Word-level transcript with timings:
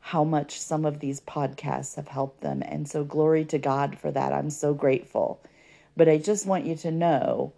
how 0.00 0.24
much 0.24 0.60
some 0.60 0.84
of 0.84 1.00
these 1.00 1.20
podcasts 1.20 1.96
have 1.96 2.08
helped 2.08 2.40
them. 2.40 2.62
And 2.62 2.88
so, 2.88 3.04
glory 3.04 3.44
to 3.46 3.58
God 3.58 3.98
for 3.98 4.10
that. 4.10 4.32
I'm 4.32 4.50
so 4.50 4.74
grateful. 4.74 5.40
But 5.96 6.08
I 6.08 6.18
just 6.18 6.46
want 6.46 6.66
you 6.66 6.76
to 6.76 6.90
know 6.90 7.52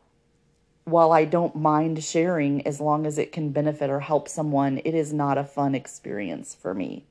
while 0.85 1.13
I 1.13 1.25
don't 1.25 1.55
mind 1.55 2.03
sharing 2.03 2.67
as 2.67 2.81
long 2.81 3.07
as 3.07 3.19
it 3.19 3.33
can 3.33 3.51
benefit 3.51 3.89
or 3.89 4.01
help 4.01 4.29
someone, 4.29 4.81
it 4.85 4.95
is 4.95 5.13
not 5.13 5.39
a 5.39 5.45
fun 5.45 5.75
experience 5.75 6.55
for 6.55 6.75
me. 6.75 7.05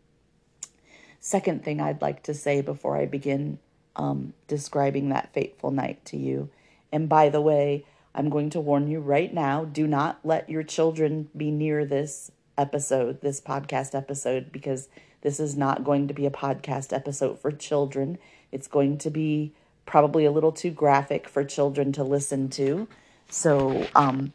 Second 1.19 1.63
thing 1.63 1.80
I'd 1.80 2.02
like 2.02 2.23
to 2.23 2.33
say 2.33 2.61
before 2.61 2.97
I 2.97 3.05
begin 3.05 3.59
um, 3.96 4.34
describing 4.47 5.09
that 5.09 5.34
fateful 5.34 5.72
night 5.72 6.03
to 6.06 6.18
you. 6.18 6.50
And 6.91 7.07
by 7.07 7.29
the 7.29 7.41
way, 7.41 7.85
I'm 8.13 8.29
going 8.29 8.50
to 8.51 8.59
warn 8.59 8.90
you 8.90 9.00
right 9.00 9.34
now 9.34 9.63
do 9.63 9.88
not 9.88 10.19
let 10.23 10.50
your 10.50 10.63
children 10.63 11.29
be 11.35 11.51
near 11.51 11.85
this 11.85 12.31
episode, 12.57 13.22
this 13.22 13.40
podcast 13.40 13.96
episode, 13.96 14.51
because 14.51 14.90
this 15.22 15.40
is 15.40 15.56
not 15.56 15.84
going 15.84 16.07
to 16.07 16.13
be 16.13 16.25
a 16.25 16.31
podcast 16.31 16.91
episode 16.91 17.40
for 17.40 17.51
children. 17.51 18.17
It's 18.51 18.67
going 18.67 18.97
to 19.00 19.09
be 19.09 19.53
probably 19.85 20.25
a 20.25 20.31
little 20.31 20.51
too 20.51 20.72
graphic 20.72 21.29
for 21.29 21.44
children 21.44 21.91
to 21.94 22.03
listen 22.03 22.50
to. 22.50 22.88
So, 23.34 23.88
um, 23.96 24.34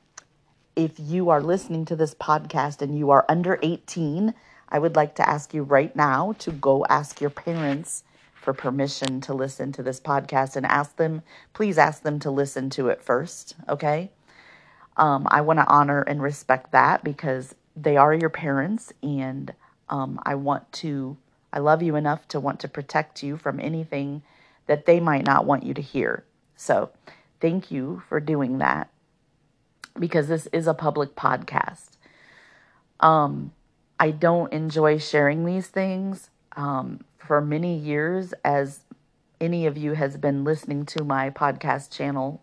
if 0.75 0.99
you 0.99 1.29
are 1.29 1.43
listening 1.43 1.85
to 1.85 1.97
this 1.97 2.15
podcast 2.15 2.81
and 2.81 2.97
you 2.97 3.11
are 3.11 3.27
under 3.29 3.59
18, 3.63 4.33
I 4.71 4.79
would 4.79 4.97
like 4.97 5.15
to 5.17 5.29
ask 5.29 5.53
you 5.53 5.65
right 5.65 5.95
now 5.95 6.35
to 6.39 6.51
go 6.51 6.87
ask 6.89 7.21
your 7.21 7.29
parents 7.29 8.05
for 8.33 8.55
permission 8.55 9.21
to 9.21 9.35
listen 9.35 9.71
to 9.73 9.83
this 9.83 10.01
podcast 10.01 10.57
and 10.57 10.65
ask 10.65 10.97
them, 10.97 11.21
please 11.53 11.77
ask 11.77 12.05
them 12.05 12.19
to 12.21 12.31
listen 12.31 12.71
to 12.71 12.89
it 12.89 13.03
first, 13.03 13.55
okay? 13.69 14.11
Um, 14.97 15.29
I 15.31 15.43
want 15.43 15.59
to 15.59 15.67
honor 15.67 16.01
and 16.01 16.23
respect 16.23 16.73
that 16.73 17.05
because 17.05 17.55
they 17.77 17.99
are 17.99 18.15
your 18.15 18.31
parents 18.31 18.95
and 19.03 19.53
um, 19.91 20.19
I 20.25 20.37
want 20.37 20.73
to, 20.73 21.19
I 21.53 21.59
love 21.59 21.83
you 21.83 21.97
enough 21.97 22.27
to 22.29 22.41
want 22.41 22.61
to 22.61 22.69
protect 22.69 23.23
you 23.23 23.37
from 23.37 23.61
anything 23.61 24.23
that 24.69 24.87
they 24.87 25.01
might 25.01 25.27
not 25.27 25.45
want 25.45 25.65
you 25.65 25.75
to 25.75 25.83
hear. 25.83 26.25
So, 26.57 26.89
thank 27.41 27.71
you 27.71 28.03
for 28.09 28.21
doing 28.21 28.59
that 28.59 28.91
because 29.99 30.29
this 30.29 30.47
is 30.49 30.67
a 30.67 30.75
public 30.75 31.15
podcast. 31.15 31.97
Um, 33.01 33.53
I 33.99 34.11
don't 34.11 34.53
enjoy 34.53 34.99
sharing 34.99 35.45
these 35.45 35.69
things. 35.69 36.31
Um, 36.57 37.01
for 37.19 37.41
many 37.41 37.77
years, 37.77 38.33
as 38.45 38.81
any 39.41 39.67
of 39.67 39.77
you 39.77 39.93
has 39.93 40.17
been 40.17 40.45
listening 40.45 40.87
to 40.87 41.05
my 41.05 41.31
podcast 41.31 41.91
channel 41.91 42.43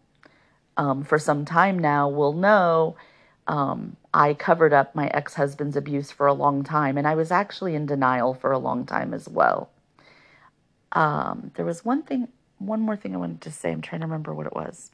um, 0.78 1.04
for 1.04 1.18
some 1.18 1.46
time 1.46 1.80
now, 1.80 2.10
will 2.10 2.34
know 2.34 2.96
um, 3.48 3.98
I 4.14 4.34
covered 4.34 4.74
up 4.74 4.96
my 4.96 5.08
ex 5.08 5.34
husband's 5.34 5.76
abuse 5.76 6.12
for 6.12 6.28
a 6.28 6.34
long 6.34 6.64
time, 6.64 6.98
and 6.98 7.08
I 7.08 7.16
was 7.16 7.32
actually 7.32 7.76
in 7.76 7.86
denial 7.86 8.34
for 8.34 8.52
a 8.52 8.60
long 8.60 8.86
time 8.86 9.14
as 9.14 9.28
well. 9.28 9.70
Um, 10.92 11.52
there 11.56 11.66
was 11.66 11.84
one 11.84 12.04
thing, 12.04 12.28
one 12.66 12.82
more 12.82 12.96
thing 12.96 13.14
I 13.14 13.18
wanted 13.18 13.42
to 13.42 13.52
say. 13.52 13.72
I'm 13.72 13.82
trying 13.82 14.02
to 14.02 14.08
remember 14.08 14.34
what 14.34 14.48
it 14.48 14.54
was. 14.54 14.92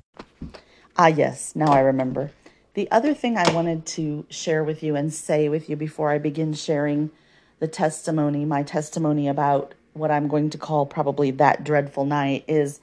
Ah, 0.97 1.07
yes, 1.07 1.56
now 1.56 1.72
I 1.72 1.80
remember. 1.80 2.31
The 2.74 2.90
other 2.91 3.13
thing 3.13 3.38
I 3.38 3.52
wanted 3.53 3.85
to 3.88 4.25
share 4.30 4.63
with 4.63 4.84
you 4.84 4.96
and 4.96 5.13
say 5.13 5.50
with 5.50 5.69
you 5.69 5.75
before 5.75 6.12
I 6.12 6.18
begin 6.18 6.53
sharing 6.53 7.12
the 7.59 7.68
testimony, 7.68 8.46
my 8.46 8.63
testimony 8.63 9.28
about 9.28 9.74
what 9.94 10.12
I'm 10.12 10.28
going 10.28 10.50
to 10.52 10.57
call 10.57 10.85
probably 10.85 11.31
that 11.31 11.63
dreadful 11.63 12.06
night, 12.06 12.46
is 12.47 12.80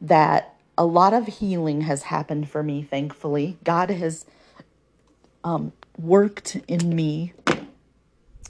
that 0.00 0.54
a 0.76 0.84
lot 0.84 1.12
of 1.12 1.26
healing 1.26 1.82
has 1.82 2.04
happened 2.04 2.48
for 2.48 2.62
me, 2.62 2.82
thankfully. 2.82 3.58
God 3.64 3.90
has 3.90 4.26
um, 5.44 5.72
worked 5.98 6.56
in 6.68 6.94
me 6.94 7.32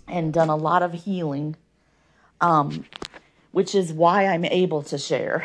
and 0.09 0.33
done 0.33 0.49
a 0.49 0.57
lot 0.57 0.83
of 0.83 0.93
healing, 0.93 1.57
um, 2.41 2.85
which 3.53 3.75
is 3.75 3.93
why 3.93 4.27
I'm 4.27 4.45
able 4.45 4.83
to 4.85 4.99
share. 4.99 5.45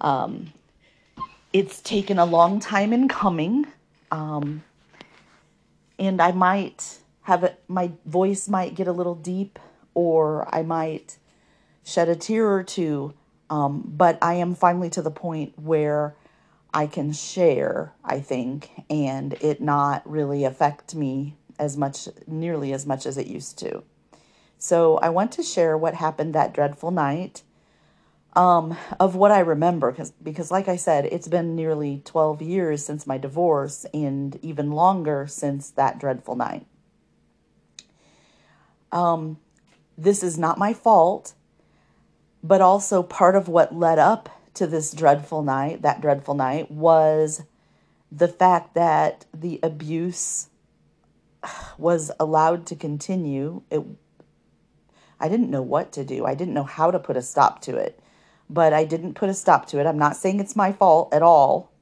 Um, 0.00 0.52
it's 1.52 1.80
taken 1.80 2.18
a 2.18 2.24
long 2.24 2.60
time 2.60 2.92
in 2.92 3.08
coming. 3.08 3.66
Um, 4.10 4.64
and 5.98 6.20
I 6.20 6.32
might 6.32 6.98
have 7.22 7.44
it, 7.44 7.62
my 7.68 7.92
voice 8.04 8.48
might 8.48 8.74
get 8.74 8.88
a 8.88 8.92
little 8.92 9.14
deep, 9.14 9.58
or 9.94 10.52
I 10.54 10.62
might 10.62 11.18
shed 11.84 12.08
a 12.08 12.16
tear 12.16 12.50
or 12.50 12.62
two. 12.62 13.14
Um, 13.50 13.84
but 13.86 14.18
I 14.22 14.34
am 14.34 14.54
finally 14.54 14.90
to 14.90 15.02
the 15.02 15.10
point 15.10 15.58
where 15.58 16.16
I 16.72 16.86
can 16.86 17.12
share, 17.12 17.92
I 18.04 18.20
think, 18.20 18.70
and 18.90 19.34
it 19.34 19.60
not 19.60 20.08
really 20.10 20.44
affect 20.44 20.94
me 20.94 21.36
as 21.58 21.76
much, 21.76 22.08
nearly 22.26 22.72
as 22.72 22.84
much 22.84 23.06
as 23.06 23.16
it 23.16 23.28
used 23.28 23.58
to. 23.58 23.84
So 24.58 24.96
I 24.98 25.10
want 25.10 25.30
to 25.32 25.42
share 25.42 25.78
what 25.78 25.94
happened 25.94 26.34
that 26.34 26.52
dreadful 26.52 26.90
night 26.90 27.42
um, 28.36 28.76
of 28.98 29.14
what 29.14 29.30
I 29.30 29.40
remember, 29.40 29.90
because 29.90 30.10
because 30.10 30.50
like 30.50 30.68
I 30.68 30.76
said, 30.76 31.06
it's 31.06 31.28
been 31.28 31.54
nearly 31.54 32.02
twelve 32.04 32.42
years 32.42 32.84
since 32.84 33.06
my 33.06 33.18
divorce, 33.18 33.86
and 33.94 34.38
even 34.42 34.72
longer 34.72 35.26
since 35.26 35.70
that 35.70 35.98
dreadful 35.98 36.34
night. 36.34 36.66
Um, 38.90 39.38
this 39.96 40.22
is 40.22 40.36
not 40.36 40.58
my 40.58 40.72
fault, 40.72 41.34
but 42.42 42.60
also 42.60 43.02
part 43.02 43.36
of 43.36 43.48
what 43.48 43.74
led 43.74 43.98
up 43.98 44.28
to 44.54 44.66
this 44.66 44.92
dreadful 44.92 45.42
night, 45.42 45.82
that 45.82 46.00
dreadful 46.00 46.34
night, 46.34 46.70
was 46.70 47.42
the 48.10 48.28
fact 48.28 48.74
that 48.74 49.26
the 49.32 49.60
abuse 49.62 50.48
was 51.78 52.10
allowed 52.18 52.66
to 52.66 52.76
continue. 52.76 53.62
It, 53.70 53.84
I 55.20 55.28
didn't 55.28 55.50
know 55.50 55.62
what 55.62 55.92
to 55.92 56.04
do. 56.04 56.26
I 56.26 56.34
didn't 56.34 56.54
know 56.54 56.64
how 56.64 56.90
to 56.90 56.98
put 56.98 57.16
a 57.16 57.22
stop 57.22 57.60
to 57.62 57.76
it 57.76 58.00
but 58.48 58.72
I 58.72 58.84
didn't 58.84 59.14
put 59.14 59.28
a 59.28 59.34
stop 59.34 59.66
to 59.66 59.80
it. 59.80 59.86
I'm 59.86 59.98
not 59.98 60.16
saying 60.16 60.40
it's 60.40 60.56
my 60.56 60.72
fault 60.72 61.12
at 61.12 61.22
all. 61.22 61.72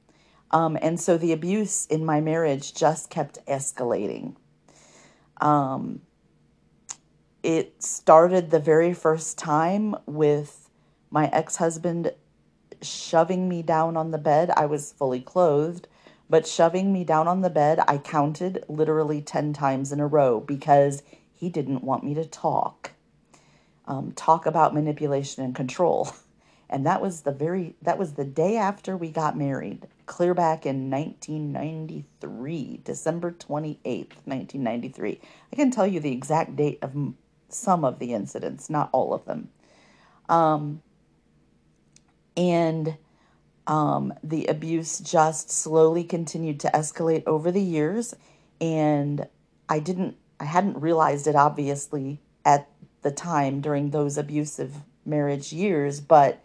Um, 0.51 0.77
and 0.81 0.99
so 0.99 1.17
the 1.17 1.31
abuse 1.31 1.85
in 1.87 2.05
my 2.05 2.21
marriage 2.21 2.73
just 2.73 3.09
kept 3.09 3.43
escalating. 3.47 4.35
Um, 5.41 6.01
it 7.41 7.83
started 7.83 8.51
the 8.51 8.59
very 8.59 8.93
first 8.93 9.37
time 9.37 9.95
with 10.05 10.69
my 11.09 11.27
ex 11.33 11.57
husband 11.57 12.13
shoving 12.81 13.49
me 13.49 13.61
down 13.61 13.97
on 13.97 14.11
the 14.11 14.17
bed. 14.17 14.51
I 14.55 14.65
was 14.65 14.93
fully 14.93 15.21
clothed, 15.21 15.87
but 16.29 16.47
shoving 16.47 16.93
me 16.93 17.03
down 17.03 17.27
on 17.27 17.41
the 17.41 17.49
bed, 17.49 17.79
I 17.87 17.97
counted 17.97 18.63
literally 18.67 19.21
10 19.21 19.53
times 19.53 19.91
in 19.91 19.99
a 19.99 20.07
row 20.07 20.39
because 20.39 21.03
he 21.31 21.49
didn't 21.49 21.83
want 21.83 22.03
me 22.03 22.13
to 22.13 22.25
talk. 22.25 22.91
Um, 23.85 24.13
talk 24.13 24.45
about 24.45 24.73
manipulation 24.73 25.43
and 25.43 25.53
control. 25.53 26.13
And 26.73 26.87
that 26.87 27.01
was 27.03 27.21
the 27.21 27.31
very 27.31 27.75
that 27.83 27.99
was 27.99 28.13
the 28.13 28.25
day 28.25 28.57
after 28.57 28.97
we 28.97 29.11
got 29.11 29.37
married, 29.37 29.87
clear 30.07 30.33
back 30.33 30.65
in 30.65 30.89
1993, 30.89 32.81
December 32.83 33.31
28th, 33.31 34.15
1993. 34.25 35.21
I 35.51 35.55
can 35.55 35.69
tell 35.69 35.85
you 35.85 35.99
the 35.99 36.11
exact 36.11 36.55
date 36.55 36.79
of 36.81 37.13
some 37.47 37.85
of 37.85 37.99
the 37.99 38.13
incidents, 38.13 38.71
not 38.71 38.89
all 38.91 39.13
of 39.13 39.23
them. 39.25 39.49
Um, 40.27 40.81
and 42.35 42.97
um, 43.67 44.11
the 44.23 44.47
abuse 44.47 44.97
just 44.97 45.51
slowly 45.51 46.03
continued 46.03 46.59
to 46.61 46.71
escalate 46.73 47.21
over 47.27 47.51
the 47.51 47.61
years. 47.61 48.15
And 48.59 49.27
I 49.69 49.77
didn't, 49.77 50.17
I 50.39 50.45
hadn't 50.45 50.81
realized 50.81 51.27
it 51.27 51.35
obviously 51.35 52.19
at 52.43 52.67
the 53.03 53.11
time 53.11 53.61
during 53.61 53.91
those 53.91 54.17
abusive 54.17 54.77
marriage 55.05 55.53
years, 55.53 56.01
but 56.01 56.39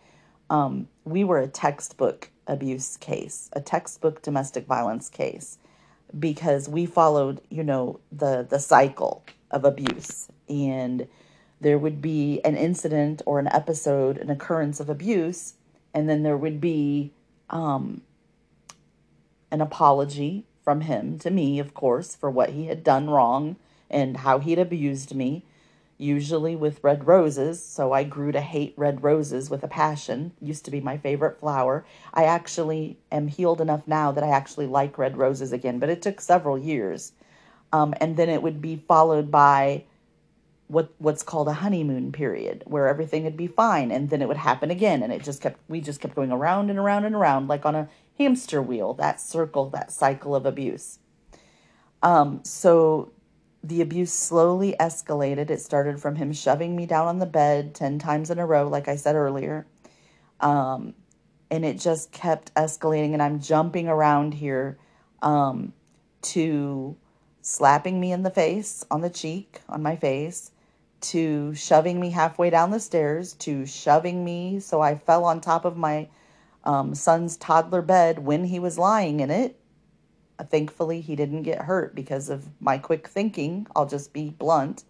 um, 0.51 0.89
we 1.05 1.25
were 1.25 1.39
a 1.39 1.49
textbook 1.49 2.31
abuse 2.47 2.97
case, 2.97 3.51
a 3.53 3.61
textbook 3.61 4.23
domestic 4.23 4.67
violence 4.67 5.09
case, 5.09 5.59
because 6.19 6.69
we 6.69 6.87
followed, 6.87 7.41
you 7.51 7.63
know, 7.63 8.01
the 8.11 8.47
the 8.49 8.59
cycle 8.59 9.25
of 9.51 9.65
abuse, 9.65 10.29
and 10.49 11.07
there 11.61 11.79
would 11.79 12.01
be 12.01 12.41
an 12.45 12.57
incident 12.57 13.21
or 13.27 13.39
an 13.39 13.49
episode, 13.49 14.17
an 14.19 14.31
occurrence 14.31 14.81
of 14.81 14.89
abuse, 14.89 15.55
and 15.93 16.09
then 16.09 16.23
there 16.23 16.37
would 16.37 16.61
be 16.61 17.13
um, 17.51 18.03
an 19.51 19.61
apology 19.61 20.45
from 20.63 20.83
him 20.83 21.19
to 21.19 21.31
me, 21.31 21.59
of 21.59 21.75
course, 21.75 22.15
for 22.15 22.31
what 22.31 22.51
he 22.51 22.67
had 22.67 22.85
done 22.85 23.09
wrong 23.09 23.57
and 23.91 24.19
how 24.19 24.39
he'd 24.39 24.59
abused 24.59 25.15
me, 25.15 25.45
usually 25.99 26.55
with 26.55 26.83
red 26.83 27.07
roses. 27.07 27.63
So 27.63 27.93
I 27.93 28.05
grew 28.05 28.33
to 28.33 28.41
hate 28.41 28.73
red 28.77 29.03
roses 29.03 29.51
with 29.51 29.65
a 29.65 29.69
passion. 29.69 30.33
Used 30.41 30.65
to 30.65 30.71
be 30.71 30.81
my 30.81 30.97
favorite 30.97 31.41
flower. 31.41 31.85
I 32.15 32.25
actually 32.25 32.99
am 33.11 33.27
healed 33.27 33.61
enough 33.61 33.83
now 33.87 34.13
that 34.13 34.25
I 34.25 34.31
actually 34.31 34.69
like 34.69 34.97
red 34.97 35.17
roses 35.19 35.53
again, 35.53 35.79
but 35.81 35.91
it 35.91 36.01
took 36.01 36.21
several 36.21 36.57
years. 36.57 37.13
Um, 37.73 37.93
and 38.01 38.17
then 38.17 38.29
it 38.29 38.43
would 38.43 38.63
be 38.63 38.77
followed 38.89 39.31
by 39.31 39.85
what 40.69 40.93
what's 40.99 41.23
called 41.23 41.49
a 41.49 41.55
honeymoon 41.55 42.13
period 42.13 42.63
where 42.67 42.89
everything 42.89 43.25
would 43.25 43.37
be 43.37 43.47
fine 43.47 43.91
and 43.91 44.11
then 44.11 44.21
it 44.21 44.29
would 44.29 44.37
happen 44.37 44.71
again 44.71 45.03
and 45.03 45.13
it 45.13 45.23
just 45.23 45.41
kept 45.41 45.59
we 45.67 45.81
just 45.81 45.99
kept 45.99 46.15
going 46.15 46.31
around 46.31 46.69
and 46.69 46.79
around 46.79 47.07
and 47.07 47.15
around 47.15 47.49
like 47.49 47.65
on 47.65 47.75
a 47.75 47.89
hamster 48.19 48.61
wheel 48.61 48.93
that 48.93 49.19
circle 49.19 49.71
that 49.71 49.91
cycle 49.91 50.35
of 50.35 50.45
abuse 50.45 50.99
um 52.03 52.41
so 52.45 53.11
the 53.63 53.81
abuse 53.81 54.13
slowly 54.13 54.75
escalated 54.79 55.51
it 55.51 55.61
started 55.61 56.01
from 56.01 56.17
him 56.17 56.33
shoving 56.33 56.77
me 56.77 56.87
down 56.87 57.07
on 57.07 57.19
the 57.19 57.27
bed 57.27 57.75
10 57.75 57.99
times 57.99 58.31
in 58.31 58.39
a 58.39 58.47
row 58.47 58.69
like 58.69 58.89
i 58.89 58.97
said 58.97 59.17
earlier 59.17 59.67
um 60.41 60.95
and 61.51 61.65
it 61.65 61.79
just 61.79 62.13
kept 62.13 62.55
escalating 62.55 63.13
and 63.13 63.23
i'm 63.23 63.41
jumping 63.41 63.89
around 63.89 64.35
here 64.35 64.79
um 65.23 65.73
to 66.23 66.97
slapping 67.43 67.99
me 67.99 68.13
in 68.13 68.23
the 68.23 68.31
face 68.31 68.85
on 68.91 69.01
the 69.01 69.11
cheek 69.11 69.61
on 69.69 69.83
my 69.83 69.97
face 69.97 70.51
to 71.01 71.55
shoving 71.55 72.01
me 72.01 72.11
halfway 72.11 72.51
down 72.51 72.71
the 72.71 72.81
stairs 72.81 73.33
to 73.35 73.65
shoving 73.65 74.25
me 74.25 74.61
so 74.61 74.81
I 74.81 74.97
fell 74.97 75.25
on 75.25 75.41
top 75.41 75.65
of 75.65 75.77
my 75.77 76.09
um, 76.65 76.95
son's 76.95 77.37
toddler 77.37 77.83
bed 77.83 78.19
when 78.19 78.45
he 78.45 78.59
was 78.59 78.79
lying 78.79 79.21
in 79.21 79.31
it. 79.31 79.59
Thankfully, 80.45 81.01
he 81.01 81.17
didn't 81.17 81.43
get 81.43 81.63
hurt 81.63 81.95
because 81.95 82.29
of 82.29 82.49
my 82.61 82.79
quick 82.79 83.09
thinking. 83.09 83.67
I'll 83.75 83.87
just 83.87 84.13
be 84.13 84.31
blunt. 84.31 84.85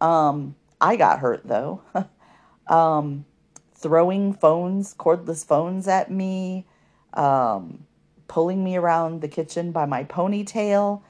Um, 0.00 0.54
I 0.80 0.96
got 0.96 1.20
hurt 1.20 1.46
though. 1.46 1.82
um, 2.66 3.24
throwing 3.74 4.32
phones, 4.32 4.94
cordless 4.94 5.46
phones 5.46 5.88
at 5.88 6.10
me, 6.10 6.66
um, 7.14 7.86
pulling 8.28 8.62
me 8.62 8.76
around 8.76 9.20
the 9.20 9.28
kitchen 9.28 9.72
by 9.72 9.86
my 9.86 10.04
ponytail, 10.04 11.02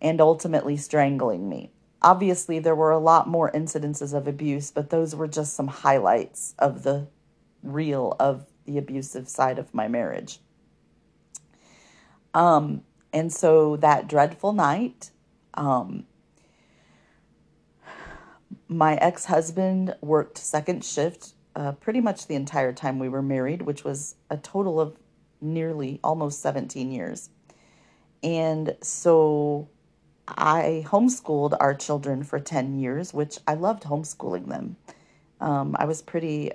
and 0.00 0.20
ultimately 0.20 0.76
strangling 0.76 1.48
me. 1.48 1.72
Obviously, 2.00 2.60
there 2.60 2.76
were 2.76 2.92
a 2.92 2.98
lot 2.98 3.26
more 3.26 3.50
incidences 3.50 4.14
of 4.14 4.28
abuse, 4.28 4.70
but 4.70 4.90
those 4.90 5.16
were 5.16 5.26
just 5.26 5.54
some 5.54 5.66
highlights 5.66 6.54
of 6.58 6.84
the 6.84 7.08
reel 7.64 8.14
of 8.20 8.46
the 8.66 8.78
abusive 8.78 9.28
side 9.28 9.58
of 9.58 9.74
my 9.74 9.88
marriage. 9.88 10.38
Um, 12.34 12.82
and 13.12 13.32
so 13.32 13.76
that 13.76 14.08
dreadful 14.08 14.52
night, 14.52 15.10
um, 15.54 16.04
my 18.68 18.96
ex 18.96 19.26
husband 19.26 19.96
worked 20.00 20.38
second 20.38 20.84
shift 20.84 21.32
uh, 21.56 21.72
pretty 21.72 22.00
much 22.00 22.26
the 22.26 22.34
entire 22.34 22.72
time 22.72 22.98
we 22.98 23.08
were 23.08 23.22
married, 23.22 23.62
which 23.62 23.82
was 23.82 24.14
a 24.30 24.36
total 24.36 24.80
of 24.80 24.96
nearly 25.40 25.98
almost 26.04 26.40
17 26.40 26.92
years. 26.92 27.30
And 28.22 28.76
so 28.82 29.68
I 30.26 30.84
homeschooled 30.86 31.56
our 31.58 31.74
children 31.74 32.22
for 32.22 32.38
10 32.38 32.78
years, 32.78 33.14
which 33.14 33.38
I 33.46 33.54
loved 33.54 33.84
homeschooling 33.84 34.48
them. 34.48 34.76
Um, 35.40 35.74
I 35.78 35.84
was 35.84 36.02
pretty 36.02 36.52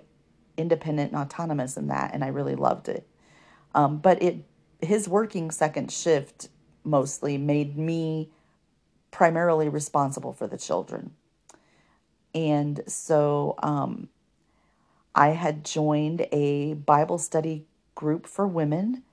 independent 0.58 1.12
and 1.12 1.22
autonomous 1.22 1.78
in 1.78 1.88
that, 1.88 2.14
and 2.14 2.24
I 2.24 2.28
really 2.28 2.56
loved 2.56 2.88
it. 2.88 3.08
Um, 3.74 3.98
but 3.98 4.22
it 4.22 4.46
his 4.84 5.08
working 5.08 5.52
second 5.52 5.92
shift 5.92 6.50
mostly 6.84 7.38
made 7.38 7.78
me 7.78 8.30
primarily 9.12 9.70
responsible 9.70 10.34
for 10.34 10.48
the 10.48 10.58
children. 10.58 11.12
And 12.36 12.82
so 12.88 13.56
um, 13.62 14.10
I 15.14 15.30
had 15.30 15.64
joined 15.64 16.28
a 16.32 16.74
Bible 16.74 17.18
study 17.18 17.66
group 17.96 18.26
for 18.28 18.48
women 18.48 19.04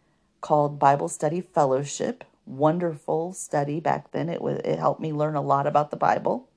called 0.41 0.79
Bible 0.79 1.09
Study 1.09 1.43
Fellowship 1.43 2.25
wonderful 2.51 3.33
study 3.33 3.81
back 3.81 4.11
then. 4.11 4.29
It 4.29 4.43
was 4.43 4.59
it 4.65 4.79
helped 4.79 5.01
me 5.01 5.13
learn 5.13 5.37
a 5.37 5.41
lot 5.41 5.67
about 5.67 5.91
the 5.91 5.97
Bible 5.97 6.49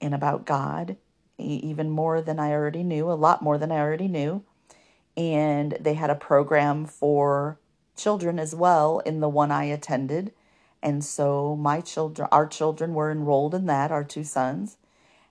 and 0.00 0.14
about 0.14 0.44
God, 0.44 0.96
even 1.38 1.88
more 1.90 2.20
than 2.20 2.38
I 2.38 2.52
already 2.52 2.82
knew, 2.82 3.10
a 3.10 3.14
lot 3.14 3.42
more 3.42 3.58
than 3.58 3.72
I 3.72 3.78
already 3.78 4.08
knew. 4.08 4.42
And 5.16 5.76
they 5.80 5.94
had 5.94 6.10
a 6.10 6.14
program 6.14 6.84
for 6.84 7.58
children 7.96 8.38
as 8.38 8.54
well 8.54 9.00
in 9.00 9.20
the 9.20 9.28
one 9.28 9.50
I 9.50 9.64
attended. 9.64 10.32
And 10.82 11.04
so 11.04 11.56
my 11.56 11.80
children, 11.80 12.28
our 12.30 12.46
children 12.46 12.94
were 12.94 13.10
enrolled 13.10 13.54
in 13.54 13.66
that, 13.66 13.90
our 13.90 14.04
two 14.04 14.24
sons. 14.24 14.76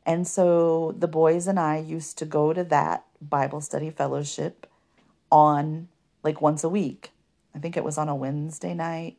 And 0.05 0.27
so 0.27 0.93
the 0.97 1.07
boys 1.07 1.47
and 1.47 1.59
I 1.59 1.77
used 1.77 2.17
to 2.19 2.25
go 2.25 2.53
to 2.53 2.63
that 2.65 3.05
Bible 3.21 3.61
study 3.61 3.89
fellowship 3.89 4.67
on 5.31 5.87
like 6.23 6.41
once 6.41 6.63
a 6.63 6.69
week. 6.69 7.11
I 7.55 7.59
think 7.59 7.77
it 7.77 7.83
was 7.83 7.97
on 7.97 8.09
a 8.09 8.15
Wednesday 8.15 8.73
night 8.73 9.17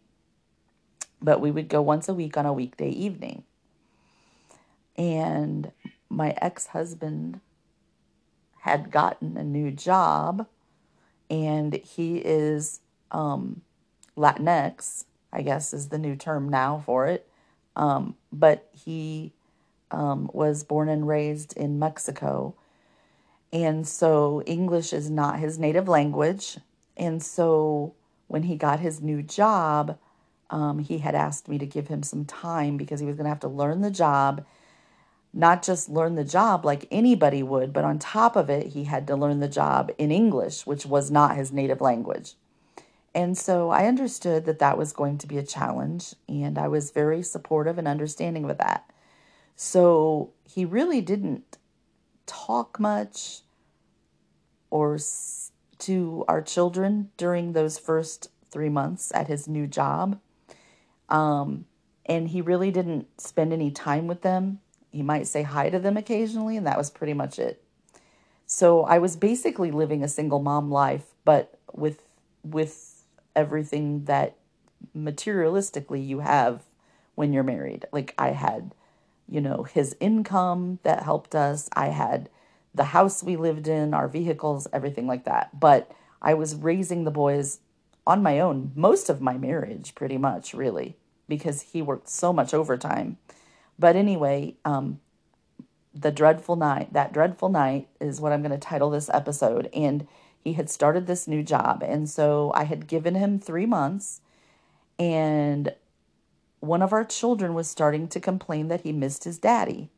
but 1.20 1.40
we 1.40 1.50
would 1.50 1.68
go 1.68 1.82
once 1.82 2.08
a 2.08 2.14
week 2.14 2.36
on 2.36 2.46
a 2.46 2.52
weekday 2.52 2.90
evening. 2.90 3.44
And 4.96 5.72
my 6.08 6.34
ex 6.40 6.68
husband 6.68 7.40
had 8.60 8.90
gotten 8.90 9.36
a 9.36 9.44
new 9.44 9.70
job, 9.70 10.46
and 11.30 11.74
he 11.74 12.18
is 12.18 12.80
um, 13.10 13.62
Latinx, 14.16 15.04
I 15.32 15.42
guess 15.42 15.72
is 15.72 15.88
the 15.88 15.98
new 15.98 16.16
term 16.16 16.48
now 16.48 16.82
for 16.84 17.06
it. 17.06 17.28
Um, 17.74 18.16
but 18.32 18.68
he 18.72 19.32
um, 19.90 20.30
was 20.32 20.64
born 20.64 20.88
and 20.88 21.06
raised 21.06 21.56
in 21.56 21.78
Mexico. 21.78 22.54
And 23.52 23.86
so 23.86 24.42
English 24.42 24.92
is 24.92 25.10
not 25.10 25.38
his 25.38 25.58
native 25.58 25.88
language. 25.88 26.58
And 26.96 27.22
so 27.22 27.94
when 28.28 28.44
he 28.44 28.56
got 28.56 28.80
his 28.80 29.00
new 29.00 29.22
job, 29.22 29.98
um, 30.50 30.78
he 30.78 30.98
had 30.98 31.14
asked 31.14 31.48
me 31.48 31.58
to 31.58 31.66
give 31.66 31.88
him 31.88 32.02
some 32.02 32.24
time 32.24 32.76
because 32.76 33.00
he 33.00 33.06
was 33.06 33.16
going 33.16 33.24
to 33.24 33.30
have 33.30 33.40
to 33.40 33.48
learn 33.48 33.80
the 33.80 33.90
job, 33.90 34.44
not 35.32 35.62
just 35.62 35.88
learn 35.88 36.14
the 36.14 36.24
job 36.24 36.64
like 36.64 36.88
anybody 36.90 37.42
would, 37.42 37.72
but 37.72 37.84
on 37.84 37.98
top 37.98 38.36
of 38.36 38.48
it, 38.48 38.68
he 38.68 38.84
had 38.84 39.06
to 39.08 39.16
learn 39.16 39.40
the 39.40 39.48
job 39.48 39.90
in 39.98 40.10
English, 40.10 40.66
which 40.66 40.86
was 40.86 41.10
not 41.10 41.36
his 41.36 41.52
native 41.52 41.80
language. 41.80 42.34
And 43.16 43.38
so 43.38 43.70
I 43.70 43.86
understood 43.86 44.44
that 44.44 44.58
that 44.58 44.76
was 44.76 44.92
going 44.92 45.16
to 45.18 45.26
be 45.26 45.38
a 45.38 45.42
challenge, 45.42 46.14
and 46.28 46.58
I 46.58 46.68
was 46.68 46.90
very 46.90 47.22
supportive 47.22 47.78
and 47.78 47.88
understanding 47.88 48.44
with 48.46 48.58
that. 48.58 48.90
So 49.56 50.32
he 50.44 50.66
really 50.66 51.00
didn't 51.00 51.56
talk 52.26 52.78
much 52.78 53.40
or 54.68 54.98
to 55.78 56.24
our 56.28 56.42
children 56.42 57.10
during 57.16 57.52
those 57.52 57.78
first 57.78 58.28
three 58.50 58.68
months 58.68 59.10
at 59.14 59.28
his 59.28 59.48
new 59.48 59.66
job. 59.66 60.20
Um, 61.08 61.66
And 62.08 62.28
he 62.28 62.40
really 62.40 62.70
didn't 62.70 63.20
spend 63.20 63.52
any 63.52 63.70
time 63.70 64.06
with 64.06 64.22
them. 64.22 64.60
He 64.92 65.02
might 65.02 65.26
say 65.26 65.42
hi 65.42 65.70
to 65.70 65.78
them 65.80 65.96
occasionally, 65.96 66.56
and 66.56 66.66
that 66.66 66.78
was 66.78 66.90
pretty 66.90 67.14
much 67.14 67.38
it. 67.38 67.64
So 68.46 68.84
I 68.84 68.98
was 68.98 69.16
basically 69.16 69.72
living 69.72 70.04
a 70.04 70.08
single 70.08 70.40
mom 70.40 70.70
life, 70.70 71.06
but 71.24 71.58
with 71.74 72.02
with 72.44 72.95
everything 73.36 74.06
that 74.06 74.36
materialistically 74.96 76.04
you 76.06 76.20
have 76.20 76.62
when 77.14 77.32
you're 77.32 77.42
married. 77.42 77.86
Like 77.92 78.14
I 78.18 78.30
had, 78.30 78.74
you 79.28 79.40
know, 79.40 79.62
his 79.62 79.96
income 80.00 80.80
that 80.82 81.02
helped 81.02 81.34
us. 81.34 81.68
I 81.74 81.88
had 81.88 82.28
the 82.74 82.84
house 82.84 83.22
we 83.22 83.36
lived 83.36 83.68
in, 83.68 83.94
our 83.94 84.08
vehicles, 84.08 84.66
everything 84.72 85.06
like 85.06 85.24
that. 85.24 85.58
But 85.58 85.90
I 86.20 86.34
was 86.34 86.56
raising 86.56 87.04
the 87.04 87.10
boys 87.10 87.60
on 88.06 88.22
my 88.22 88.38
own 88.38 88.72
most 88.74 89.08
of 89.08 89.20
my 89.20 89.36
marriage, 89.36 89.94
pretty 89.94 90.18
much, 90.18 90.54
really, 90.54 90.96
because 91.28 91.62
he 91.62 91.82
worked 91.82 92.08
so 92.08 92.32
much 92.32 92.54
overtime. 92.54 93.18
But 93.78 93.96
anyway, 93.96 94.56
um, 94.64 95.00
the 95.94 96.12
dreadful 96.12 96.56
night, 96.56 96.92
that 96.92 97.12
dreadful 97.12 97.48
night 97.48 97.88
is 98.00 98.20
what 98.20 98.32
I'm 98.32 98.42
going 98.42 98.52
to 98.52 98.58
title 98.58 98.90
this 98.90 99.10
episode. 99.12 99.68
And 99.72 100.06
he 100.46 100.52
had 100.52 100.70
started 100.70 101.08
this 101.08 101.26
new 101.26 101.42
job. 101.42 101.82
And 101.82 102.08
so 102.08 102.52
I 102.54 102.64
had 102.64 102.86
given 102.86 103.16
him 103.16 103.40
three 103.40 103.66
months, 103.66 104.20
and 104.96 105.74
one 106.60 106.82
of 106.82 106.92
our 106.92 107.04
children 107.04 107.52
was 107.52 107.68
starting 107.68 108.06
to 108.08 108.20
complain 108.20 108.68
that 108.68 108.82
he 108.82 108.92
missed 108.92 109.24
his 109.24 109.38
daddy. 109.38 109.90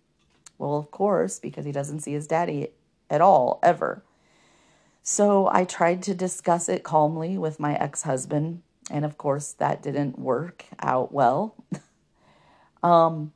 Well, 0.57 0.77
of 0.77 0.91
course, 0.91 1.39
because 1.39 1.67
he 1.67 1.73
doesn't 1.73 2.01
see 2.01 2.15
his 2.15 2.27
daddy 2.27 2.69
at 3.11 3.21
all, 3.21 3.61
ever. 3.63 4.03
So 5.03 5.51
I 5.53 5.65
tried 5.65 6.03
to 6.05 6.15
discuss 6.15 6.71
it 6.71 6.83
calmly 6.83 7.37
with 7.37 7.61
my 7.61 7.75
ex 7.75 8.05
husband, 8.05 8.63
and 8.91 9.05
of 9.05 9.19
course, 9.19 9.53
that 9.53 9.83
didn't 9.83 10.19
work 10.19 10.65
out 10.81 11.13
well. 11.13 11.57
um, 12.83 13.35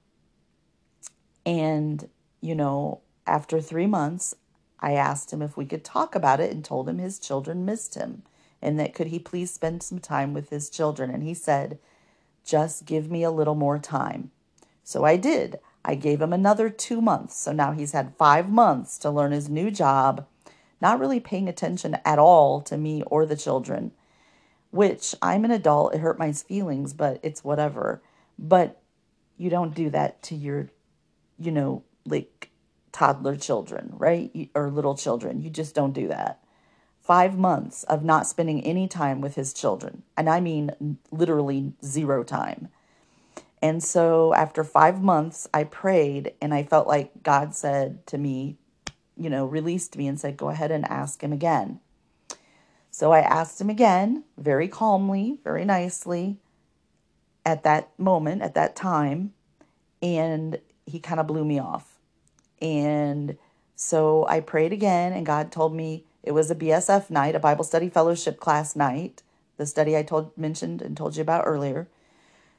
and, 1.45 2.09
you 2.41 2.55
know, 2.55 3.03
after 3.27 3.61
three 3.61 3.87
months, 3.87 4.35
I 4.83 4.93
asked 4.93 5.33
him 5.33 5.41
if 5.41 5.57
we 5.57 5.65
could 5.65 5.85
talk 5.85 6.15
about 6.15 6.41
it 6.41 6.53
and 6.53 6.63
told 6.63 6.89
him 6.89 6.99
his 6.99 7.19
children 7.19 7.65
missed 7.65 7.95
him 7.95 8.25
and 8.63 8.79
that 8.79 8.95
could 8.95 9.09
he 9.09 9.19
please 9.19 9.51
spend 9.51 9.83
some 9.83 9.99
time 9.99 10.33
with 10.33 10.51
his 10.51 10.71
children. 10.71 11.11
And 11.11 11.25
he 11.25 11.35
said, 11.35 11.79
just 12.45 12.87
give 12.87 13.11
me 13.11 13.25
a 13.25 13.31
little 13.31 13.57
more 13.57 13.79
time. 13.79 14.31
So 14.85 15.05
I 15.05 15.17
did. 15.17 15.59
I 15.85 15.97
gave 15.97 16.23
him 16.23 16.33
another 16.33 16.71
two 16.71 17.01
months. 17.01 17.37
So 17.37 17.53
now 17.53 17.73
he's 17.73 17.93
had 17.93 18.17
five 18.17 18.49
months 18.49 18.97
to 18.99 19.11
learn 19.11 19.33
his 19.33 19.49
new 19.49 19.71
job, 19.73 20.27
not 20.81 21.01
really 21.01 21.19
paying 21.19 21.49
attention 21.49 21.99
at 22.05 22.21
all 22.21 22.61
to 22.63 22.77
me 22.77 23.03
or 23.07 23.27
the 23.27 23.37
children, 23.37 23.91
which 24.71 25.15
I'm 25.21 25.45
an 25.45 25.51
adult. 25.51 25.95
It 25.95 25.99
hurt 25.99 26.19
my 26.19 26.33
feelings, 26.33 26.93
but 26.93 27.19
it's 27.23 27.43
whatever. 27.43 28.01
But 28.39 28.81
you 29.37 29.51
don't 29.51 29.75
do 29.75 29.91
that 29.91 30.23
to 30.25 30.37
your, 30.37 30.71
you 31.37 31.51
know, 31.51 31.83
like 32.07 32.51
toddler 32.93 33.37
children, 33.37 33.93
right? 33.97 34.51
Or 34.55 34.71
little 34.71 34.97
children. 34.97 35.41
You 35.43 35.51
just 35.51 35.75
don't 35.75 35.93
do 35.93 36.09
that. 36.09 36.45
Five 37.01 37.37
months 37.37 37.83
of 37.85 38.05
not 38.05 38.27
spending 38.27 38.63
any 38.65 38.87
time 38.87 39.21
with 39.21 39.35
his 39.35 39.53
children. 39.53 40.03
And 40.17 40.29
I 40.29 40.41
mean 40.41 40.99
literally 41.11 41.73
zero 41.85 42.23
time. 42.23 42.69
And 43.61 43.83
so 43.83 44.35
after 44.35 44.65
five 44.65 45.03
months, 45.03 45.49
I 45.55 45.65
prayed 45.65 46.35
and 46.41 46.53
I 46.53 46.65
felt 46.65 46.87
like 46.87 47.23
God 47.23 47.55
said 47.55 48.07
to 48.09 48.19
me, 48.19 48.57
you 49.17 49.31
know, 49.31 49.47
released 49.47 49.97
me 49.97 50.07
and 50.07 50.19
said, 50.19 50.37
go 50.37 50.49
ahead 50.49 50.71
and 50.71 50.85
ask 50.89 51.23
him 51.23 51.33
again. 51.33 51.81
So 52.91 53.13
I 53.13 53.21
asked 53.21 53.61
him 53.61 53.71
again, 53.71 54.25
very 54.37 54.69
calmly, 54.69 55.39
very 55.45 55.65
nicely, 55.65 56.39
at 57.45 57.63
that 57.63 57.99
moment, 57.99 58.43
at 58.43 58.55
that 58.55 58.77
time, 58.77 59.33
and 60.03 60.61
he 60.87 60.99
kind 60.99 61.19
of 61.19 61.27
blew 61.27 61.45
me 61.45 61.59
off. 61.59 61.92
And 62.63 63.37
so 63.75 64.25
I 64.29 64.41
prayed 64.41 64.73
again, 64.73 65.13
and 65.13 65.27
God 65.27 65.51
told 65.51 65.75
me 65.75 66.05
it 66.23 66.31
was 66.31 66.51
a 66.51 66.55
BSF 66.55 67.11
night, 67.11 67.35
a 67.35 67.41
Bible 67.41 67.65
study 67.65 67.89
fellowship 67.89 68.39
class 68.39 68.77
night, 68.77 69.23
the 69.57 69.67
study 69.67 69.97
I 69.97 70.05
told 70.05 70.39
mentioned 70.39 70.81
and 70.81 70.97
told 70.97 71.17
you 71.17 71.23
about 71.23 71.45
earlier. 71.45 71.89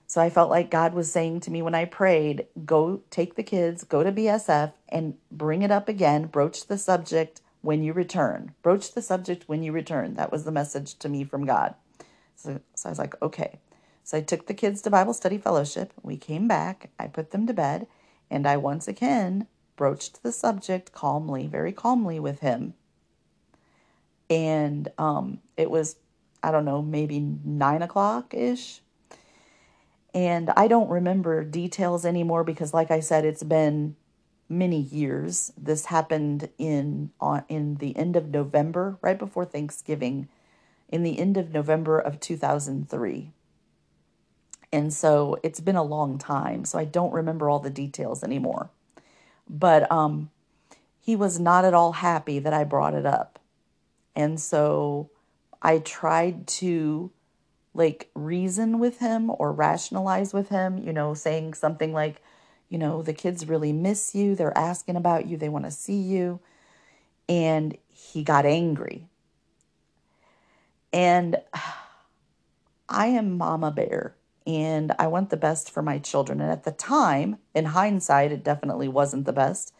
So 0.05 0.21
I 0.21 0.29
felt 0.29 0.49
like 0.49 0.69
God 0.69 0.93
was 0.93 1.11
saying 1.11 1.39
to 1.41 1.51
me 1.51 1.61
when 1.61 1.73
I 1.73 1.85
prayed, 1.85 2.45
go 2.65 3.01
take 3.09 3.35
the 3.35 3.43
kids, 3.43 3.85
go 3.85 4.03
to 4.03 4.11
BSF 4.11 4.73
and 4.89 5.15
bring 5.31 5.61
it 5.61 5.71
up 5.71 5.87
again, 5.87 6.25
broach 6.25 6.67
the 6.67 6.77
subject 6.77 7.41
when 7.61 7.81
you 7.81 7.93
return. 7.93 8.53
Broach 8.61 8.93
the 8.93 9.01
subject 9.01 9.45
when 9.47 9.63
you 9.63 9.71
return. 9.71 10.15
That 10.15 10.31
was 10.31 10.43
the 10.43 10.51
message 10.51 10.99
to 10.99 11.09
me 11.09 11.23
from 11.23 11.45
God. 11.45 11.75
So, 12.35 12.59
so 12.75 12.89
I 12.89 12.91
was 12.91 12.99
like, 12.99 13.19
okay. 13.21 13.59
So 14.03 14.17
I 14.17 14.21
took 14.21 14.47
the 14.47 14.53
kids 14.53 14.81
to 14.81 14.89
Bible 14.89 15.13
study 15.13 15.37
fellowship. 15.37 15.93
We 16.03 16.17
came 16.17 16.47
back. 16.47 16.89
I 16.99 17.07
put 17.07 17.31
them 17.31 17.47
to 17.47 17.53
bed. 17.53 17.87
And 18.29 18.45
I 18.45 18.57
once 18.57 18.87
again 18.87 19.47
broached 19.75 20.23
the 20.23 20.31
subject 20.31 20.91
calmly, 20.91 21.47
very 21.47 21.71
calmly 21.71 22.19
with 22.19 22.39
him. 22.39 22.73
And 24.29 24.89
um, 24.97 25.39
it 25.57 25.69
was, 25.69 25.97
I 26.41 26.51
don't 26.51 26.65
know, 26.65 26.81
maybe 26.81 27.19
nine 27.19 27.81
o'clock 27.81 28.33
ish 28.33 28.81
and 30.13 30.51
I 30.51 30.67
don't 30.67 30.89
remember 30.89 31.43
details 31.43 32.05
anymore 32.05 32.43
because, 32.43 32.73
like 32.73 32.91
I 32.91 32.99
said, 32.99 33.25
it's 33.25 33.43
been 33.43 33.95
many 34.47 34.79
years. 34.79 35.51
This 35.57 35.85
happened 35.85 36.49
in 36.57 37.11
in 37.49 37.75
the 37.75 37.97
end 37.97 38.15
of 38.15 38.29
November, 38.29 38.97
right 39.01 39.17
before 39.17 39.45
Thanksgiving, 39.45 40.29
in 40.89 41.01
the 41.01 41.17
end 41.17 41.37
of 41.37 41.51
November 41.51 41.97
of 41.97 42.19
2003. 42.19 43.31
And 44.71 44.93
so 44.93 45.39
it's 45.43 45.59
been 45.59 45.75
a 45.75 45.83
long 45.83 46.17
time, 46.17 46.65
so 46.65 46.77
I 46.77 46.85
don't 46.85 47.13
remember 47.13 47.49
all 47.49 47.59
the 47.59 47.69
details 47.69 48.23
anymore. 48.23 48.69
But 49.49 49.91
um, 49.91 50.29
he 50.99 51.15
was 51.15 51.39
not 51.39 51.65
at 51.65 51.73
all 51.73 51.93
happy 51.93 52.39
that 52.39 52.53
I 52.53 52.63
brought 52.63 52.93
it 52.93 53.05
up. 53.05 53.39
And 54.15 54.39
so 54.39 55.09
I 55.61 55.79
tried 55.79 56.47
to 56.47 57.11
like 57.73 58.09
reason 58.13 58.79
with 58.79 58.99
him 58.99 59.31
or 59.37 59.51
rationalize 59.51 60.33
with 60.33 60.49
him, 60.49 60.77
you 60.77 60.93
know, 60.93 61.13
saying 61.13 61.55
something 61.55 61.91
like, 61.91 62.21
you 62.69 62.77
know, 62.77 63.01
the 63.01 63.13
kids 63.13 63.47
really 63.47 63.73
miss 63.73 64.13
you. 64.13 64.35
They're 64.35 64.57
asking 64.57 64.95
about 64.95 65.27
you. 65.27 65.37
They 65.37 65.49
want 65.49 65.65
to 65.65 65.71
see 65.71 65.99
you. 65.99 66.39
And 67.27 67.77
he 67.89 68.23
got 68.23 68.45
angry. 68.45 69.07
And 70.91 71.37
I 72.89 73.07
am 73.07 73.37
Mama 73.37 73.71
Bear 73.71 74.15
and 74.45 74.93
I 74.99 75.07
want 75.07 75.29
the 75.29 75.37
best 75.37 75.71
for 75.71 75.81
my 75.81 75.99
children. 75.99 76.41
And 76.41 76.51
at 76.51 76.63
the 76.63 76.71
time, 76.71 77.37
in 77.53 77.65
hindsight, 77.65 78.31
it 78.31 78.43
definitely 78.43 78.87
wasn't 78.87 79.25
the 79.25 79.33
best. 79.33 79.73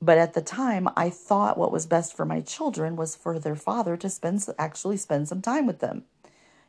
But 0.00 0.18
at 0.18 0.34
the 0.34 0.42
time, 0.42 0.88
I 0.96 1.10
thought 1.10 1.58
what 1.58 1.72
was 1.72 1.86
best 1.86 2.16
for 2.16 2.24
my 2.24 2.40
children 2.40 2.96
was 2.96 3.16
for 3.16 3.38
their 3.38 3.56
father 3.56 3.96
to 3.96 4.08
spend 4.08 4.46
actually 4.58 4.96
spend 4.96 5.28
some 5.28 5.42
time 5.42 5.66
with 5.66 5.80
them 5.80 6.04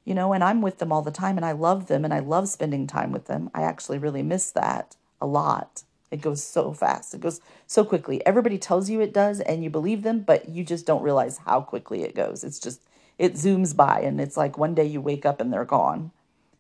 you 0.06 0.16
know, 0.16 0.34
and 0.34 0.44
I'm 0.44 0.62
with 0.62 0.80
them 0.80 0.92
all 0.92 1.04
the 1.04 1.12
time 1.12 1.38
and 1.38 1.46
I 1.46 1.52
love 1.52 1.88
them 1.88 2.04
and 2.04 2.14
I 2.14 2.20
love 2.20 2.50
spending 2.50 2.88
time 2.88 3.12
with 3.12 3.26
them. 3.26 3.52
I 3.54 3.62
actually 3.62 4.00
really 4.00 4.24
miss 4.24 4.52
that 4.52 4.96
a 5.22 5.28
lot. 5.28 5.84
It 6.10 6.22
goes 6.22 6.44
so 6.44 6.74
fast. 6.74 7.14
It 7.14 7.22
goes 7.22 7.42
so 7.68 7.86
quickly. 7.86 8.26
Everybody 8.26 8.58
tells 8.58 8.90
you 8.90 9.02
it 9.02 9.14
does 9.14 9.40
and 9.40 9.64
you 9.64 9.70
believe 9.70 10.02
them, 10.02 10.22
but 10.22 10.50
you 10.50 10.64
just 10.64 10.88
don't 10.88 11.04
realize 11.04 11.40
how 11.46 11.62
quickly 11.62 12.02
it 12.02 12.16
goes. 12.16 12.44
It's 12.44 12.60
just, 12.60 12.82
it 13.20 13.34
zooms 13.36 13.76
by 13.76 14.00
and 14.00 14.20
it's 14.20 14.38
like 14.38 14.58
one 14.58 14.74
day 14.74 14.86
you 14.86 15.02
wake 15.02 15.26
up 15.26 15.40
and 15.40 15.54
they're 15.54 15.66
gone. 15.66 16.12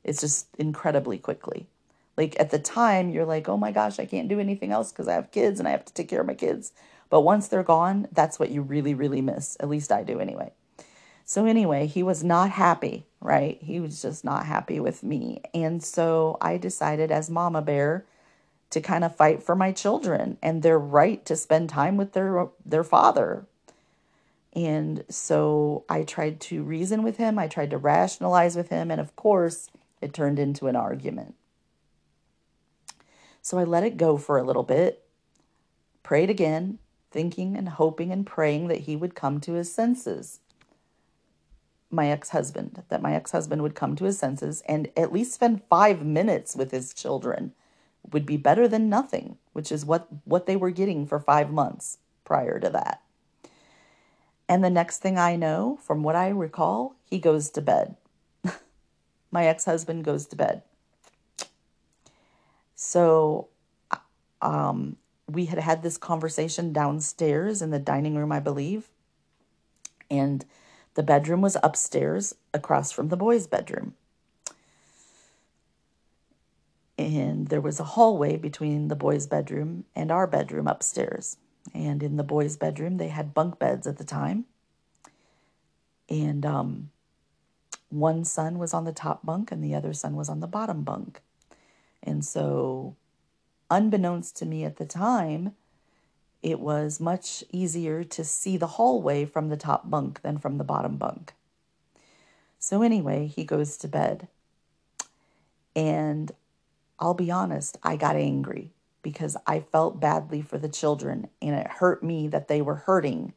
It's 0.09 0.21
just 0.21 0.47
incredibly 0.57 1.19
quickly. 1.19 1.67
Like 2.17 2.35
at 2.39 2.49
the 2.49 2.59
time, 2.59 3.11
you're 3.11 3.25
like, 3.25 3.47
oh 3.47 3.57
my 3.57 3.71
gosh, 3.71 3.99
I 3.99 4.05
can't 4.05 4.27
do 4.27 4.39
anything 4.39 4.71
else 4.71 4.91
because 4.91 5.07
I 5.07 5.13
have 5.13 5.31
kids 5.31 5.59
and 5.59 5.67
I 5.67 5.71
have 5.71 5.85
to 5.85 5.93
take 5.93 6.09
care 6.09 6.21
of 6.21 6.27
my 6.27 6.33
kids. 6.33 6.73
But 7.09 7.21
once 7.21 7.47
they're 7.47 7.63
gone, 7.63 8.07
that's 8.11 8.39
what 8.39 8.49
you 8.49 8.61
really, 8.61 8.93
really 8.93 9.21
miss. 9.21 9.55
At 9.59 9.69
least 9.69 9.91
I 9.91 10.03
do 10.03 10.19
anyway. 10.19 10.51
So, 11.25 11.45
anyway, 11.45 11.85
he 11.85 12.01
was 12.01 12.23
not 12.23 12.49
happy, 12.49 13.05
right? 13.21 13.59
He 13.61 13.79
was 13.79 14.01
just 14.01 14.25
not 14.25 14.47
happy 14.47 14.79
with 14.79 15.03
me. 15.03 15.43
And 15.53 15.83
so 15.83 16.39
I 16.41 16.57
decided, 16.57 17.11
as 17.11 17.29
Mama 17.29 17.61
Bear, 17.61 18.05
to 18.71 18.81
kind 18.81 19.03
of 19.03 19.15
fight 19.15 19.43
for 19.43 19.55
my 19.55 19.71
children 19.71 20.37
and 20.41 20.63
their 20.63 20.79
right 20.79 21.23
to 21.25 21.35
spend 21.35 21.69
time 21.69 21.97
with 21.97 22.13
their 22.13 22.47
their 22.65 22.83
father. 22.83 23.45
And 24.53 25.05
so 25.09 25.85
I 25.87 26.01
tried 26.03 26.39
to 26.41 26.63
reason 26.63 27.03
with 27.03 27.17
him, 27.17 27.37
I 27.37 27.47
tried 27.47 27.69
to 27.69 27.77
rationalize 27.77 28.55
with 28.55 28.69
him, 28.69 28.89
and 28.89 28.99
of 28.99 29.15
course, 29.15 29.69
it 30.01 30.13
turned 30.13 30.39
into 30.39 30.67
an 30.67 30.75
argument. 30.75 31.35
So 33.41 33.57
I 33.57 33.63
let 33.63 33.83
it 33.83 33.97
go 33.97 34.17
for 34.17 34.37
a 34.37 34.43
little 34.43 34.63
bit, 34.63 35.05
prayed 36.03 36.29
again, 36.29 36.79
thinking 37.11 37.55
and 37.55 37.69
hoping 37.69 38.11
and 38.11 38.25
praying 38.25 38.67
that 38.67 38.81
he 38.81 38.95
would 38.95 39.15
come 39.15 39.39
to 39.41 39.53
his 39.53 39.73
senses 39.73 40.39
my 41.91 42.09
ex 42.09 42.29
husband, 42.29 42.83
that 42.89 43.01
my 43.01 43.15
ex 43.15 43.31
husband 43.31 43.61
would 43.61 43.75
come 43.75 43.95
to 43.95 44.05
his 44.05 44.19
senses 44.19 44.61
and 44.67 44.89
at 44.95 45.11
least 45.11 45.33
spend 45.33 45.63
five 45.69 46.05
minutes 46.05 46.55
with 46.55 46.71
his 46.71 46.93
children 46.93 47.53
would 48.11 48.25
be 48.25 48.37
better 48.37 48.67
than 48.67 48.89
nothing, 48.89 49.37
which 49.53 49.71
is 49.71 49.85
what, 49.85 50.07
what 50.23 50.45
they 50.45 50.55
were 50.55 50.71
getting 50.71 51.05
for 51.05 51.19
five 51.19 51.51
months 51.51 51.97
prior 52.23 52.59
to 52.59 52.69
that. 52.69 53.01
And 54.47 54.63
the 54.63 54.69
next 54.69 54.99
thing 54.99 55.17
I 55.17 55.35
know, 55.35 55.77
from 55.81 56.01
what 56.01 56.15
I 56.15 56.29
recall, 56.29 56.95
he 57.05 57.19
goes 57.19 57.49
to 57.51 57.61
bed. 57.61 57.95
My 59.31 59.45
ex 59.45 59.65
husband 59.65 60.03
goes 60.03 60.25
to 60.27 60.35
bed. 60.35 60.63
So 62.75 63.49
um, 64.41 64.97
we 65.27 65.45
had 65.45 65.59
had 65.59 65.83
this 65.83 65.97
conversation 65.97 66.73
downstairs 66.73 67.61
in 67.61 67.71
the 67.71 67.79
dining 67.79 68.15
room, 68.15 68.31
I 68.31 68.39
believe. 68.39 68.89
And 70.09 70.45
the 70.95 71.03
bedroom 71.03 71.41
was 71.41 71.57
upstairs 71.61 72.35
across 72.53 72.91
from 72.91 73.09
the 73.09 73.17
boys' 73.17 73.47
bedroom. 73.47 73.95
And 76.97 77.47
there 77.47 77.61
was 77.61 77.79
a 77.79 77.85
hallway 77.85 78.35
between 78.37 78.87
the 78.87 78.95
boys' 78.95 79.27
bedroom 79.27 79.85
and 79.95 80.11
our 80.11 80.27
bedroom 80.27 80.67
upstairs. 80.67 81.37
And 81.73 82.01
in 82.01 82.17
the 82.17 82.23
boys' 82.23 82.57
bedroom, 82.57 82.97
they 82.97 83.09
had 83.09 83.33
bunk 83.33 83.59
beds 83.59 83.87
at 83.87 83.97
the 83.97 84.03
time. 84.03 84.45
And 86.09 86.45
um, 86.45 86.89
one 87.89 88.23
son 88.23 88.57
was 88.57 88.73
on 88.73 88.85
the 88.85 88.93
top 88.93 89.25
bunk 89.25 89.51
and 89.51 89.63
the 89.63 89.75
other 89.75 89.93
son 89.93 90.15
was 90.15 90.29
on 90.29 90.39
the 90.39 90.47
bottom 90.47 90.83
bunk. 90.83 91.21
And 92.01 92.23
so, 92.23 92.95
unbeknownst 93.69 94.37
to 94.37 94.45
me 94.45 94.63
at 94.63 94.77
the 94.77 94.85
time, 94.85 95.55
it 96.41 96.59
was 96.59 96.99
much 96.99 97.43
easier 97.51 98.03
to 98.03 98.23
see 98.23 98.55
the 98.55 98.67
hallway 98.67 99.25
from 99.25 99.49
the 99.49 99.57
top 99.57 99.89
bunk 99.89 100.21
than 100.21 100.37
from 100.37 100.57
the 100.57 100.63
bottom 100.63 100.97
bunk. 100.97 101.33
So, 102.57 102.81
anyway, 102.81 103.27
he 103.27 103.43
goes 103.43 103.77
to 103.77 103.87
bed. 103.87 104.27
And 105.75 106.31
I'll 106.99 107.13
be 107.13 107.31
honest, 107.31 107.77
I 107.83 107.95
got 107.95 108.15
angry 108.15 108.71
because 109.01 109.37
I 109.47 109.61
felt 109.61 109.99
badly 109.99 110.41
for 110.41 110.57
the 110.57 110.69
children 110.69 111.29
and 111.41 111.55
it 111.55 111.67
hurt 111.67 112.03
me 112.03 112.27
that 112.27 112.47
they 112.47 112.61
were 112.61 112.75
hurting. 112.75 113.33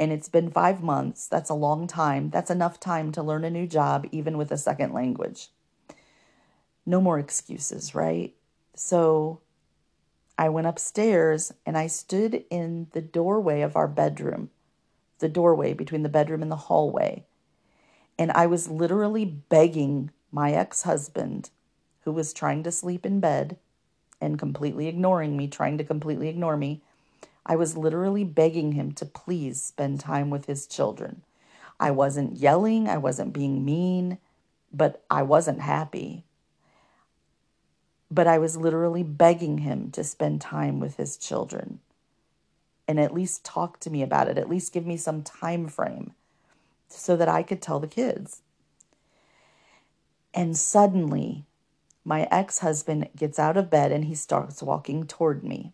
And 0.00 0.12
it's 0.12 0.30
been 0.30 0.50
five 0.50 0.82
months. 0.82 1.28
That's 1.28 1.50
a 1.50 1.54
long 1.54 1.86
time. 1.86 2.30
That's 2.30 2.50
enough 2.50 2.80
time 2.80 3.12
to 3.12 3.22
learn 3.22 3.44
a 3.44 3.50
new 3.50 3.66
job, 3.66 4.06
even 4.10 4.38
with 4.38 4.50
a 4.50 4.58
second 4.58 4.94
language. 4.94 5.50
No 6.86 7.02
more 7.02 7.18
excuses, 7.18 7.94
right? 7.94 8.34
So 8.74 9.42
I 10.38 10.48
went 10.48 10.66
upstairs 10.66 11.52
and 11.66 11.76
I 11.76 11.86
stood 11.86 12.44
in 12.50 12.88
the 12.92 13.02
doorway 13.02 13.60
of 13.60 13.76
our 13.76 13.86
bedroom, 13.86 14.48
the 15.18 15.28
doorway 15.28 15.74
between 15.74 16.02
the 16.02 16.08
bedroom 16.08 16.40
and 16.40 16.50
the 16.50 16.56
hallway. 16.56 17.26
And 18.18 18.32
I 18.32 18.46
was 18.46 18.70
literally 18.70 19.26
begging 19.26 20.10
my 20.32 20.52
ex 20.52 20.82
husband 20.82 21.50
who 22.04 22.12
was 22.12 22.32
trying 22.32 22.62
to 22.62 22.72
sleep 22.72 23.04
in 23.04 23.20
bed 23.20 23.58
and 24.18 24.38
completely 24.38 24.88
ignoring 24.88 25.36
me, 25.36 25.46
trying 25.46 25.76
to 25.76 25.84
completely 25.84 26.28
ignore 26.28 26.56
me. 26.56 26.82
I 27.46 27.56
was 27.56 27.76
literally 27.76 28.24
begging 28.24 28.72
him 28.72 28.92
to 28.92 29.06
please 29.06 29.62
spend 29.62 30.00
time 30.00 30.30
with 30.30 30.46
his 30.46 30.66
children. 30.66 31.22
I 31.78 31.90
wasn't 31.90 32.36
yelling, 32.36 32.88
I 32.88 32.98
wasn't 32.98 33.32
being 33.32 33.64
mean, 33.64 34.18
but 34.72 35.04
I 35.10 35.22
wasn't 35.22 35.60
happy. 35.60 36.24
But 38.10 38.26
I 38.26 38.38
was 38.38 38.56
literally 38.56 39.02
begging 39.02 39.58
him 39.58 39.90
to 39.92 40.04
spend 40.04 40.40
time 40.40 40.80
with 40.80 40.96
his 40.96 41.16
children 41.16 41.80
and 42.90 42.98
at 42.98 43.14
least 43.14 43.44
talk 43.44 43.78
to 43.78 43.88
me 43.88 44.02
about 44.02 44.26
it, 44.26 44.36
at 44.36 44.48
least 44.48 44.72
give 44.72 44.84
me 44.84 44.96
some 44.96 45.22
time 45.22 45.68
frame 45.68 46.12
so 46.88 47.16
that 47.16 47.28
I 47.28 47.44
could 47.44 47.62
tell 47.62 47.78
the 47.78 47.86
kids. 47.86 48.42
And 50.34 50.56
suddenly, 50.56 51.44
my 52.04 52.26
ex 52.32 52.58
husband 52.58 53.08
gets 53.16 53.38
out 53.38 53.56
of 53.56 53.70
bed 53.70 53.92
and 53.92 54.06
he 54.06 54.16
starts 54.16 54.60
walking 54.60 55.06
toward 55.06 55.44
me. 55.44 55.72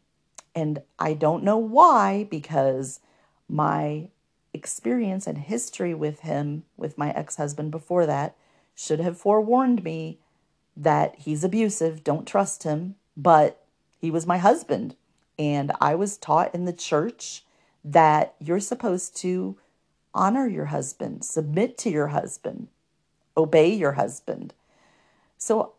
And 0.56 0.80
I 0.98 1.12
don't 1.12 1.44
know 1.44 1.58
why, 1.58 2.26
because 2.30 3.00
my 3.46 4.08
experience 4.54 5.26
and 5.26 5.36
history 5.36 5.92
with 5.92 6.20
him, 6.20 6.64
with 6.78 6.96
my 6.96 7.10
ex 7.10 7.36
husband 7.36 7.70
before 7.70 8.06
that, 8.06 8.34
should 8.74 8.98
have 9.00 9.18
forewarned 9.18 9.84
me 9.84 10.18
that 10.74 11.14
he's 11.18 11.44
abusive, 11.44 12.02
don't 12.02 12.26
trust 12.26 12.62
him. 12.62 12.94
But 13.16 13.62
he 14.00 14.10
was 14.10 14.26
my 14.26 14.38
husband. 14.38 14.96
And 15.38 15.72
I 15.80 15.94
was 15.94 16.16
taught 16.16 16.54
in 16.54 16.64
the 16.64 16.72
church 16.72 17.44
that 17.84 18.34
you're 18.40 18.58
supposed 18.58 19.14
to 19.18 19.58
honor 20.14 20.48
your 20.48 20.66
husband, 20.66 21.24
submit 21.24 21.76
to 21.78 21.90
your 21.90 22.08
husband, 22.08 22.68
obey 23.36 23.72
your 23.72 23.92
husband. 23.92 24.54
So 25.36 25.74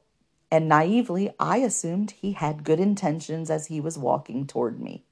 and 0.50 0.70
naively, 0.70 1.34
I 1.40 1.58
assumed 1.58 2.12
he 2.12 2.32
had 2.32 2.64
good 2.64 2.80
intentions 2.80 3.50
as 3.50 3.68
he 3.68 3.82
was 3.82 3.98
walking 3.98 4.48
toward 4.48 4.80
me. 4.80 5.04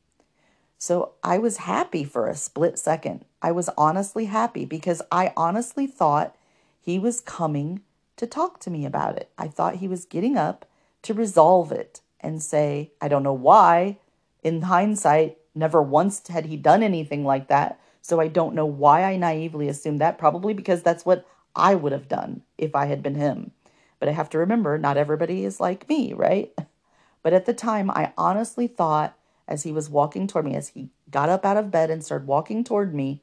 So 0.78 1.14
I 1.24 1.38
was 1.38 1.58
happy 1.58 2.04
for 2.04 2.28
a 2.28 2.36
split 2.36 2.78
second. 2.78 3.26
I 3.42 3.52
was 3.52 3.70
honestly 3.78 4.26
happy 4.26 4.66
because 4.66 5.02
I 5.12 5.34
honestly 5.36 5.88
thought 5.88 6.36
he 6.82 7.00
was 7.00 7.22
coming 7.22 7.82
to 8.18 8.28
talk 8.28 8.60
to 8.62 8.70
me 8.70 8.86
about 8.86 9.18
it. 9.18 9.30
I 9.38 9.48
thought 9.48 9.76
he 9.76 9.88
was 9.88 10.06
getting 10.06 10.38
up 10.38 10.66
to 11.02 11.14
resolve 11.14 11.72
it 11.72 12.02
and 12.20 12.42
say, 12.42 12.92
I 13.02 13.08
don't 13.08 13.24
know 13.24 13.34
why. 13.34 13.98
In 14.44 14.64
hindsight, 14.64 15.38
never 15.54 15.82
once 15.82 16.28
had 16.28 16.46
he 16.46 16.58
done 16.58 16.84
anything 16.84 17.26
like 17.26 17.48
that. 17.48 17.80
So 18.02 18.20
I 18.20 18.28
don't 18.28 18.56
know 18.56 18.66
why 18.66 19.04
I 19.04 19.18
naively 19.18 19.68
assumed 19.68 20.00
that, 20.00 20.18
probably 20.18 20.54
because 20.54 20.84
that's 20.84 21.06
what 21.06 21.26
I 21.56 21.76
would 21.76 21.92
have 21.92 22.08
done 22.08 22.44
if 22.58 22.76
I 22.76 22.86
had 22.86 23.02
been 23.02 23.16
him. 23.16 23.52
But 24.00 24.10
I 24.10 24.14
have 24.14 24.30
to 24.32 24.38
remember, 24.38 24.78
not 24.78 24.98
everybody 24.98 25.46
is 25.46 25.60
like 25.60 25.88
me, 25.90 26.14
right? 26.14 26.54
But 27.24 27.34
at 27.34 27.46
the 27.46 27.54
time, 27.54 27.90
I 27.90 28.14
honestly 28.18 28.68
thought 28.68 29.18
as 29.48 29.64
he 29.64 29.72
was 29.72 29.90
walking 29.90 30.28
toward 30.28 30.46
me, 30.46 30.56
as 30.56 30.70
he 30.70 30.90
got 31.10 31.30
up 31.30 31.46
out 31.46 31.58
of 31.58 31.72
bed 31.72 31.90
and 31.90 32.04
started 32.04 32.28
walking 32.28 32.64
toward 32.64 32.94
me, 32.94 33.22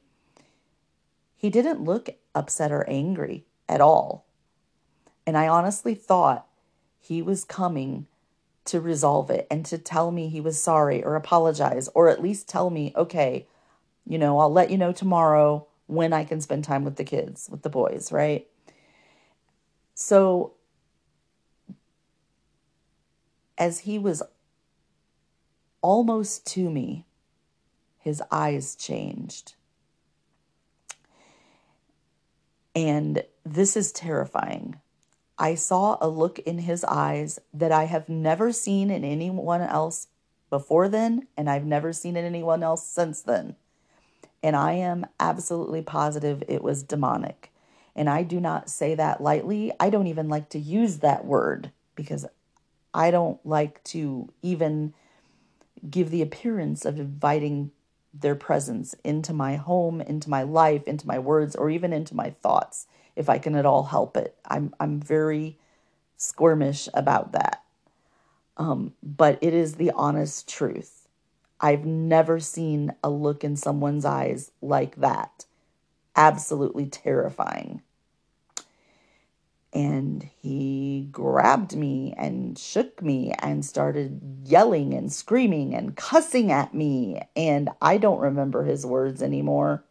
he 1.35 1.49
didn't 1.49 1.83
look 1.83 2.09
upset 2.33 2.71
or 2.71 2.89
angry 2.89 3.45
at 3.67 3.81
all. 3.81 4.25
And 5.25 5.37
I 5.37 5.47
honestly 5.47 5.95
thought 5.95 6.47
he 6.99 7.21
was 7.21 7.43
coming 7.43 8.07
to 8.65 8.79
resolve 8.79 9.29
it 9.29 9.45
and 9.51 9.65
to 9.65 9.77
tell 9.77 10.11
me 10.11 10.29
he 10.29 10.39
was 10.39 10.61
sorry 10.61 11.03
or 11.03 11.15
apologize 11.15 11.89
or 11.93 12.07
at 12.07 12.21
least 12.21 12.47
tell 12.47 12.69
me, 12.69 12.93
okay, 12.95 13.45
you 14.05 14.17
know, 14.17 14.39
I'll 14.39 14.51
let 14.51 14.69
you 14.69 14.77
know 14.77 14.93
tomorrow 14.93 15.67
when 15.87 16.13
I 16.13 16.23
can 16.23 16.39
spend 16.39 16.63
time 16.63 16.85
with 16.85 16.95
the 16.95 17.03
kids, 17.03 17.49
with 17.51 17.61
the 17.61 17.69
boys, 17.69 18.11
right? 18.11 18.47
So 19.95 20.53
as 23.57 23.81
he 23.81 23.99
was 23.99 24.23
almost 25.81 26.45
to 26.47 26.69
me, 26.69 27.05
his 27.99 28.21
eyes 28.31 28.75
changed. 28.75 29.55
And 32.75 33.23
this 33.45 33.77
is 33.77 33.91
terrifying. 33.91 34.79
I 35.37 35.55
saw 35.55 35.97
a 35.99 36.07
look 36.07 36.39
in 36.39 36.59
his 36.59 36.83
eyes 36.83 37.39
that 37.53 37.71
I 37.71 37.85
have 37.85 38.09
never 38.09 38.51
seen 38.51 38.89
in 38.89 39.03
anyone 39.03 39.61
else 39.61 40.07
before 40.49 40.87
then, 40.87 41.27
and 41.35 41.49
I've 41.49 41.65
never 41.65 41.93
seen 41.93 42.15
in 42.15 42.25
anyone 42.25 42.63
else 42.63 42.85
since 42.85 43.21
then. 43.21 43.55
And 44.41 44.55
I 44.55 44.73
am 44.73 45.05
absolutely 45.19 45.81
positive 45.81 46.43
it 46.47 46.63
was 46.63 46.83
demonic. 46.83 47.51
And 47.95 48.09
I 48.09 48.23
do 48.23 48.39
not 48.39 48.69
say 48.69 48.95
that 48.95 49.21
lightly. 49.21 49.71
I 49.79 49.89
don't 49.89 50.07
even 50.07 50.29
like 50.29 50.49
to 50.49 50.59
use 50.59 50.97
that 50.99 51.25
word 51.25 51.71
because 51.95 52.25
I 52.93 53.11
don't 53.11 53.43
like 53.45 53.83
to 53.85 54.29
even 54.41 54.93
give 55.89 56.09
the 56.09 56.21
appearance 56.21 56.85
of 56.85 56.99
inviting 56.99 57.71
their 58.13 58.35
presence 58.35 58.93
into 59.03 59.33
my 59.33 59.55
home, 59.55 59.99
into 59.99 60.29
my 60.29 60.43
life, 60.43 60.87
into 60.87 61.07
my 61.07 61.17
words, 61.17 61.55
or 61.55 61.69
even 61.69 61.91
into 61.91 62.15
my 62.15 62.29
thoughts, 62.29 62.85
if 63.15 63.29
I 63.29 63.39
can 63.39 63.55
at 63.55 63.65
all 63.65 63.83
help 63.83 64.15
it. 64.15 64.35
I'm 64.45 64.73
I'm 64.79 64.99
very 64.99 65.57
squirmish 66.17 66.87
about 66.93 67.31
that. 67.31 67.63
Um, 68.55 68.93
but 69.01 69.39
it 69.41 69.53
is 69.53 69.75
the 69.75 69.91
honest 69.91 70.47
truth. 70.47 71.07
I've 71.59 71.85
never 71.85 72.39
seen 72.39 72.93
a 73.03 73.09
look 73.09 73.43
in 73.43 73.55
someone's 73.55 74.05
eyes 74.05 74.51
like 74.61 74.97
that. 74.97 75.45
Absolutely 76.15 76.85
terrifying 76.85 77.81
and 79.73 80.29
he 80.39 81.07
grabbed 81.11 81.75
me 81.75 82.13
and 82.15 82.57
shook 82.57 83.01
me 83.01 83.33
and 83.39 83.65
started 83.65 84.21
yelling 84.45 84.93
and 84.93 85.11
screaming 85.11 85.73
and 85.73 85.95
cussing 85.95 86.51
at 86.51 86.75
me. 86.75 87.21
And 87.35 87.69
I 87.81 87.97
don't 87.97 88.19
remember 88.19 88.63
his 88.63 88.85
words 88.85 89.23
anymore, 89.23 89.83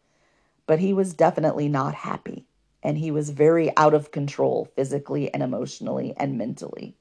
but 0.67 0.79
he 0.79 0.93
was 0.93 1.13
definitely 1.13 1.67
not 1.67 1.95
happy. 1.95 2.45
And 2.81 2.97
he 2.97 3.11
was 3.11 3.29
very 3.29 3.75
out 3.75 3.93
of 3.93 4.11
control 4.11 4.69
physically 4.75 5.33
and 5.33 5.43
emotionally 5.43 6.13
and 6.15 6.37
mentally. 6.37 6.95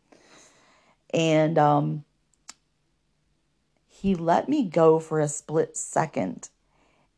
And 1.14 1.58
um, 1.58 2.04
he 3.88 4.16
let 4.16 4.48
me 4.48 4.64
go 4.64 4.98
for 4.98 5.20
a 5.20 5.28
split 5.28 5.76
second. 5.76 6.48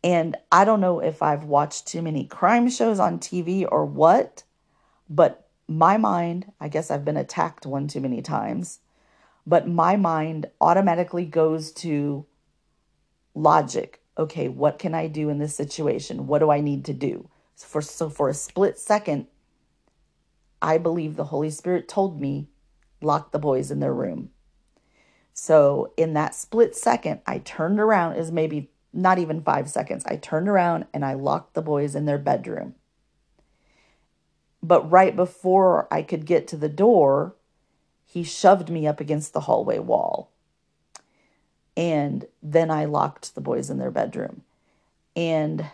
And 0.02 0.36
I 0.52 0.66
don't 0.66 0.82
know 0.82 1.00
if 1.00 1.22
I've 1.22 1.44
watched 1.44 1.86
too 1.86 2.02
many 2.02 2.26
crime 2.26 2.68
shows 2.68 2.98
on 2.98 3.18
TV 3.18 3.66
or 3.70 3.86
what, 3.86 4.42
but 5.08 5.43
my 5.68 5.96
mind, 5.96 6.52
I 6.60 6.68
guess 6.68 6.90
I've 6.90 7.04
been 7.04 7.16
attacked 7.16 7.66
one 7.66 7.88
too 7.88 8.00
many 8.00 8.22
times, 8.22 8.80
but 9.46 9.68
my 9.68 9.96
mind 9.96 10.46
automatically 10.60 11.24
goes 11.24 11.72
to 11.72 12.26
logic. 13.34 14.00
Okay, 14.16 14.48
what 14.48 14.78
can 14.78 14.94
I 14.94 15.08
do 15.08 15.28
in 15.28 15.38
this 15.38 15.56
situation? 15.56 16.26
What 16.26 16.38
do 16.38 16.50
I 16.50 16.60
need 16.60 16.84
to 16.86 16.92
do? 16.92 17.28
So 17.56 17.66
for 17.66 17.82
so 17.82 18.08
for 18.10 18.28
a 18.28 18.34
split 18.34 18.78
second, 18.78 19.26
I 20.60 20.78
believe 20.78 21.16
the 21.16 21.24
Holy 21.24 21.50
Spirit 21.50 21.88
told 21.88 22.20
me 22.20 22.48
lock 23.02 23.32
the 23.32 23.38
boys 23.38 23.70
in 23.70 23.80
their 23.80 23.94
room. 23.94 24.30
So, 25.32 25.92
in 25.96 26.14
that 26.14 26.34
split 26.34 26.76
second, 26.76 27.20
I 27.26 27.38
turned 27.38 27.80
around, 27.80 28.16
is 28.16 28.30
maybe 28.30 28.70
not 28.92 29.18
even 29.18 29.42
five 29.42 29.68
seconds. 29.68 30.04
I 30.06 30.16
turned 30.16 30.48
around 30.48 30.86
and 30.94 31.04
I 31.04 31.14
locked 31.14 31.54
the 31.54 31.62
boys 31.62 31.96
in 31.96 32.04
their 32.04 32.18
bedroom. 32.18 32.76
But 34.64 34.90
right 34.90 35.14
before 35.14 35.86
I 35.90 36.00
could 36.00 36.24
get 36.24 36.48
to 36.48 36.56
the 36.56 36.70
door, 36.70 37.34
he 38.06 38.24
shoved 38.24 38.70
me 38.70 38.86
up 38.86 38.98
against 38.98 39.34
the 39.34 39.40
hallway 39.40 39.78
wall. 39.78 40.30
And 41.76 42.24
then 42.42 42.70
I 42.70 42.86
locked 42.86 43.34
the 43.34 43.42
boys 43.42 43.68
in 43.68 43.76
their 43.76 43.90
bedroom. 43.90 44.40
And 45.14 45.66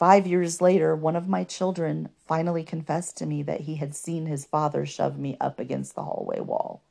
five 0.00 0.26
years 0.26 0.60
later, 0.60 0.96
one 0.96 1.14
of 1.14 1.28
my 1.28 1.44
children 1.44 2.08
finally 2.26 2.64
confessed 2.64 3.16
to 3.18 3.26
me 3.26 3.40
that 3.44 3.60
he 3.60 3.76
had 3.76 3.94
seen 3.94 4.26
his 4.26 4.44
father 4.44 4.84
shove 4.84 5.16
me 5.16 5.36
up 5.40 5.60
against 5.60 5.94
the 5.94 6.02
hallway 6.02 6.40
wall. 6.40 6.82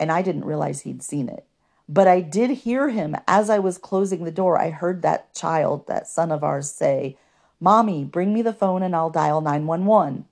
And 0.00 0.10
I 0.10 0.22
didn't 0.22 0.46
realize 0.46 0.80
he'd 0.80 1.02
seen 1.02 1.28
it. 1.28 1.44
But 1.86 2.08
I 2.08 2.22
did 2.22 2.48
hear 2.48 2.88
him 2.88 3.16
as 3.28 3.50
I 3.50 3.58
was 3.58 3.76
closing 3.76 4.24
the 4.24 4.30
door. 4.30 4.58
I 4.58 4.70
heard 4.70 5.02
that 5.02 5.34
child, 5.34 5.86
that 5.88 6.08
son 6.08 6.32
of 6.32 6.42
ours, 6.42 6.70
say, 6.70 7.18
Mommy, 7.60 8.04
bring 8.04 8.32
me 8.32 8.42
the 8.42 8.52
phone 8.52 8.82
and 8.82 8.94
I'll 8.94 9.10
dial 9.10 9.40
911. 9.40 10.26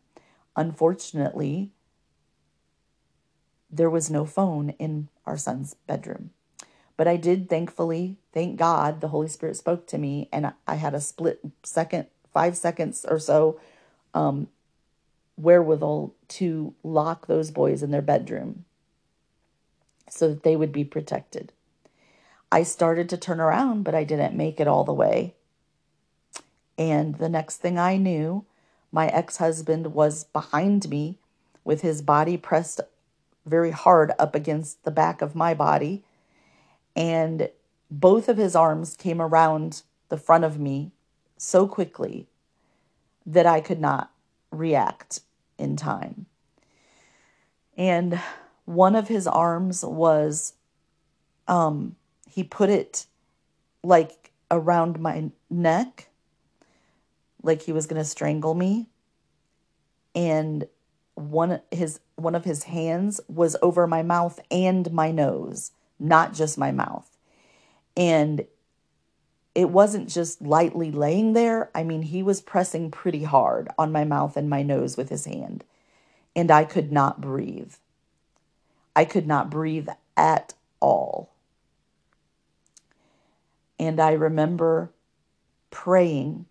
Unfortunately, 0.57 1.71
there 3.71 3.91
was 3.91 4.11
no 4.11 4.25
phone 4.25 4.71
in 4.79 5.09
our 5.25 5.37
son's 5.37 5.75
bedroom. 5.87 6.31
But 6.97 7.09
I 7.09 7.17
did 7.17 7.49
thankfully, 7.49 8.17
thank 8.33 8.59
God, 8.59 9.01
the 9.01 9.09
Holy 9.09 9.29
Spirit 9.29 9.57
spoke 9.57 9.87
to 9.89 9.99
me 9.99 10.29
and 10.33 10.53
I 10.67 10.75
had 10.75 10.95
a 10.95 11.01
split 11.01 11.41
second, 11.63 12.07
five 12.33 12.57
seconds 12.57 13.07
or 13.09 13.19
so, 13.19 13.59
um, 14.13 14.49
wherewithal 15.37 16.15
to 16.29 16.75
lock 16.83 17.27
those 17.27 17.51
boys 17.51 17.83
in 17.83 17.91
their 17.91 18.03
bedroom 18.03 18.65
so 20.09 20.29
that 20.29 20.43
they 20.43 20.55
would 20.55 20.73
be 20.73 20.85
protected. 20.85 21.53
I 22.51 22.65
started 22.65 23.09
to 23.09 23.17
turn 23.17 23.41
around, 23.41 23.83
but 23.83 23.95
I 23.95 24.05
didn't 24.05 24.37
make 24.37 24.61
it 24.61 24.69
all 24.69 24.85
the 24.85 24.93
way. 24.93 25.35
And 26.83 27.15
the 27.19 27.29
next 27.29 27.59
thing 27.59 27.79
I 27.79 27.97
knew, 27.97 28.45
my 28.91 29.07
ex 29.07 29.37
husband 29.37 29.95
was 29.95 30.25
behind 30.25 30.91
me 30.91 31.17
with 31.63 31.83
his 31.83 32.03
body 32.03 32.37
pressed 32.37 32.81
very 33.47 33.71
hard 33.71 34.11
up 34.19 34.35
against 34.35 34.83
the 34.83 34.91
back 34.91 35.23
of 35.23 35.37
my 35.37 35.55
body. 35.55 36.03
And 36.97 37.51
both 37.89 38.29
of 38.29 38.37
his 38.37 38.57
arms 38.57 38.97
came 38.97 39.23
around 39.23 39.83
the 40.09 40.17
front 40.17 40.43
of 40.43 40.59
me 40.59 40.91
so 41.37 41.69
quickly 41.69 42.27
that 43.25 43.47
I 43.47 43.61
could 43.61 43.81
not 43.81 44.11
react 44.51 45.21
in 45.59 45.77
time. 45.77 46.27
And 47.77 48.21
one 48.65 48.97
of 48.97 49.07
his 49.07 49.29
arms 49.29 49.85
was 49.85 50.55
um 51.47 51.95
he 52.29 52.43
put 52.43 52.71
it 52.71 53.07
like 53.85 54.33
around 54.51 54.99
my 54.99 55.31
neck 55.49 56.09
like 57.43 57.63
he 57.63 57.73
was 57.73 57.87
going 57.87 58.01
to 58.01 58.09
strangle 58.09 58.55
me. 58.55 58.89
And 60.15 60.67
one 61.15 61.61
his 61.71 62.01
one 62.17 62.35
of 62.35 62.45
his 62.45 62.65
hands 62.65 63.21
was 63.29 63.57
over 63.63 63.87
my 63.87 64.03
mouth 64.03 64.41
and 64.51 64.91
my 64.93 65.11
nose 65.11 65.73
not 66.03 66.35
just 66.35 66.59
my 66.59 66.73
mouth. 66.73 67.17
And 67.97 68.45
it 69.55 69.71
wasn't 69.71 70.09
just 70.09 70.43
lightly 70.43 70.91
laying 70.91 71.33
there. 71.33 71.71
I 71.75 71.85
mean 71.85 72.03
he 72.03 72.23
was 72.23 72.41
pressing 72.41 72.91
pretty 72.91 73.25
hard 73.25 73.69
on 73.79 73.93
my 73.93 74.05
mouth 74.05 74.37
and 74.37 74.51
my 74.51 74.63
nose 74.63 74.97
with 74.97 75.09
his 75.09 75.25
hand. 75.25 75.65
And 76.35 76.51
i 76.51 76.65
could 76.65 76.91
not 76.91 77.21
breathe. 77.21 77.75
I 78.97 79.05
could 79.05 79.27
not 79.27 79.51
breathe 79.51 79.89
at 80.17 80.55
all. 80.81 81.31
And 83.79 84.01
I 84.01 84.13
remember 84.13 84.91
praying 85.71 86.47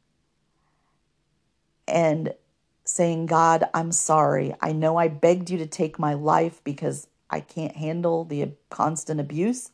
and 1.91 2.33
saying, 2.83 3.27
God, 3.27 3.65
I'm 3.73 3.91
sorry. 3.91 4.55
I 4.61 4.71
know 4.71 4.97
I 4.97 5.07
begged 5.07 5.49
you 5.49 5.57
to 5.59 5.67
take 5.67 5.99
my 5.99 6.13
life 6.13 6.61
because 6.63 7.07
I 7.29 7.39
can't 7.39 7.75
handle 7.75 8.25
the 8.25 8.51
constant 8.69 9.19
abuse, 9.19 9.71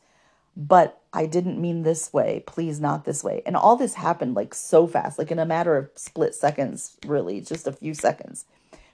but 0.56 1.00
I 1.12 1.26
didn't 1.26 1.60
mean 1.60 1.82
this 1.82 2.12
way. 2.12 2.44
Please, 2.46 2.80
not 2.80 3.04
this 3.04 3.24
way. 3.24 3.42
And 3.46 3.56
all 3.56 3.76
this 3.76 3.94
happened 3.94 4.34
like 4.34 4.54
so 4.54 4.86
fast, 4.86 5.18
like 5.18 5.30
in 5.30 5.38
a 5.38 5.46
matter 5.46 5.76
of 5.76 5.90
split 5.94 6.34
seconds, 6.34 6.96
really, 7.06 7.40
just 7.40 7.66
a 7.66 7.72
few 7.72 7.94
seconds. 7.94 8.44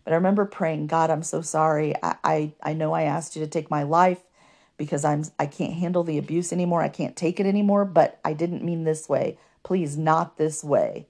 But 0.04 0.12
I 0.12 0.16
remember 0.16 0.44
praying, 0.44 0.86
God, 0.86 1.10
I'm 1.10 1.22
so 1.22 1.40
sorry. 1.40 1.94
I, 2.02 2.16
I, 2.22 2.52
I 2.62 2.72
know 2.74 2.92
I 2.92 3.02
asked 3.02 3.36
you 3.36 3.42
to 3.42 3.50
take 3.50 3.70
my 3.70 3.82
life 3.82 4.22
because 4.76 5.04
I'm 5.04 5.24
I 5.38 5.46
can't 5.46 5.74
handle 5.74 6.04
the 6.04 6.18
abuse 6.18 6.52
anymore. 6.52 6.82
I 6.82 6.88
can't 6.88 7.16
take 7.16 7.40
it 7.40 7.46
anymore, 7.46 7.84
but 7.84 8.18
I 8.24 8.32
didn't 8.32 8.64
mean 8.64 8.84
this 8.84 9.08
way. 9.08 9.38
Please, 9.62 9.96
not 9.96 10.36
this 10.36 10.62
way. 10.62 11.06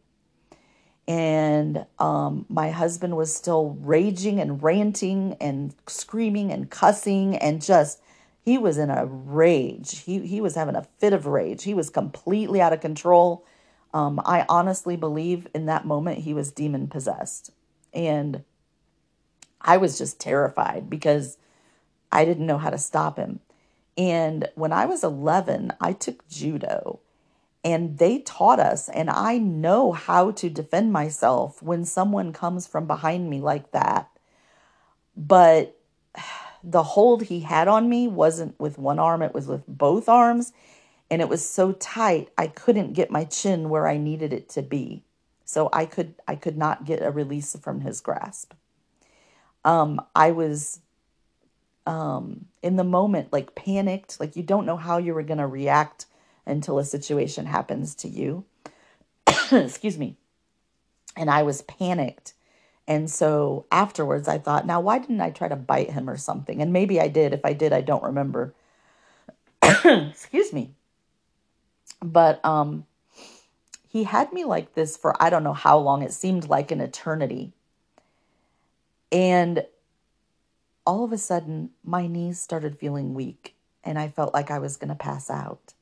And 1.06 1.84
um, 1.98 2.46
my 2.48 2.70
husband 2.70 3.16
was 3.16 3.34
still 3.34 3.76
raging 3.80 4.40
and 4.40 4.62
ranting 4.62 5.36
and 5.40 5.74
screaming 5.86 6.50
and 6.50 6.70
cussing 6.70 7.36
and 7.36 7.62
just 7.62 8.00
he 8.40 8.58
was 8.58 8.78
in 8.78 8.90
a 8.90 9.06
rage. 9.06 10.00
He 10.00 10.26
he 10.26 10.40
was 10.40 10.54
having 10.54 10.76
a 10.76 10.86
fit 10.98 11.12
of 11.12 11.26
rage. 11.26 11.64
He 11.64 11.74
was 11.74 11.90
completely 11.90 12.60
out 12.60 12.72
of 12.72 12.80
control. 12.80 13.44
Um, 13.92 14.20
I 14.24 14.44
honestly 14.48 14.96
believe 14.96 15.46
in 15.54 15.66
that 15.66 15.86
moment 15.86 16.20
he 16.20 16.34
was 16.34 16.52
demon 16.52 16.88
possessed. 16.88 17.52
And 17.92 18.44
I 19.60 19.76
was 19.76 19.96
just 19.96 20.20
terrified 20.20 20.90
because 20.90 21.38
I 22.12 22.24
didn't 22.24 22.46
know 22.46 22.58
how 22.58 22.70
to 22.70 22.78
stop 22.78 23.16
him. 23.18 23.40
And 23.96 24.48
when 24.56 24.72
I 24.72 24.86
was 24.86 25.04
11, 25.04 25.72
I 25.80 25.92
took 25.92 26.28
judo 26.28 27.00
and 27.64 27.98
they 27.98 28.20
taught 28.20 28.61
us, 28.61 28.88
and 28.88 29.11
I 29.11 29.38
know 29.38 29.92
how 29.92 30.31
to 30.33 30.50
defend 30.50 30.92
myself 30.92 31.62
when 31.62 31.85
someone 31.85 32.33
comes 32.33 32.66
from 32.66 32.87
behind 32.87 33.31
me 33.31 33.40
like 33.40 33.72
that. 33.72 34.11
But 35.16 35.81
the 36.62 36.83
hold 36.83 37.24
he 37.24 37.40
had 37.40 37.68
on 37.68 37.88
me 37.88 38.07
wasn't 38.07 38.59
with 38.61 38.79
one 38.79 38.98
arm, 38.98 39.22
it 39.22 39.35
was 39.35 39.46
with 39.46 39.64
both 39.66 40.09
arms. 40.09 40.53
And 41.11 41.20
it 41.20 41.29
was 41.29 41.46
so 41.46 41.72
tight, 41.72 42.31
I 42.38 42.46
couldn't 42.46 42.94
get 42.94 43.11
my 43.11 43.24
chin 43.24 43.68
where 43.68 43.87
I 43.87 43.98
needed 43.98 44.33
it 44.33 44.48
to 44.50 44.62
be. 44.62 45.05
So 45.44 45.68
I 45.72 45.85
could 45.87 46.14
I 46.27 46.35
could 46.35 46.57
not 46.57 46.85
get 46.85 47.03
a 47.03 47.11
release 47.11 47.55
from 47.57 47.81
his 47.81 48.00
grasp 48.00 48.55
um, 49.64 50.00
I 50.14 50.31
was 50.31 50.81
um, 51.87 52.46
in 52.62 52.77
the 52.77 52.85
moment, 52.85 53.33
like 53.33 53.55
panicked, 53.55 54.20
like 54.20 54.37
you 54.37 54.42
don't 54.42 54.66
know 54.66 54.77
how 54.77 54.98
you 54.98 55.14
were 55.14 55.22
going 55.22 55.38
to 55.38 55.46
react 55.46 56.07
until 56.46 56.78
a 56.78 56.85
situation 56.85 57.46
happens 57.46 57.94
to 57.96 58.09
you. 58.09 58.44
Excuse 59.52 59.98
me. 59.98 60.16
And 61.16 61.30
I 61.30 61.42
was 61.42 61.62
panicked. 61.62 62.35
And 62.87 63.11
so 63.11 63.66
afterwards, 63.72 64.28
I 64.28 64.38
thought, 64.38 64.66
now, 64.66 64.80
why 64.80 64.98
didn't 64.98 65.20
I 65.20 65.30
try 65.30 65.48
to 65.48 65.57
bite 65.57 65.90
him 65.90 66.11
or 66.11 66.16
something? 66.16 66.61
And 66.61 66.72
maybe 66.72 67.00
I 67.00 67.09
did. 67.09 67.33
If 67.33 67.44
I 67.44 67.52
did, 67.52 67.72
I 67.72 67.80
don't 67.80 68.02
remember. 68.02 68.54
Excuse 69.85 70.52
me. 70.52 70.72
But 72.02 72.44
um, 72.44 72.85
he 73.88 74.04
had 74.04 74.33
me 74.33 74.44
like 74.44 74.74
this 74.74 74.96
for 74.96 75.20
I 75.22 75.30
don't 75.30 75.44
know 75.44 75.54
how 75.54 75.78
long. 75.78 76.02
It 76.02 76.12
seemed 76.12 76.48
like 76.48 76.70
an 76.70 76.80
eternity. 76.80 77.52
And 79.11 79.64
all 80.85 81.04
of 81.04 81.12
a 81.12 81.18
sudden, 81.18 81.70
my 81.85 82.07
knees 82.07 82.40
started 82.40 82.78
feeling 82.78 83.14
weak 83.14 83.54
and 83.85 83.98
I 83.98 84.09
felt 84.09 84.35
like 84.35 84.50
I 84.50 84.59
was 84.59 84.76
going 84.76 84.88
to 84.88 84.94
pass 84.94 85.30
out. 85.30 85.73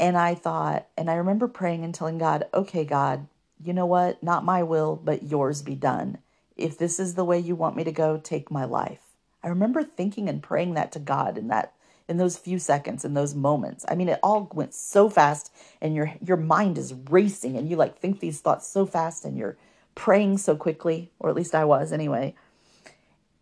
And 0.00 0.16
I 0.16 0.34
thought, 0.34 0.86
and 0.96 1.10
I 1.10 1.14
remember 1.14 1.48
praying 1.48 1.84
and 1.84 1.94
telling 1.94 2.18
God, 2.18 2.46
okay, 2.54 2.84
God, 2.84 3.26
you 3.62 3.72
know 3.72 3.86
what? 3.86 4.22
Not 4.22 4.44
my 4.44 4.62
will, 4.62 4.96
but 4.96 5.24
yours 5.24 5.62
be 5.62 5.74
done. 5.74 6.18
If 6.56 6.78
this 6.78 7.00
is 7.00 7.14
the 7.14 7.24
way 7.24 7.38
you 7.38 7.56
want 7.56 7.76
me 7.76 7.84
to 7.84 7.92
go, 7.92 8.18
take 8.18 8.50
my 8.50 8.64
life. 8.64 9.02
I 9.42 9.48
remember 9.48 9.82
thinking 9.82 10.28
and 10.28 10.42
praying 10.42 10.74
that 10.74 10.92
to 10.92 10.98
God 10.98 11.38
in 11.38 11.48
that 11.48 11.72
in 12.08 12.16
those 12.16 12.38
few 12.38 12.58
seconds 12.58 13.04
in 13.04 13.14
those 13.14 13.34
moments. 13.34 13.84
I 13.88 13.94
mean, 13.94 14.08
it 14.08 14.18
all 14.22 14.50
went 14.54 14.74
so 14.74 15.10
fast 15.10 15.52
and 15.80 15.94
your 15.94 16.14
your 16.24 16.38
mind 16.38 16.78
is 16.78 16.94
racing 17.10 17.56
and 17.56 17.68
you 17.68 17.76
like 17.76 17.98
think 17.98 18.20
these 18.20 18.40
thoughts 18.40 18.66
so 18.66 18.86
fast 18.86 19.24
and 19.24 19.36
you're 19.36 19.56
praying 19.94 20.38
so 20.38 20.56
quickly, 20.56 21.10
or 21.18 21.28
at 21.28 21.36
least 21.36 21.54
I 21.54 21.64
was 21.64 21.92
anyway. 21.92 22.34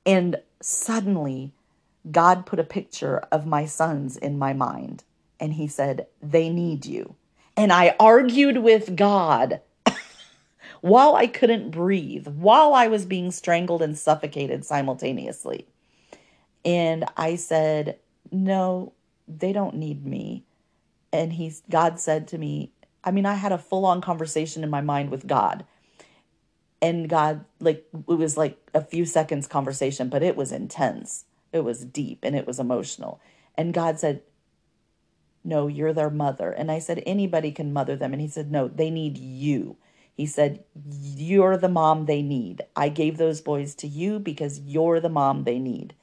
And 0.05 0.41
suddenly, 0.61 1.53
God 2.11 2.47
put 2.47 2.59
a 2.59 2.65
picture 2.65 3.19
of 3.31 3.47
my 3.47 3.67
sons 3.67 4.17
in 4.17 4.39
my 4.39 4.53
mind. 4.53 5.05
And 5.41 5.55
he 5.55 5.69
said, 5.69 6.07
They 6.23 6.49
need 6.49 6.87
you. 6.87 7.15
And 7.57 7.73
I 7.73 7.97
argued 7.99 8.59
with 8.59 8.97
God 8.97 9.61
while 10.81 11.15
I 11.15 11.27
couldn't 11.27 11.71
breathe, 11.71 12.27
while 12.27 12.75
I 12.75 12.89
was 12.89 13.07
being 13.07 13.31
strangled 13.31 13.83
and 13.83 13.97
suffocated 13.97 14.65
simultaneously. 14.65 15.67
And 16.65 17.05
I 17.17 17.37
said, 17.37 17.99
No, 18.31 18.93
they 19.29 19.53
don't 19.53 19.77
need 19.77 20.05
me. 20.05 20.45
And 21.13 21.33
he, 21.33 21.53
God 21.71 21.99
said 22.01 22.29
to 22.29 22.39
me, 22.39 22.73
I 23.05 23.11
mean, 23.11 23.27
I 23.27 23.35
had 23.35 23.53
a 23.53 23.59
full 23.59 23.87
on 23.87 24.01
conversation 24.01 24.65
in 24.65 24.71
my 24.71 24.81
mind 24.81 25.11
with 25.11 25.27
God 25.27 25.65
and 26.83 27.09
God, 27.09 27.45
like, 27.59 27.87
it 27.93 28.15
was 28.15 28.37
like 28.37 28.59
a 28.75 28.81
few 28.81 29.05
seconds 29.05 29.47
conversation, 29.47 30.09
but 30.09 30.23
it 30.23 30.37
was 30.37 30.53
intense. 30.53 31.25
It 31.53 31.61
was 31.61 31.85
deep 31.85 32.21
and 32.23 32.37
it 32.37 32.47
was 32.47 32.61
emotional. 32.61 33.21
And 33.57 33.73
God 33.73 33.99
said, 33.99 34.23
No, 35.47 35.69
you're 35.69 35.93
their 35.93 36.11
mother. 36.11 36.51
And 36.51 36.73
I 36.73 36.81
said, 36.81 37.03
Anybody 37.07 37.53
can 37.53 37.73
mother 37.73 37.97
them. 37.97 38.13
And 38.13 38.21
He 38.21 38.29
said, 38.29 38.51
No, 38.51 38.69
they 38.69 38.91
need 38.91 39.17
you. 39.17 39.77
He 40.13 40.27
said, 40.27 40.65
You're 40.85 41.57
the 41.57 41.69
mom 41.69 42.07
they 42.07 42.21
need. 42.21 42.63
I 42.75 42.89
gave 42.89 43.17
those 43.17 43.41
boys 43.41 43.75
to 43.77 43.87
you 43.87 44.19
because 44.19 44.59
you're 44.61 44.99
the 45.01 45.09
mom 45.09 45.45
they 45.45 45.61
need. 45.61 45.95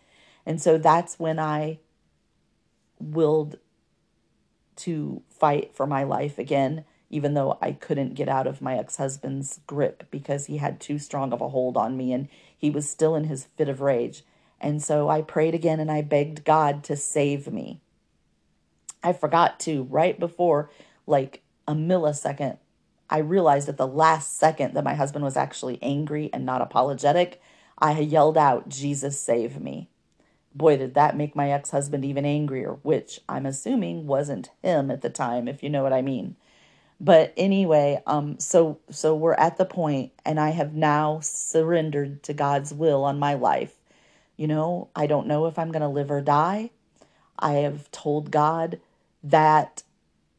And 0.45 0.61
so 0.61 0.77
that's 0.77 1.19
when 1.19 1.39
I 1.39 1.79
willed 2.99 3.57
to 4.77 5.21
fight 5.29 5.75
for 5.75 5.85
my 5.85 6.03
life 6.03 6.39
again, 6.39 6.85
even 7.09 7.33
though 7.33 7.57
I 7.61 7.73
couldn't 7.73 8.15
get 8.15 8.29
out 8.29 8.47
of 8.47 8.61
my 8.61 8.77
ex 8.77 8.95
husband's 8.95 9.59
grip 9.67 10.05
because 10.09 10.45
he 10.45 10.57
had 10.57 10.79
too 10.79 10.99
strong 10.99 11.33
of 11.33 11.41
a 11.41 11.49
hold 11.49 11.77
on 11.77 11.97
me 11.97 12.13
and 12.13 12.29
he 12.57 12.69
was 12.69 12.89
still 12.89 13.15
in 13.15 13.25
his 13.25 13.45
fit 13.57 13.69
of 13.69 13.81
rage. 13.81 14.23
And 14.61 14.81
so 14.81 15.09
I 15.09 15.21
prayed 15.21 15.53
again 15.53 15.81
and 15.81 15.91
I 15.91 16.01
begged 16.01 16.45
God 16.45 16.83
to 16.85 16.95
save 16.95 17.51
me. 17.51 17.81
I 19.03 19.13
forgot 19.13 19.59
to, 19.61 19.83
right 19.83 20.19
before 20.19 20.69
like 21.05 21.41
a 21.67 21.73
millisecond, 21.73 22.57
I 23.09 23.19
realized 23.19 23.69
at 23.69 23.77
the 23.77 23.87
last 23.87 24.37
second 24.37 24.73
that 24.73 24.83
my 24.83 24.95
husband 24.95 25.23
was 25.23 25.37
actually 25.37 25.77
angry 25.81 26.29
and 26.33 26.45
not 26.45 26.61
apologetic. 26.61 27.41
I 27.77 27.99
yelled 27.99 28.37
out, 28.37 28.69
Jesus, 28.69 29.19
save 29.19 29.59
me. 29.59 29.89
Boy, 30.55 30.77
did 30.77 30.93
that 30.93 31.17
make 31.17 31.35
my 31.35 31.51
ex 31.51 31.71
husband 31.71 32.05
even 32.05 32.25
angrier, 32.25 32.77
which 32.83 33.19
I'm 33.27 33.45
assuming 33.45 34.07
wasn't 34.07 34.51
him 34.61 34.89
at 34.91 35.01
the 35.01 35.09
time, 35.09 35.47
if 35.47 35.63
you 35.63 35.69
know 35.69 35.83
what 35.83 35.93
I 35.93 36.01
mean. 36.01 36.35
But 36.99 37.33
anyway, 37.35 38.01
um, 38.05 38.39
so 38.39 38.79
so 38.89 39.15
we're 39.15 39.33
at 39.33 39.57
the 39.57 39.65
point, 39.65 40.11
and 40.25 40.39
I 40.39 40.51
have 40.51 40.73
now 40.73 41.19
surrendered 41.21 42.23
to 42.23 42.33
God's 42.33 42.73
will 42.73 43.03
on 43.03 43.19
my 43.19 43.33
life. 43.33 43.75
You 44.37 44.47
know, 44.47 44.89
I 44.95 45.07
don't 45.07 45.27
know 45.27 45.47
if 45.47 45.59
I'm 45.59 45.71
going 45.71 45.81
to 45.81 45.87
live 45.87 46.11
or 46.11 46.21
die. 46.21 46.69
I 47.37 47.53
have 47.53 47.91
told 47.91 48.31
God 48.31 48.79
that 49.23 49.83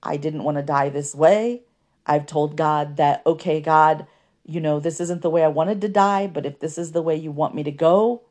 I 0.03 0.17
didn't 0.17 0.45
want 0.45 0.59
to 0.59 0.63
die 0.63 0.91
this 0.91 1.15
way. 1.15 1.63
I've 2.07 2.27
told 2.27 2.57
God 2.57 2.97
that, 2.99 3.23
okay, 3.27 3.61
God, 3.61 4.07
you 4.45 4.61
know, 4.61 4.79
this 4.79 5.01
isn't 5.01 5.23
the 5.23 5.31
way 5.31 5.43
I 5.43 5.49
wanted 5.49 5.81
to 5.81 5.89
die, 5.89 6.27
but 6.27 6.45
if 6.45 6.61
this 6.61 6.77
is 6.77 6.93
the 6.93 7.03
way 7.03 7.17
you 7.17 7.31
want 7.31 7.55
me 7.55 7.63
to 7.63 7.71
go, 7.71 8.23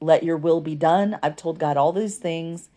let 0.00 0.24
your 0.24 0.36
will 0.36 0.60
be 0.60 0.74
done. 0.74 1.18
I've 1.22 1.36
told 1.36 1.58
God 1.58 1.76
all 1.76 1.92
these 1.92 2.16
things, 2.16 2.70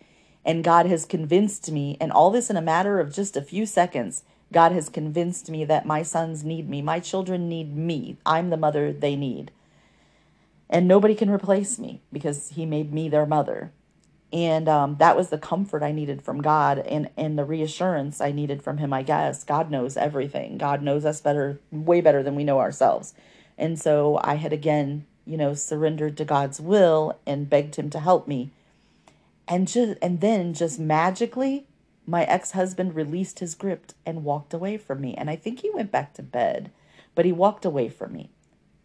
and 0.43 0.63
God 0.63 0.85
has 0.87 1.05
convinced 1.05 1.71
me, 1.71 1.97
and 2.01 2.11
all 2.11 2.31
this 2.31 2.49
in 2.49 2.57
a 2.57 2.61
matter 2.61 2.99
of 2.99 3.13
just 3.13 3.37
a 3.37 3.41
few 3.41 3.65
seconds. 3.65 4.23
God 4.51 4.73
has 4.73 4.89
convinced 4.89 5.49
me 5.49 5.63
that 5.63 5.85
my 5.85 6.03
sons 6.03 6.43
need 6.43 6.69
me. 6.69 6.81
My 6.81 6.99
children 6.99 7.47
need 7.47 7.75
me. 7.77 8.17
I'm 8.25 8.49
the 8.49 8.57
mother 8.57 8.91
they 8.91 9.15
need. 9.15 9.51
And 10.69 10.87
nobody 10.87 11.15
can 11.15 11.29
replace 11.29 11.79
me 11.79 12.01
because 12.11 12.49
He 12.49 12.65
made 12.65 12.93
me 12.93 13.07
their 13.07 13.25
mother 13.25 13.71
and 14.33 14.69
um, 14.69 14.95
that 14.97 15.17
was 15.17 15.29
the 15.29 15.37
comfort 15.37 15.83
I 15.83 15.91
needed 15.91 16.21
from 16.21 16.41
God 16.41 16.79
and 16.79 17.09
and 17.17 17.37
the 17.37 17.45
reassurance 17.45 18.21
I 18.21 18.31
needed 18.31 18.63
from 18.63 18.77
Him. 18.77 18.93
I 18.93 19.03
guess 19.03 19.43
God 19.43 19.69
knows 19.69 19.97
everything. 19.97 20.57
God 20.57 20.81
knows 20.81 21.05
us 21.05 21.21
better, 21.21 21.59
way 21.71 22.01
better 22.01 22.23
than 22.23 22.35
we 22.35 22.43
know 22.43 22.59
ourselves. 22.59 23.13
And 23.57 23.79
so 23.79 24.19
I 24.23 24.35
had 24.35 24.53
again, 24.53 25.05
you 25.25 25.37
know, 25.37 25.53
surrendered 25.53 26.17
to 26.17 26.25
God's 26.25 26.61
will 26.61 27.19
and 27.25 27.49
begged 27.49 27.75
Him 27.75 27.89
to 27.89 27.99
help 27.99 28.27
me. 28.27 28.51
And 29.47 29.67
just 29.67 29.97
and 30.01 30.21
then 30.21 30.53
just 30.53 30.79
magically, 30.79 31.65
my 32.05 32.23
ex 32.23 32.51
husband 32.51 32.95
released 32.95 33.39
his 33.39 33.53
grip 33.53 33.91
and 34.05 34.23
walked 34.23 34.53
away 34.53 34.77
from 34.77 35.01
me. 35.01 35.13
And 35.15 35.29
I 35.29 35.35
think 35.35 35.59
he 35.59 35.69
went 35.69 35.91
back 35.91 36.13
to 36.13 36.23
bed, 36.23 36.71
but 37.15 37.25
he 37.25 37.31
walked 37.31 37.65
away 37.65 37.89
from 37.89 38.13
me. 38.13 38.29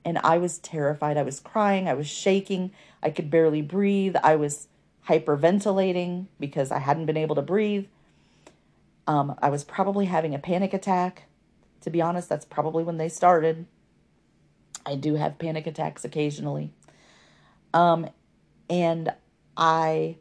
And 0.04 0.18
I 0.18 0.38
was 0.38 0.58
terrified. 0.58 1.16
I 1.16 1.22
was 1.22 1.40
crying. 1.40 1.88
I 1.88 1.94
was 1.94 2.06
shaking. 2.06 2.72
I 3.02 3.10
could 3.10 3.30
barely 3.30 3.62
breathe. 3.62 4.16
I 4.22 4.36
was 4.36 4.68
hyperventilating 5.08 6.26
because 6.40 6.70
I 6.70 6.78
hadn't 6.78 7.06
been 7.06 7.16
able 7.16 7.34
to 7.36 7.42
breathe. 7.42 7.86
Um, 9.06 9.36
I 9.40 9.50
was 9.50 9.64
probably 9.64 10.06
having 10.06 10.34
a 10.34 10.38
panic 10.38 10.74
attack. 10.74 11.24
To 11.82 11.90
be 11.90 12.02
honest, 12.02 12.28
that's 12.28 12.44
probably 12.44 12.82
when 12.82 12.96
they 12.96 13.08
started. 13.08 13.66
I 14.84 14.96
do 14.96 15.14
have 15.14 15.38
panic 15.38 15.66
attacks 15.66 16.04
occasionally. 16.04 16.72
Um, 17.72 18.08
and 18.68 19.12
I 19.56 20.16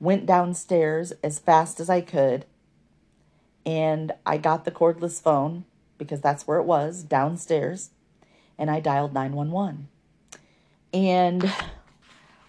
went 0.00 0.26
downstairs 0.26 1.12
as 1.22 1.38
fast 1.38 1.78
as 1.78 1.90
I 1.90 2.00
could 2.00 2.46
and 3.66 4.12
I 4.24 4.38
got 4.38 4.64
the 4.64 4.70
cordless 4.70 5.20
phone 5.20 5.64
because 5.98 6.20
that's 6.20 6.46
where 6.46 6.58
it 6.58 6.64
was 6.64 7.02
downstairs 7.02 7.90
and 8.58 8.70
I 8.70 8.80
dialed 8.80 9.12
911. 9.12 9.88
And 10.92 11.52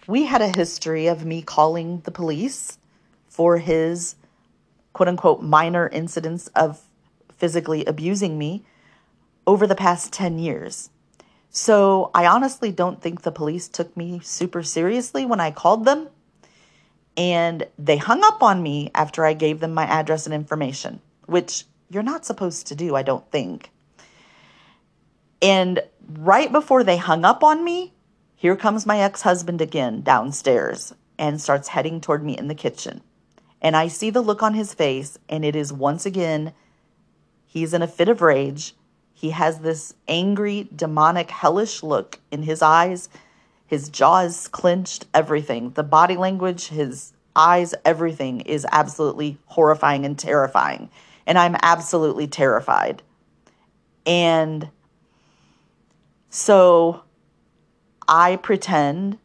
we 0.06 0.24
had 0.24 0.42
a 0.42 0.48
history 0.48 1.06
of 1.06 1.24
me 1.24 1.42
calling 1.42 2.00
the 2.00 2.10
police 2.10 2.78
for 3.28 3.58
his 3.58 4.16
quote 4.92 5.08
unquote 5.08 5.42
minor 5.42 5.88
incidents 5.88 6.48
of 6.48 6.80
physically 7.36 7.84
abusing 7.84 8.38
me 8.38 8.64
over 9.46 9.66
the 9.66 9.74
past 9.74 10.12
10 10.12 10.38
years. 10.38 10.90
So 11.50 12.10
I 12.14 12.26
honestly 12.26 12.72
don't 12.72 13.00
think 13.00 13.22
the 13.22 13.32
police 13.32 13.68
took 13.68 13.96
me 13.96 14.20
super 14.22 14.62
seriously 14.62 15.26
when 15.26 15.40
I 15.40 15.50
called 15.50 15.84
them. 15.84 16.08
And 17.16 17.66
they 17.78 17.98
hung 17.98 18.24
up 18.24 18.42
on 18.42 18.62
me 18.62 18.90
after 18.94 19.26
I 19.26 19.34
gave 19.34 19.60
them 19.60 19.74
my 19.74 19.84
address 19.84 20.24
and 20.24 20.34
information, 20.34 21.00
which 21.26 21.64
you're 21.90 22.02
not 22.02 22.24
supposed 22.24 22.68
to 22.68 22.74
do, 22.74 22.94
I 22.94 23.02
don't 23.02 23.30
think. 23.30 23.70
And 25.42 25.82
right 26.08 26.50
before 26.50 26.84
they 26.84 26.96
hung 26.96 27.26
up 27.26 27.44
on 27.44 27.62
me, 27.64 27.92
here 28.42 28.56
comes 28.56 28.84
my 28.84 28.98
ex 28.98 29.22
husband 29.22 29.60
again 29.60 30.00
downstairs 30.00 30.92
and 31.16 31.40
starts 31.40 31.68
heading 31.68 32.00
toward 32.00 32.24
me 32.24 32.36
in 32.36 32.48
the 32.48 32.56
kitchen. 32.56 33.00
And 33.60 33.76
I 33.76 33.86
see 33.86 34.10
the 34.10 34.20
look 34.20 34.42
on 34.42 34.52
his 34.52 34.74
face, 34.74 35.16
and 35.28 35.44
it 35.44 35.54
is 35.54 35.72
once 35.72 36.06
again, 36.06 36.52
he's 37.46 37.72
in 37.72 37.82
a 37.82 37.86
fit 37.86 38.08
of 38.08 38.20
rage. 38.20 38.74
He 39.14 39.30
has 39.30 39.60
this 39.60 39.94
angry, 40.08 40.68
demonic, 40.74 41.30
hellish 41.30 41.84
look 41.84 42.18
in 42.32 42.42
his 42.42 42.62
eyes. 42.62 43.08
His 43.68 43.88
jaws 43.88 44.48
clenched, 44.48 45.06
everything. 45.14 45.70
The 45.70 45.84
body 45.84 46.16
language, 46.16 46.66
his 46.66 47.12
eyes, 47.36 47.76
everything 47.84 48.40
is 48.40 48.66
absolutely 48.72 49.38
horrifying 49.46 50.04
and 50.04 50.18
terrifying. 50.18 50.90
And 51.28 51.38
I'm 51.38 51.54
absolutely 51.62 52.26
terrified. 52.26 53.04
And 54.04 54.68
so 56.28 57.04
I 58.08 58.36
pretend 58.36 59.18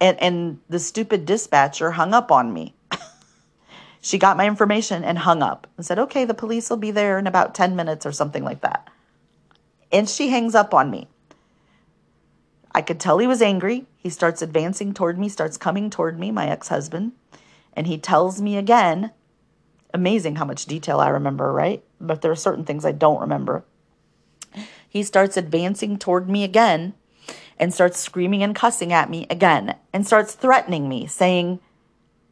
and 0.00 0.20
and 0.20 0.58
the 0.68 0.78
stupid 0.78 1.26
dispatcher 1.26 1.92
hung 1.92 2.14
up 2.14 2.32
on 2.32 2.52
me. 2.52 2.74
she 4.00 4.18
got 4.18 4.36
my 4.36 4.46
information 4.46 5.04
and 5.04 5.18
hung 5.18 5.42
up 5.42 5.66
and 5.76 5.84
said, 5.84 5.98
"Okay, 5.98 6.24
the 6.24 6.34
police 6.34 6.70
will 6.70 6.78
be 6.78 6.90
there 6.90 7.18
in 7.18 7.26
about 7.26 7.54
10 7.54 7.76
minutes 7.76 8.06
or 8.06 8.12
something 8.12 8.42
like 8.42 8.62
that." 8.62 8.88
And 9.92 10.08
she 10.08 10.28
hangs 10.28 10.54
up 10.54 10.72
on 10.72 10.90
me. 10.90 11.08
I 12.72 12.82
could 12.82 13.00
tell 13.00 13.18
he 13.18 13.26
was 13.26 13.42
angry. 13.42 13.86
He 13.98 14.08
starts 14.08 14.42
advancing 14.42 14.94
toward 14.94 15.18
me, 15.18 15.28
starts 15.28 15.56
coming 15.56 15.90
toward 15.90 16.18
me, 16.18 16.30
my 16.30 16.48
ex-husband, 16.48 17.12
and 17.74 17.86
he 17.86 17.98
tells 17.98 18.40
me 18.40 18.56
again, 18.56 19.10
amazing 19.92 20.36
how 20.36 20.44
much 20.44 20.66
detail 20.66 21.00
I 21.00 21.08
remember, 21.08 21.52
right? 21.52 21.82
But 22.00 22.22
there 22.22 22.30
are 22.30 22.36
certain 22.36 22.64
things 22.64 22.84
I 22.84 22.92
don't 22.92 23.20
remember. 23.20 23.64
He 24.88 25.02
starts 25.02 25.36
advancing 25.36 25.98
toward 25.98 26.28
me 26.28 26.44
again 26.44 26.94
and 27.60 27.72
starts 27.74 28.00
screaming 28.00 28.42
and 28.42 28.56
cussing 28.56 28.92
at 28.92 29.10
me 29.10 29.26
again 29.28 29.76
and 29.92 30.06
starts 30.06 30.34
threatening 30.34 30.88
me, 30.88 31.06
saying, 31.06 31.60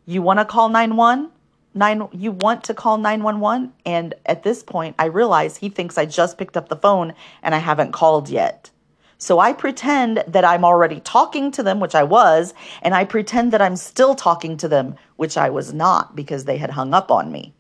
You 0.06 0.22
want 0.22 0.40
to 0.40 0.44
call 0.46 0.70
911? 0.70 1.30
Nine, 1.74 2.08
you 2.12 2.32
want 2.32 2.64
to 2.64 2.74
call 2.74 2.96
911? 2.96 3.72
And 3.84 4.14
at 4.24 4.42
this 4.42 4.62
point, 4.62 4.96
I 4.98 5.04
realize 5.04 5.58
he 5.58 5.68
thinks 5.68 5.98
I 5.98 6.06
just 6.06 6.38
picked 6.38 6.56
up 6.56 6.70
the 6.70 6.76
phone 6.76 7.12
and 7.42 7.54
I 7.54 7.58
haven't 7.58 7.92
called 7.92 8.30
yet. 8.30 8.70
So 9.18 9.38
I 9.38 9.52
pretend 9.52 10.24
that 10.26 10.44
I'm 10.44 10.64
already 10.64 11.00
talking 11.00 11.50
to 11.52 11.62
them, 11.62 11.78
which 11.78 11.94
I 11.94 12.04
was, 12.04 12.54
and 12.82 12.94
I 12.94 13.04
pretend 13.04 13.52
that 13.52 13.60
I'm 13.60 13.76
still 13.76 14.14
talking 14.14 14.56
to 14.56 14.68
them, 14.68 14.94
which 15.16 15.36
I 15.36 15.50
was 15.50 15.74
not 15.74 16.16
because 16.16 16.44
they 16.44 16.56
had 16.56 16.70
hung 16.70 16.94
up 16.94 17.10
on 17.10 17.30
me. 17.30 17.52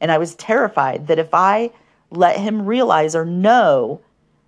And 0.00 0.12
I 0.12 0.18
was 0.18 0.34
terrified 0.36 1.08
that 1.08 1.18
if 1.18 1.34
I 1.34 1.72
let 2.10 2.38
him 2.38 2.64
realize 2.64 3.16
or 3.16 3.24
know 3.24 4.02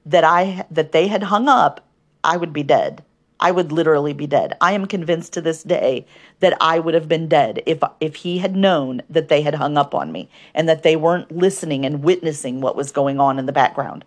that 0.07 0.23
I 0.23 0.67
that 0.71 0.93
they 0.93 1.09
had 1.09 1.25
hung 1.25 1.49
up 1.49 1.85
I 2.25 2.37
would 2.37 2.53
be 2.53 2.63
dead. 2.63 3.03
I 3.41 3.51
would 3.51 3.73
literally 3.73 4.13
be 4.13 4.27
dead. 4.27 4.57
I 4.61 4.73
am 4.73 4.87
convinced 4.87 5.33
to 5.33 5.41
this 5.41 5.63
day 5.63 6.07
that 6.41 6.57
I 6.61 6.79
would 6.79 6.95
have 6.95 7.09
been 7.09 7.27
dead 7.27 7.63
if 7.65 7.83
if 8.01 8.17
he 8.17 8.39
had 8.39 8.55
known 8.55 9.03
that 9.09 9.29
they 9.29 9.41
had 9.41 9.55
hung 9.55 9.79
up 9.79 9.95
on 9.95 10.13
me 10.13 10.29
and 10.55 10.69
that 10.69 10.83
they 10.83 10.95
weren't 10.95 11.33
listening 11.33 11.87
and 11.87 12.05
witnessing 12.05 12.61
what 12.61 12.77
was 12.77 12.93
going 12.93 13.19
on 13.19 13.39
in 13.39 13.47
the 13.47 13.53
background. 13.53 14.05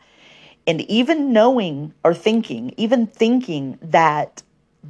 And 0.68 0.82
even 0.82 1.34
knowing 1.34 1.94
or 2.04 2.14
thinking, 2.14 2.74
even 2.78 3.08
thinking 3.08 3.80
that 3.82 4.44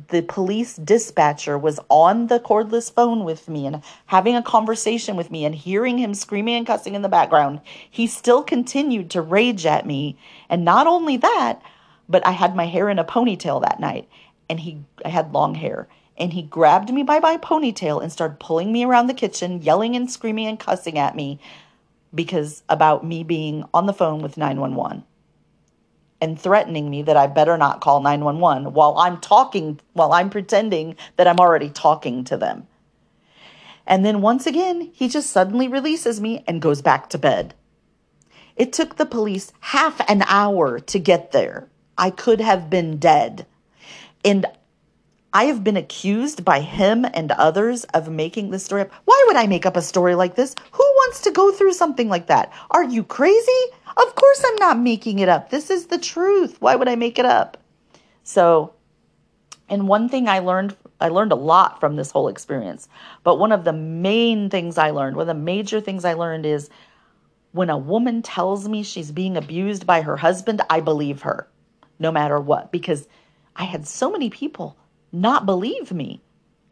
the 0.09 0.23
police 0.23 0.75
dispatcher 0.75 1.57
was 1.57 1.79
on 1.89 2.27
the 2.27 2.39
cordless 2.39 2.91
phone 2.91 3.23
with 3.23 3.47
me 3.47 3.67
and 3.67 3.81
having 4.07 4.35
a 4.35 4.41
conversation 4.41 5.15
with 5.15 5.29
me 5.31 5.45
and 5.45 5.53
hearing 5.53 5.99
him 5.99 6.13
screaming 6.13 6.55
and 6.55 6.67
cussing 6.67 6.95
in 6.95 7.03
the 7.03 7.09
background, 7.09 7.61
he 7.89 8.07
still 8.07 8.43
continued 8.43 9.09
to 9.11 9.21
rage 9.21 9.65
at 9.65 9.85
me. 9.85 10.17
And 10.49 10.65
not 10.65 10.87
only 10.87 11.17
that, 11.17 11.61
but 12.07 12.25
I 12.25 12.31
had 12.31 12.55
my 12.55 12.65
hair 12.67 12.89
in 12.89 12.99
a 12.99 13.05
ponytail 13.05 13.61
that 13.61 13.79
night. 13.79 14.07
and 14.49 14.59
he 14.59 14.83
I 15.05 15.09
had 15.09 15.33
long 15.33 15.55
hair 15.55 15.87
and 16.17 16.33
he 16.33 16.43
grabbed 16.43 16.93
me 16.93 17.03
by 17.03 17.19
my 17.19 17.37
ponytail 17.37 18.01
and 18.01 18.11
started 18.11 18.39
pulling 18.39 18.71
me 18.71 18.83
around 18.83 19.07
the 19.07 19.13
kitchen, 19.13 19.61
yelling 19.61 19.95
and 19.95 20.11
screaming 20.11 20.47
and 20.47 20.59
cussing 20.59 20.97
at 20.97 21.15
me 21.15 21.39
because 22.13 22.63
about 22.69 23.05
me 23.05 23.23
being 23.23 23.65
on 23.73 23.87
the 23.87 23.93
phone 23.93 24.21
with 24.21 24.37
911 24.37 25.03
and 26.21 26.39
threatening 26.39 26.89
me 26.89 27.01
that 27.01 27.17
I 27.17 27.27
better 27.27 27.57
not 27.57 27.81
call 27.81 28.01
911 28.01 28.73
while 28.73 28.97
I'm 28.97 29.19
talking, 29.19 29.79
while 29.93 30.13
I'm 30.13 30.29
pretending 30.29 30.95
that 31.17 31.27
I'm 31.27 31.39
already 31.39 31.69
talking 31.69 32.23
to 32.25 32.37
them. 32.37 32.67
And 33.85 34.05
then 34.05 34.21
once 34.21 34.45
again, 34.45 34.91
he 34.93 35.09
just 35.09 35.31
suddenly 35.31 35.67
releases 35.67 36.21
me 36.21 36.43
and 36.47 36.61
goes 36.61 36.81
back 36.81 37.09
to 37.09 37.17
bed. 37.17 37.55
It 38.55 38.71
took 38.71 38.95
the 38.95 39.05
police 39.05 39.51
half 39.59 39.99
an 40.07 40.23
hour 40.27 40.79
to 40.79 40.99
get 40.99 41.31
there. 41.31 41.67
I 41.97 42.09
could 42.09 42.41
have 42.41 42.69
been 42.69 42.97
dead. 42.97 43.45
And 44.25 44.45
I 45.33 45.45
have 45.45 45.63
been 45.63 45.77
accused 45.77 46.45
by 46.45 46.59
him 46.59 47.05
and 47.05 47.31
others 47.31 47.85
of 47.85 48.07
making 48.07 48.51
this 48.51 48.63
story 48.63 48.83
up. 48.83 48.91
Why 49.05 49.23
would 49.27 49.35
I 49.35 49.47
make 49.47 49.65
up 49.65 49.75
a 49.75 49.81
story 49.81 50.13
like 50.13 50.35
this? 50.35 50.55
Who 50.71 50.83
wants 50.83 51.21
to 51.21 51.31
go 51.31 51.51
through 51.51 51.73
something 51.73 52.07
like 52.07 52.27
that? 52.27 52.53
Are 52.69 52.83
you 52.83 53.03
crazy? 53.03 53.51
Of 53.97 54.15
course 54.15 54.43
I'm 54.45 54.55
not 54.57 54.77
making 54.77 55.19
it 55.19 55.29
up. 55.29 55.49
This 55.49 55.71
is 55.71 55.87
the 55.87 55.97
truth. 55.97 56.57
Why 56.59 56.75
would 56.75 56.87
I 56.87 56.95
make 56.95 57.17
it 57.17 57.25
up? 57.25 57.57
So, 58.23 58.73
and 59.69 59.87
one 59.87 60.07
thing 60.07 60.27
I 60.29 60.39
learned, 60.39 60.75
I 61.01 61.09
learned 61.09 61.31
a 61.31 61.35
lot 61.35 61.79
from 61.79 61.95
this 61.95 62.11
whole 62.11 62.27
experience. 62.27 62.87
But 63.23 63.39
one 63.39 63.51
of 63.51 63.63
the 63.63 63.73
main 63.73 64.51
things 64.51 64.77
I 64.77 64.91
learned, 64.91 65.15
one 65.15 65.27
of 65.27 65.35
the 65.35 65.43
major 65.43 65.81
things 65.81 66.05
I 66.05 66.13
learned 66.13 66.45
is 66.45 66.69
when 67.53 67.71
a 67.71 67.77
woman 67.77 68.21
tells 68.21 68.69
me 68.69 68.83
she's 68.83 69.11
being 69.11 69.35
abused 69.35 69.87
by 69.87 70.01
her 70.01 70.17
husband, 70.17 70.61
I 70.69 70.79
believe 70.79 71.23
her 71.23 71.47
no 71.99 72.11
matter 72.11 72.39
what 72.39 72.71
because 72.71 73.07
I 73.55 73.65
had 73.65 73.87
so 73.87 74.11
many 74.11 74.29
people 74.29 74.77
not 75.11 75.45
believe 75.45 75.91
me. 75.91 76.21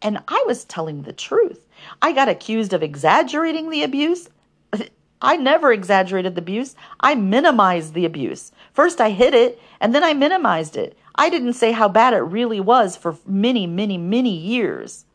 And 0.02 0.20
I 0.28 0.44
was 0.48 0.66
telling 0.66 1.04
the 1.04 1.14
truth. 1.14 1.68
I 2.02 2.12
got 2.12 2.28
accused 2.28 2.74
of 2.74 2.82
exaggerating 2.82 3.70
the 3.70 3.84
abuse. 3.84 4.30
I 5.22 5.38
never 5.38 5.72
exaggerated 5.72 6.34
the 6.34 6.42
abuse. 6.42 6.76
I 7.00 7.14
minimized 7.14 7.94
the 7.94 8.06
abuse. 8.06 8.52
First, 8.74 9.00
I 9.00 9.12
hid 9.12 9.36
it 9.36 9.60
and 9.80 9.94
then 9.94 10.04
I 10.04 10.14
minimized 10.14 10.76
it. 10.76 10.98
I 11.16 11.30
didn't 11.30 11.54
say 11.54 11.72
how 11.72 11.88
bad 11.88 12.14
it 12.14 12.18
really 12.18 12.60
was 12.60 12.98
for 12.98 13.18
many, 13.28 13.68
many, 13.68 13.98
many 13.98 14.36
years. 14.36 15.06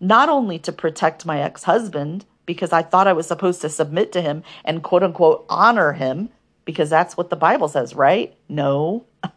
Not 0.00 0.28
only 0.28 0.58
to 0.60 0.72
protect 0.72 1.26
my 1.26 1.40
ex 1.40 1.64
husband, 1.64 2.24
because 2.46 2.72
I 2.72 2.82
thought 2.82 3.08
I 3.08 3.12
was 3.12 3.26
supposed 3.26 3.60
to 3.62 3.68
submit 3.68 4.12
to 4.12 4.20
him 4.20 4.42
and 4.64 4.82
quote 4.82 5.02
unquote 5.02 5.44
honor 5.48 5.92
him, 5.92 6.30
because 6.64 6.90
that's 6.90 7.16
what 7.16 7.30
the 7.30 7.36
Bible 7.36 7.68
says, 7.68 7.94
right? 7.94 8.36
No. 8.48 9.06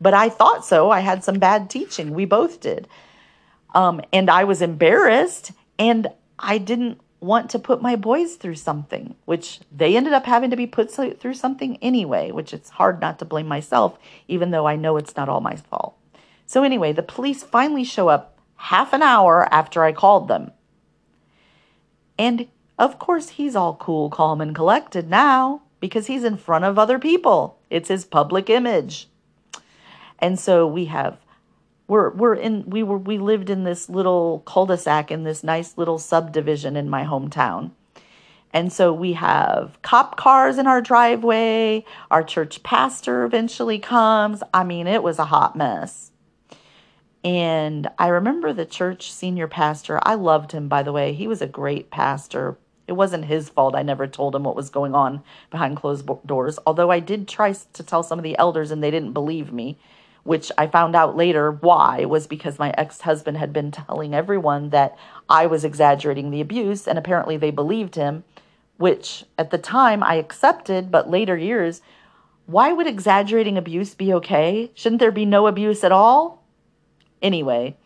But 0.00 0.14
I 0.14 0.30
thought 0.30 0.64
so. 0.64 0.90
I 0.90 0.98
had 0.98 1.22
some 1.22 1.38
bad 1.38 1.70
teaching. 1.70 2.12
We 2.12 2.24
both 2.24 2.58
did. 2.58 2.88
Um, 3.72 4.00
and 4.12 4.28
I 4.28 4.42
was 4.42 4.60
embarrassed 4.60 5.52
and 5.78 6.08
I 6.40 6.58
didn't 6.58 7.00
want 7.20 7.50
to 7.50 7.58
put 7.60 7.80
my 7.80 7.94
boys 7.94 8.34
through 8.34 8.56
something, 8.56 9.14
which 9.26 9.60
they 9.70 9.96
ended 9.96 10.12
up 10.12 10.26
having 10.26 10.50
to 10.50 10.56
be 10.56 10.66
put 10.66 10.90
through 10.90 11.34
something 11.34 11.78
anyway, 11.80 12.32
which 12.32 12.52
it's 12.52 12.70
hard 12.70 13.00
not 13.00 13.20
to 13.20 13.24
blame 13.24 13.46
myself, 13.46 13.96
even 14.26 14.50
though 14.50 14.66
I 14.66 14.74
know 14.74 14.96
it's 14.96 15.16
not 15.16 15.28
all 15.28 15.40
my 15.40 15.54
fault. 15.54 15.96
So, 16.46 16.64
anyway, 16.64 16.92
the 16.92 17.02
police 17.04 17.44
finally 17.44 17.84
show 17.84 18.08
up 18.08 18.40
half 18.56 18.92
an 18.92 19.02
hour 19.02 19.48
after 19.54 19.84
I 19.84 19.92
called 19.92 20.26
them. 20.26 20.50
And 22.18 22.48
of 22.76 22.98
course, 22.98 23.30
he's 23.30 23.54
all 23.54 23.76
cool, 23.76 24.10
calm, 24.10 24.40
and 24.40 24.54
collected 24.54 25.08
now 25.08 25.62
because 25.82 26.06
he's 26.06 26.22
in 26.22 26.36
front 26.36 26.64
of 26.64 26.78
other 26.78 26.98
people. 26.98 27.58
It's 27.68 27.88
his 27.88 28.04
public 28.04 28.48
image. 28.48 29.08
And 30.20 30.38
so 30.38 30.64
we 30.64 30.86
have 30.86 31.18
we're 31.88 32.10
we're 32.10 32.34
in 32.34 32.70
we 32.70 32.84
were 32.84 32.96
we 32.96 33.18
lived 33.18 33.50
in 33.50 33.64
this 33.64 33.88
little 33.90 34.44
cul-de-sac 34.46 35.10
in 35.10 35.24
this 35.24 35.42
nice 35.42 35.76
little 35.76 35.98
subdivision 35.98 36.76
in 36.76 36.88
my 36.88 37.04
hometown. 37.04 37.72
And 38.54 38.72
so 38.72 38.92
we 38.92 39.14
have 39.14 39.82
cop 39.82 40.16
cars 40.16 40.56
in 40.56 40.68
our 40.68 40.80
driveway. 40.80 41.84
Our 42.12 42.22
church 42.22 42.62
pastor 42.62 43.24
eventually 43.24 43.80
comes. 43.80 44.42
I 44.54 44.62
mean, 44.62 44.86
it 44.86 45.02
was 45.02 45.18
a 45.18 45.24
hot 45.24 45.56
mess. 45.56 46.12
And 47.24 47.88
I 47.98 48.08
remember 48.08 48.52
the 48.52 48.66
church 48.66 49.10
senior 49.10 49.48
pastor. 49.48 49.98
I 50.02 50.14
loved 50.14 50.52
him, 50.52 50.68
by 50.68 50.84
the 50.84 50.92
way. 50.92 51.12
He 51.12 51.26
was 51.26 51.42
a 51.42 51.46
great 51.46 51.90
pastor. 51.90 52.56
It 52.86 52.92
wasn't 52.92 53.26
his 53.26 53.48
fault. 53.48 53.74
I 53.74 53.82
never 53.82 54.06
told 54.06 54.34
him 54.34 54.44
what 54.44 54.56
was 54.56 54.70
going 54.70 54.94
on 54.94 55.22
behind 55.50 55.76
closed 55.76 56.08
doors, 56.26 56.58
although 56.66 56.90
I 56.90 57.00
did 57.00 57.28
try 57.28 57.52
to 57.52 57.82
tell 57.82 58.02
some 58.02 58.18
of 58.18 58.22
the 58.22 58.38
elders 58.38 58.70
and 58.70 58.82
they 58.82 58.90
didn't 58.90 59.12
believe 59.12 59.52
me 59.52 59.78
which 60.24 60.52
I 60.56 60.66
found 60.66 60.94
out 60.94 61.16
later 61.16 61.50
why 61.50 62.04
was 62.04 62.26
because 62.26 62.58
my 62.58 62.72
ex 62.78 63.00
husband 63.00 63.36
had 63.36 63.52
been 63.52 63.70
telling 63.70 64.14
everyone 64.14 64.70
that 64.70 64.96
I 65.28 65.46
was 65.46 65.64
exaggerating 65.64 66.30
the 66.30 66.40
abuse, 66.40 66.86
and 66.86 66.98
apparently 66.98 67.36
they 67.36 67.50
believed 67.50 67.96
him, 67.96 68.24
which 68.76 69.24
at 69.36 69.50
the 69.50 69.58
time 69.58 70.02
I 70.02 70.14
accepted, 70.14 70.90
but 70.90 71.10
later 71.10 71.36
years, 71.36 71.80
why 72.46 72.72
would 72.72 72.86
exaggerating 72.86 73.56
abuse 73.56 73.94
be 73.94 74.12
okay? 74.14 74.70
Shouldn't 74.74 75.00
there 75.00 75.12
be 75.12 75.24
no 75.24 75.46
abuse 75.46 75.84
at 75.84 75.92
all? 75.92 76.44
Anyway, 77.20 77.76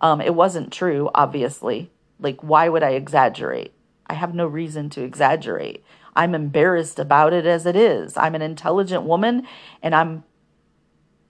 um, 0.00 0.20
it 0.20 0.34
wasn't 0.34 0.72
true, 0.72 1.10
obviously. 1.14 1.90
Like, 2.18 2.40
why 2.42 2.68
would 2.68 2.82
I 2.82 2.90
exaggerate? 2.90 3.72
I 4.06 4.14
have 4.14 4.34
no 4.34 4.46
reason 4.46 4.90
to 4.90 5.02
exaggerate. 5.02 5.84
I'm 6.14 6.34
embarrassed 6.34 6.98
about 6.98 7.32
it 7.32 7.46
as 7.46 7.66
it 7.66 7.76
is. 7.76 8.16
I'm 8.16 8.34
an 8.34 8.42
intelligent 8.42 9.04
woman 9.04 9.46
and 9.82 9.94
I'm 9.94 10.24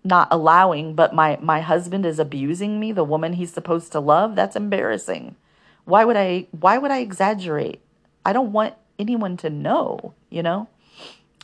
not 0.05 0.29
allowing, 0.31 0.95
but 0.95 1.15
my 1.15 1.39
my 1.41 1.61
husband 1.61 2.05
is 2.05 2.19
abusing 2.19 2.81
me, 2.81 2.93
the 2.93 3.05
woman 3.05 3.35
he's 3.35 3.53
supposed 3.53 3.93
to 3.93 4.01
love, 4.01 4.35
that's 4.35 4.57
embarrassing. 4.57 5.37
Why 5.85 6.05
would 6.05 6.17
I 6.17 6.49
why 6.51 6.79
would 6.79 6.91
I 6.91 6.99
exaggerate? 6.99 7.81
I 8.25 8.33
don't 8.33 8.53
want 8.53 8.75
anyone 8.99 9.37
to 9.39 9.51
know, 9.51 10.15
you 10.31 10.43
know? 10.43 10.69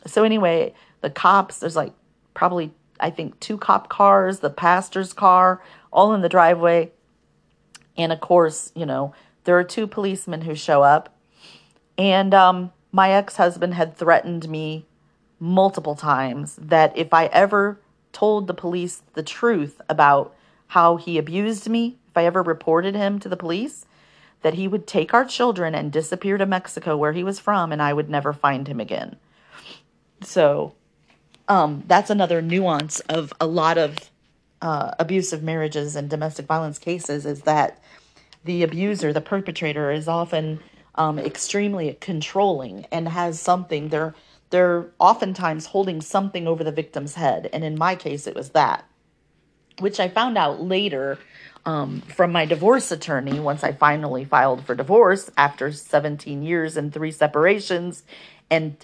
So 0.07 0.25
anyway, 0.25 0.75
the 1.01 1.11
cops, 1.11 1.59
there's 1.59 1.77
like 1.77 1.93
probably 2.35 2.73
I 3.01 3.11
think 3.11 3.39
two 3.39 3.59
cop 3.59 3.89
cars, 3.89 4.41
the 4.41 4.51
pastor's 4.51 5.13
car, 5.13 5.63
all 5.93 6.13
in 6.15 6.23
the 6.23 6.29
driveway. 6.29 6.91
And 7.97 8.13
of 8.13 8.21
course, 8.21 8.73
you 8.75 8.87
know, 8.87 9.15
there 9.45 9.59
are 9.59 9.65
two 9.65 9.87
policemen 9.87 10.43
who 10.43 10.55
show 10.55 10.83
up. 10.83 11.15
And 11.99 12.33
um 12.33 12.73
my 12.91 13.11
ex-husband 13.11 13.75
had 13.75 13.97
threatened 13.97 14.49
me 14.49 14.87
multiple 15.39 15.95
times 15.95 16.57
that 16.57 16.97
if 16.97 17.13
I 17.13 17.27
ever 17.27 17.79
told 18.13 18.47
the 18.47 18.55
police 18.55 19.03
the 19.15 19.23
truth 19.23 19.81
about 19.89 20.35
how 20.69 20.97
he 20.97 21.19
abused 21.19 21.69
me, 21.69 21.99
if 22.09 22.17
I 22.17 22.25
ever 22.25 22.43
reported 22.43 22.95
him 22.95 23.19
to 23.21 23.29
the 23.29 23.37
police, 23.37 23.87
that 24.43 24.55
he 24.55 24.69
would 24.69 24.87
take 24.87 25.13
our 25.13 25.25
children 25.25 25.75
and 25.75 25.93
disappear 25.93 26.39
to 26.39 26.47
Mexico 26.47 26.97
where 26.97 27.13
he 27.13 27.25
was 27.25 27.39
from 27.39 27.73
and 27.73 27.83
I 27.83 27.93
would 27.93 28.09
never 28.09 28.33
find 28.33 28.67
him 28.67 28.81
again. 28.81 29.17
So 30.23 30.75
um, 31.49 31.85
that's 31.87 32.11
another 32.11 32.41
nuance 32.41 33.01
of 33.01 33.33
a 33.41 33.47
lot 33.47 33.79
of 33.79 34.11
uh, 34.61 34.93
abusive 34.99 35.43
marriages 35.43 35.95
and 35.95 36.11
domestic 36.11 36.47
violence 36.47 36.79
cases 36.79 37.27
is 37.27 37.43
that 37.43 37.79
the 38.45 38.63
abuser, 38.63 39.13
the 39.13 39.21
perpetrator, 39.21 39.91
is 39.91 40.09
often 40.09 40.61
um, 40.99 41.19
extremely 41.19 41.97
controlling 42.01 42.85
and 42.93 43.09
has 43.09 43.41
something. 43.41 43.89
They're 43.89 44.15
they're 44.51 44.87
oftentimes 44.99 45.67
holding 45.67 46.01
something 46.01 46.47
over 46.47 46.65
the 46.65 46.73
victim's 46.73 47.15
head. 47.15 47.51
And 47.53 47.65
in 47.65 47.79
my 47.79 47.95
case, 47.95 48.27
it 48.27 48.35
was 48.35 48.51
that, 48.51 48.85
which 49.79 50.01
I 50.01 50.09
found 50.09 50.39
out 50.39 50.63
later 50.63 51.19
um, 51.67 52.01
from 52.01 52.33
my 52.33 52.47
divorce 52.47 52.91
attorney 52.91 53.39
once 53.41 53.63
I 53.63 53.73
finally 53.73 54.25
filed 54.25 54.65
for 54.65 54.75
divorce 54.75 55.31
after 55.37 55.71
17 55.71 56.43
years 56.43 56.79
and 56.79 56.93
three 56.93 57.11
separations 57.11 58.05
and 58.51 58.75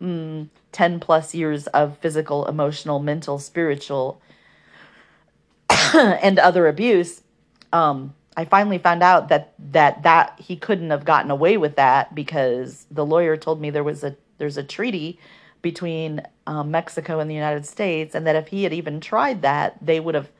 mm, 0.00 0.48
10 0.70 1.00
plus 1.00 1.34
years 1.34 1.66
of 1.68 1.98
physical, 1.98 2.46
emotional, 2.46 3.00
mental, 3.00 3.40
spiritual, 3.40 4.20
and 5.94 6.38
other 6.38 6.68
abuse. 6.68 7.22
Um, 7.72 8.14
I 8.36 8.44
finally 8.44 8.78
found 8.78 9.02
out 9.02 9.28
that 9.28 9.54
that 9.72 10.02
that 10.02 10.38
he 10.38 10.56
couldn't 10.56 10.90
have 10.90 11.04
gotten 11.04 11.30
away 11.30 11.56
with 11.56 11.76
that 11.76 12.14
because 12.14 12.86
the 12.90 13.06
lawyer 13.06 13.36
told 13.36 13.60
me 13.60 13.70
there 13.70 13.84
was 13.84 14.02
a 14.02 14.16
there's 14.38 14.56
a 14.56 14.64
treaty 14.64 15.18
between 15.62 16.22
um, 16.46 16.70
Mexico 16.70 17.20
and 17.20 17.30
the 17.30 17.34
United 17.34 17.64
States, 17.64 18.14
and 18.14 18.26
that 18.26 18.36
if 18.36 18.48
he 18.48 18.64
had 18.64 18.72
even 18.72 19.00
tried 19.00 19.42
that, 19.42 19.78
they 19.80 19.98
would 19.98 20.14
have 20.14 20.30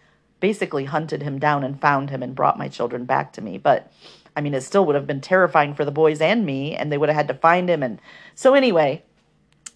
basically 0.41 0.85
hunted 0.85 1.23
him 1.23 1.39
down 1.39 1.65
and 1.65 1.81
found 1.81 2.11
him 2.11 2.23
and 2.23 2.35
brought 2.35 2.59
my 2.59 2.69
children 2.69 3.07
back 3.07 3.33
to 3.33 3.41
me. 3.41 3.57
But 3.57 3.91
I 4.37 4.41
mean, 4.41 4.55
it 4.55 4.63
still 4.63 4.85
would 4.87 4.97
have 4.97 5.07
been 5.07 5.21
terrifying 5.21 5.75
for 5.75 5.85
the 5.85 5.91
boys 5.91 6.21
and 6.21 6.45
me, 6.45 6.75
and 6.75 6.91
they 6.91 6.99
would 6.99 7.09
have 7.09 7.17
had 7.17 7.29
to 7.29 7.35
find 7.35 7.71
him. 7.71 7.83
And 7.83 8.01
so, 8.35 8.55
anyway, 8.55 9.03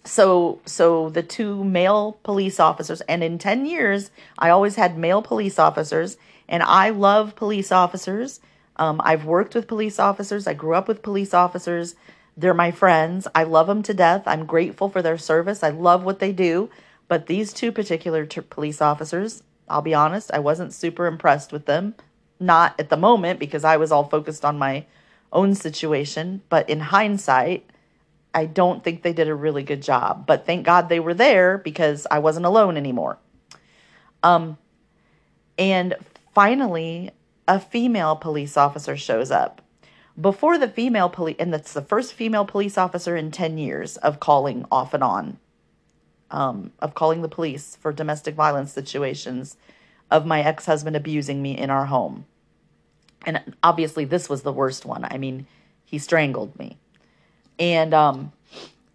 so 0.03 0.59
so 0.65 1.09
the 1.09 1.23
two 1.23 1.63
male 1.63 2.19
police 2.23 2.59
officers, 2.59 3.01
and 3.01 3.23
in 3.23 3.37
ten 3.37 3.65
years, 3.65 4.11
I 4.37 4.49
always 4.49 4.75
had 4.75 4.97
male 4.97 5.21
police 5.21 5.57
officers, 5.57 6.17
and 6.49 6.63
I 6.63 6.89
love 6.89 7.35
police 7.35 7.71
officers. 7.71 8.41
Um, 8.75 8.99
I've 9.03 9.23
worked 9.23 9.55
with 9.55 9.67
police 9.67 9.99
officers. 9.99 10.47
I 10.47 10.53
grew 10.53 10.73
up 10.73 10.87
with 10.87 11.03
police 11.03 11.33
officers. 11.33 11.95
They're 12.35 12.53
my 12.53 12.71
friends. 12.71 13.27
I 13.35 13.43
love 13.43 13.67
them 13.67 13.83
to 13.83 13.93
death. 13.93 14.23
I'm 14.25 14.45
grateful 14.45 14.89
for 14.89 15.01
their 15.01 15.17
service. 15.17 15.63
I 15.63 15.69
love 15.69 16.03
what 16.03 16.19
they 16.19 16.31
do. 16.31 16.69
But 17.07 17.27
these 17.27 17.53
two 17.53 17.71
particular 17.71 18.25
t- 18.25 18.41
police 18.41 18.81
officers, 18.81 19.43
I'll 19.67 19.81
be 19.81 19.93
honest, 19.93 20.31
I 20.33 20.39
wasn't 20.39 20.73
super 20.73 21.05
impressed 21.05 21.51
with 21.51 21.65
them. 21.65 21.95
Not 22.39 22.79
at 22.79 22.89
the 22.89 22.97
moment 22.97 23.39
because 23.39 23.63
I 23.63 23.77
was 23.77 23.91
all 23.91 24.05
focused 24.05 24.43
on 24.43 24.57
my 24.57 24.85
own 25.31 25.53
situation, 25.53 26.41
but 26.49 26.69
in 26.69 26.79
hindsight, 26.79 27.69
I 28.33 28.45
don't 28.45 28.83
think 28.83 29.03
they 29.03 29.13
did 29.13 29.27
a 29.27 29.35
really 29.35 29.63
good 29.63 29.81
job. 29.81 30.25
But 30.25 30.45
thank 30.45 30.65
God 30.65 30.89
they 30.89 30.99
were 30.99 31.13
there 31.13 31.57
because 31.57 32.07
I 32.09 32.19
wasn't 32.19 32.45
alone 32.45 32.77
anymore. 32.77 33.19
Um 34.23 34.57
and 35.59 35.95
finally, 36.33 37.11
a 37.47 37.59
female 37.59 38.15
police 38.15 38.57
officer 38.57 38.95
shows 38.95 39.31
up. 39.31 39.61
Before 40.19 40.57
the 40.57 40.67
female 40.67 41.09
police, 41.09 41.37
and 41.39 41.53
that's 41.53 41.73
the 41.73 41.81
first 41.81 42.13
female 42.13 42.45
police 42.45 42.77
officer 42.77 43.15
in 43.15 43.31
10 43.31 43.57
years 43.57 43.97
of 43.97 44.19
calling 44.19 44.65
off 44.71 44.93
and 44.93 45.03
on, 45.03 45.39
um, 46.29 46.71
of 46.79 46.93
calling 46.93 47.21
the 47.21 47.29
police 47.29 47.75
for 47.75 47.93
domestic 47.93 48.35
violence 48.35 48.71
situations 48.71 49.57
of 50.11 50.25
my 50.25 50.41
ex 50.41 50.65
husband 50.65 50.95
abusing 50.95 51.41
me 51.41 51.57
in 51.57 51.69
our 51.69 51.85
home. 51.85 52.25
And 53.25 53.55
obviously, 53.63 54.05
this 54.05 54.29
was 54.29 54.43
the 54.43 54.53
worst 54.53 54.85
one. 54.85 55.05
I 55.05 55.17
mean, 55.17 55.47
he 55.85 55.97
strangled 55.97 56.57
me. 56.57 56.77
And, 57.57 57.93
um, 57.93 58.31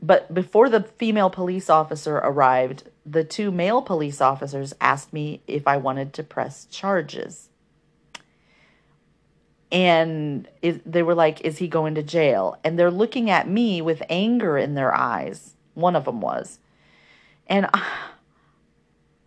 but 0.01 0.33
before 0.33 0.69
the 0.69 0.83
female 0.83 1.31
police 1.31 1.69
officer 1.69 2.17
arrived, 2.17 2.85
the 3.07 3.25
two 3.25 3.51
male 3.51 3.83
police 3.83 4.21
officers 4.21 4.75
asked 4.81 5.13
me 5.13 5.43
if 5.47 5.67
I 5.67 5.77
wanted 5.77 6.13
to 6.15 6.23
press 6.23 6.65
charges. 6.67 7.51
And 9.71 10.49
they 10.63 11.03
were 11.03 11.15
like, 11.15 11.41
Is 11.41 11.59
he 11.59 11.69
going 11.69 11.95
to 11.97 12.03
jail? 12.03 12.59
And 12.63 12.79
they're 12.79 12.91
looking 12.91 13.29
at 13.29 13.49
me 13.49 13.83
with 13.83 14.03
anger 14.09 14.57
in 14.57 14.75
their 14.75 14.95
eyes. 14.95 15.55
One 15.75 15.97
of 15.97 16.05
them 16.05 16.21
was. 16.21 16.61
And 17.47 17.67
uh, 17.75 17.81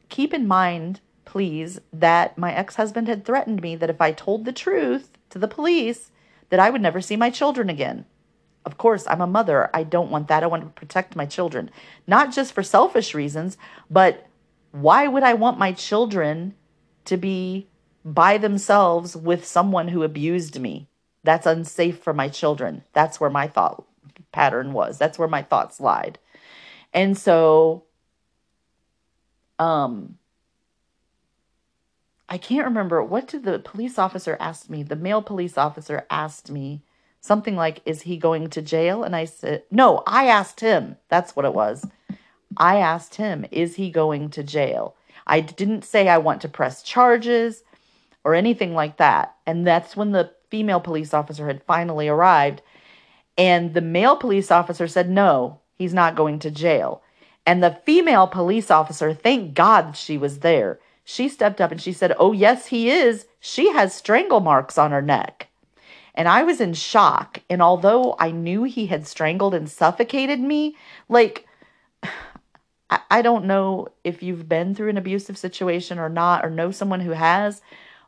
keep 0.10 0.34
in 0.34 0.48
mind, 0.48 1.02
please, 1.26 1.80
that 1.92 2.38
my 2.38 2.54
ex 2.54 2.76
husband 2.76 3.08
had 3.08 3.26
threatened 3.26 3.62
me 3.62 3.76
that 3.76 3.90
if 3.90 4.02
I 4.02 4.12
told 4.12 4.46
the 4.46 4.54
truth 4.54 5.18
to 5.30 5.38
the 5.38 5.48
police, 5.48 6.12
that 6.50 6.60
I 6.60 6.70
would 6.70 6.82
never 6.82 7.02
see 7.02 7.18
my 7.18 7.30
children 7.30 7.70
again. 7.70 8.06
Of 8.68 8.78
course, 8.78 9.08
I'm 9.08 9.22
a 9.22 9.28
mother. 9.28 9.70
I 9.74 9.84
don't 9.84 10.12
want 10.12 10.28
that. 10.28 10.44
I 10.44 10.48
want 10.48 10.64
to 10.64 10.70
protect 10.70 11.16
my 11.16 11.26
children, 11.26 11.72
not 12.06 12.34
just 12.34 12.52
for 12.52 12.62
selfish 12.62 13.14
reasons, 13.14 13.58
but 13.90 14.28
why 14.72 15.08
would 15.08 15.24
I 15.24 15.36
want 15.36 15.58
my 15.58 15.72
children 15.72 16.54
to 17.06 17.16
be 17.16 17.70
by 18.04 18.38
themselves 18.38 19.16
with 19.16 19.46
someone 19.46 19.88
who 19.88 20.04
abused 20.04 20.60
me? 20.60 20.90
That's 21.24 21.46
unsafe 21.46 22.04
for 22.04 22.14
my 22.14 22.28
children. 22.28 22.84
That's 22.92 23.22
where 23.22 23.30
my 23.30 23.48
thought 23.48 23.86
pattern 24.34 24.74
was. 24.74 24.98
That's 24.98 25.18
where 25.18 25.30
my 25.30 25.44
thoughts 25.44 25.80
lied. 25.80 26.20
And 26.94 27.18
so 27.18 27.86
um 29.60 30.18
I 32.28 32.38
can't 32.38 32.66
remember 32.66 33.02
what 33.02 33.30
did 33.30 33.46
the 33.46 33.60
police 33.60 33.98
officer 33.98 34.36
ask 34.42 34.70
me. 34.70 34.84
The 34.84 34.98
male 34.98 35.22
police 35.22 35.58
officer 35.58 36.06
asked 36.10 36.52
me 36.52 36.84
something 37.22 37.56
like, 37.56 37.82
Is 37.86 38.04
he 38.04 38.18
going 38.18 38.50
to 38.52 38.62
jail? 38.62 39.04
And 39.04 39.16
I 39.16 39.26
said, 39.26 39.64
No, 39.72 40.04
I 40.08 40.28
asked 40.28 40.60
him. 40.60 40.98
That's 41.10 41.36
what 41.36 41.46
it 41.46 41.54
was. 41.54 41.86
I 42.58 42.78
asked 42.78 43.16
him, 43.16 43.46
Is 43.52 43.76
he 43.76 43.90
going 43.90 44.30
to 44.32 44.44
jail? 44.44 44.96
I 45.26 45.42
didn't 45.42 45.84
say 45.84 46.08
I 46.08 46.18
want 46.18 46.42
to 46.42 46.50
press 46.50 46.82
charges 46.82 47.64
or 48.24 48.34
anything 48.34 48.74
like 48.74 48.98
that. 48.98 49.36
And 49.46 49.68
that's 49.68 49.96
when 49.96 50.12
the 50.12 50.32
female 50.50 50.80
police 50.80 51.14
officer 51.14 51.48
had 51.48 51.64
finally 51.64 52.08
arrived. 52.08 52.62
And 53.38 53.74
the 53.74 53.82
male 53.82 54.16
police 54.16 54.52
officer 54.52 54.88
said, 54.88 55.10
No, 55.10 55.60
he's 55.76 55.94
not 55.94 56.16
going 56.16 56.40
to 56.40 56.52
jail. 56.52 57.02
And 57.46 57.64
the 57.64 57.80
female 57.86 58.28
police 58.28 58.70
officer, 58.70 59.14
thank 59.14 59.54
God 59.54 59.96
she 59.96 60.18
was 60.18 60.40
there. 60.40 60.80
She 61.06 61.30
stepped 61.30 61.62
up 61.62 61.72
and 61.72 61.82
she 61.82 61.94
said, 61.94 62.14
Oh, 62.20 62.34
yes, 62.34 62.68
he 62.68 62.90
is. 62.90 63.28
She 63.40 63.72
has 63.72 63.94
strangle 63.94 64.42
marks 64.42 64.78
on 64.78 64.92
her 64.92 65.02
neck. 65.02 65.48
And 66.18 66.28
I 66.28 66.42
was 66.42 66.60
in 66.60 66.74
shock. 66.74 67.42
And 67.48 67.62
although 67.62 68.16
I 68.20 68.32
knew 68.32 68.64
he 68.64 68.88
had 68.88 69.08
strangled 69.08 69.54
and 69.54 69.70
suffocated 69.70 70.40
me, 70.40 70.76
like, 71.08 71.48
I 72.90 73.22
don't 73.22 73.46
know 73.46 73.90
if 74.04 74.24
you've 74.24 74.50
been 74.50 74.74
through 74.74 74.90
an 74.90 74.98
abusive 74.98 75.38
situation 75.38 76.00
or 76.00 76.10
not, 76.10 76.44
or 76.44 76.50
know 76.50 76.72
someone 76.72 77.02
who 77.02 77.12
has, 77.12 77.62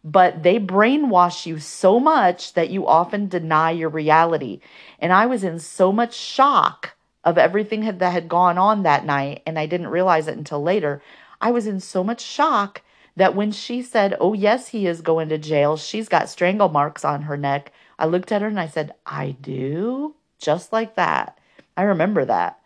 but 0.03 0.41
they 0.41 0.57
brainwash 0.57 1.45
you 1.45 1.59
so 1.59 1.99
much 1.99 2.53
that 2.53 2.69
you 2.69 2.87
often 2.87 3.27
deny 3.27 3.71
your 3.71 3.89
reality. 3.89 4.61
And 4.97 5.11
I 5.13 5.25
was 5.25 5.43
in 5.43 5.59
so 5.59 5.91
much 5.91 6.15
shock 6.15 6.95
of 7.25 7.37
everything 7.37 7.81
that 7.81 8.13
had 8.13 8.29
gone 8.29 8.57
on 8.57 8.83
that 8.83 9.05
night, 9.05 9.43
and 9.45 9.59
I 9.59 9.65
didn't 9.65 9.87
realize 9.87 10.27
it 10.27 10.37
until 10.37 10.63
later. 10.63 11.01
I 11.41 11.51
was 11.51 11.67
in 11.67 11.81
so 11.81 12.03
much 12.03 12.21
shock 12.21 12.81
that 13.17 13.35
when 13.35 13.51
she 13.51 13.81
said, 13.81 14.15
Oh, 14.19 14.33
yes, 14.33 14.69
he 14.69 14.87
is 14.87 15.01
going 15.01 15.27
to 15.29 15.37
jail, 15.37 15.75
she's 15.75 16.07
got 16.07 16.29
strangle 16.29 16.69
marks 16.69 17.03
on 17.03 17.23
her 17.23 17.37
neck. 17.37 17.73
I 17.99 18.05
looked 18.05 18.31
at 18.31 18.41
her 18.41 18.47
and 18.47 18.59
I 18.59 18.67
said, 18.67 18.93
I 19.05 19.35
do? 19.41 20.15
Just 20.39 20.71
like 20.71 20.95
that. 20.95 21.37
I 21.75 21.83
remember 21.83 22.23
that. 22.25 22.59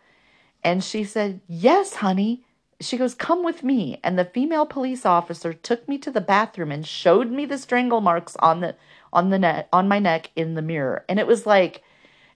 And 0.62 0.82
she 0.82 1.04
said, 1.04 1.40
Yes, 1.48 1.96
honey. 1.96 2.44
She 2.80 2.96
goes, 2.96 3.14
Come 3.14 3.44
with 3.44 3.64
me. 3.64 4.00
And 4.04 4.16
the 4.16 4.24
female 4.24 4.64
police 4.64 5.04
officer 5.04 5.52
took 5.52 5.88
me 5.88 5.98
to 5.98 6.10
the 6.10 6.20
bathroom 6.20 6.70
and 6.70 6.86
showed 6.86 7.30
me 7.30 7.46
the 7.46 7.58
strangle 7.58 8.00
marks 8.00 8.36
on 8.36 8.60
the 8.60 8.76
on 9.12 9.30
the 9.30 9.38
net 9.38 9.68
on 9.72 9.88
my 9.88 9.98
neck 9.98 10.30
in 10.36 10.54
the 10.54 10.62
mirror. 10.62 11.04
And 11.08 11.18
it 11.18 11.26
was 11.26 11.46
like 11.46 11.82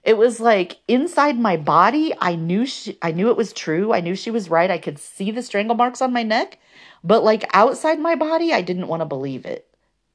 it 0.03 0.17
was 0.17 0.41
like 0.41 0.79
inside 0.87 1.39
my 1.39 1.55
body, 1.55 2.13
I 2.19 2.35
knew 2.35 2.65
she 2.65 2.97
I 3.01 3.13
knew 3.13 3.29
it 3.29 3.37
was 3.37 3.53
true. 3.53 3.93
I 3.93 4.01
knew 4.01 4.15
she 4.15 4.31
was 4.31 4.49
right. 4.49 4.69
I 4.69 4.77
could 4.77 4.99
see 4.99 5.31
the 5.31 5.41
strangle 5.41 5.75
marks 5.75 6.01
on 6.01 6.11
my 6.11 6.23
neck, 6.23 6.59
but 7.01 7.23
like 7.23 7.45
outside 7.53 7.99
my 7.99 8.15
body, 8.15 8.51
I 8.51 8.61
didn't 8.61 8.87
want 8.87 9.01
to 9.01 9.05
believe 9.05 9.45
it 9.45 9.68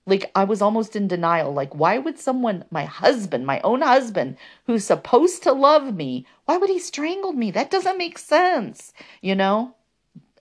like 0.06 0.30
I 0.34 0.44
was 0.44 0.60
almost 0.60 0.96
in 0.96 1.08
denial. 1.08 1.52
Like, 1.52 1.74
why 1.74 1.98
would 1.98 2.18
someone, 2.18 2.64
my 2.70 2.84
husband, 2.84 3.46
my 3.46 3.60
own 3.60 3.80
husband, 3.80 4.36
who's 4.66 4.84
supposed 4.84 5.42
to 5.44 5.52
love 5.52 5.94
me, 5.94 6.26
why 6.44 6.56
would 6.56 6.68
he 6.68 6.78
strangle 6.78 7.32
me? 7.32 7.50
That 7.50 7.70
doesn't 7.70 7.98
make 7.98 8.18
sense, 8.18 8.92
you 9.22 9.34
know? 9.34 9.74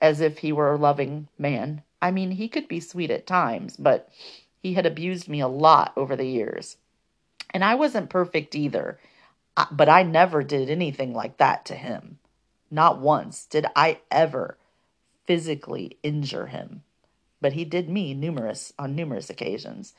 As 0.01 0.19
if 0.19 0.39
he 0.39 0.51
were 0.51 0.73
a 0.73 0.77
loving 0.77 1.29
man. 1.37 1.81
I 2.01 2.11
mean, 2.11 2.31
he 2.31 2.49
could 2.49 2.67
be 2.67 2.81
sweet 2.81 3.09
at 3.09 3.25
times, 3.25 3.77
but 3.77 4.09
he 4.61 4.73
had 4.73 4.85
abused 4.85 5.29
me 5.29 5.39
a 5.39 5.47
lot 5.47 5.93
over 5.95 6.15
the 6.17 6.27
years. 6.27 6.77
And 7.51 7.63
I 7.63 7.75
wasn't 7.75 8.09
perfect 8.09 8.55
either, 8.55 8.99
uh, 9.55 9.67
but 9.71 9.87
I 9.87 10.03
never 10.03 10.43
did 10.43 10.69
anything 10.69 11.13
like 11.13 11.37
that 11.37 11.63
to 11.65 11.75
him. 11.75 12.19
Not 12.69 12.99
once 12.99 13.45
did 13.45 13.65
I 13.75 13.99
ever 14.11 14.57
physically 15.25 15.97
injure 16.03 16.47
him 16.47 16.83
but 17.43 17.53
he 17.53 17.65
did 17.65 17.89
me 17.89 18.13
numerous 18.15 18.73
on 18.79 18.95
numerous 18.95 19.29
occasions. 19.29 19.93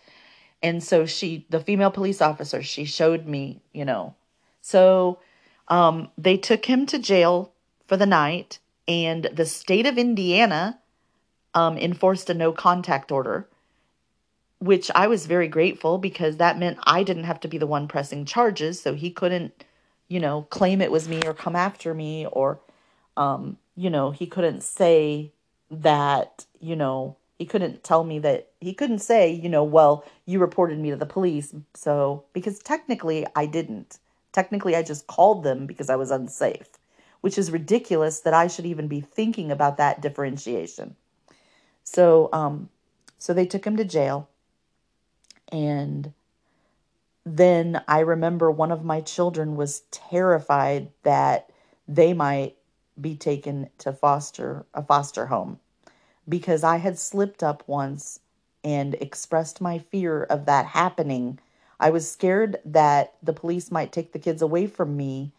And 0.62 0.82
so 0.82 1.05
she, 1.05 1.47
the 1.51 1.61
female 1.61 1.90
police 1.90 2.22
officer, 2.22 2.62
she 2.62 2.86
showed 2.86 3.26
me, 3.26 3.61
you 3.72 3.84
know. 3.84 4.14
So 4.62 5.20
um, 5.68 6.09
they 6.16 6.38
took 6.38 6.64
him 6.64 6.86
to 6.86 6.99
jail 6.99 7.53
for 7.86 7.99
the 7.99 8.07
night, 8.07 8.59
and 8.88 9.24
the 9.24 9.45
state 9.45 9.84
of 9.84 9.99
Indiana 9.99 10.80
um, 11.53 11.76
enforced 11.76 12.30
a 12.30 12.34
no 12.34 12.51
contact 12.51 13.12
order, 13.12 13.47
which 14.59 14.90
I 14.95 15.07
was 15.07 15.26
very 15.26 15.49
grateful 15.49 15.99
because 15.99 16.38
that 16.38 16.59
meant 16.59 16.78
I 16.84 17.03
didn't 17.03 17.24
have 17.24 17.40
to 17.40 17.49
be 17.49 17.59
the 17.59 17.66
one 17.66 17.88
pressing 17.88 18.24
charges. 18.24 18.80
So 18.80 18.95
he 18.95 19.11
couldn't, 19.11 19.64
you 20.09 20.18
know, 20.18 20.47
claim 20.49 20.80
it 20.80 20.90
was 20.90 21.09
me 21.09 21.20
or 21.26 21.34
come 21.34 21.57
after 21.57 21.92
me, 21.92 22.26
or, 22.26 22.59
um, 23.18 23.59
you 23.76 23.90
know, 23.90 24.12
he 24.12 24.26
couldn't 24.26 24.62
say 24.62 25.32
that, 25.70 26.47
you 26.59 26.76
know, 26.76 27.16
he 27.45 27.49
couldn't 27.49 27.84
tell 27.84 28.05
me 28.05 28.18
that 28.20 28.49
he 28.59 28.72
couldn't 28.72 29.01
say, 29.01 29.30
you 29.30 29.51
know, 29.51 29.62
well, 29.62 30.03
you 30.24 30.38
reported 30.38 30.78
me 30.78 30.88
to 30.88 30.97
the 30.97 31.05
police. 31.05 31.55
So, 31.74 32.24
because 32.32 32.59
technically 32.61 33.26
I 33.36 33.45
didn't. 33.45 33.99
Technically, 34.32 34.74
I 34.74 34.82
just 34.82 35.09
called 35.09 35.42
them 35.45 35.66
because 35.66 35.90
I 35.90 35.97
was 35.97 36.11
unsafe, 36.11 36.70
which 37.20 37.36
is 37.36 37.51
ridiculous 37.51 38.20
that 38.20 38.32
I 38.32 38.47
should 38.47 38.64
even 38.64 38.88
be 38.88 39.03
thinking 39.03 39.51
about 39.51 39.76
that 39.76 40.01
differentiation. 40.01 40.97
So, 41.82 42.30
um, 42.32 42.70
so 43.18 43.34
they 43.34 43.45
took 43.45 43.66
him 43.66 43.76
to 43.76 43.84
jail. 43.84 44.26
And 45.53 46.14
then 47.26 47.82
I 47.86 47.99
remember 48.01 48.51
one 48.51 48.72
of 48.72 48.86
my 48.86 49.03
children 49.03 49.55
was 49.55 49.80
terrified 49.90 50.88
that 51.03 51.51
they 51.86 52.14
might 52.14 52.57
be 52.99 53.16
taken 53.16 53.68
to 53.80 53.92
foster 53.92 54.64
a 54.72 54.82
foster 54.82 55.26
home 55.26 55.59
because 56.28 56.64
I 56.64 56.78
had 56.78 56.98
slipped 56.98 57.42
up 57.42 57.62
once 57.66 58.20
and 58.62 58.94
expressed 58.94 59.60
my 59.60 59.78
fear 59.78 60.24
of 60.24 60.46
that 60.46 60.66
happening. 60.66 61.38
I 61.78 61.90
was 61.90 62.10
scared 62.10 62.58
that 62.64 63.14
the 63.22 63.32
police 63.32 63.70
might 63.70 63.92
take 63.92 64.12
the 64.12 64.18
kids 64.18 64.40
away 64.40 64.66
from 64.66 64.96
me 64.96 65.32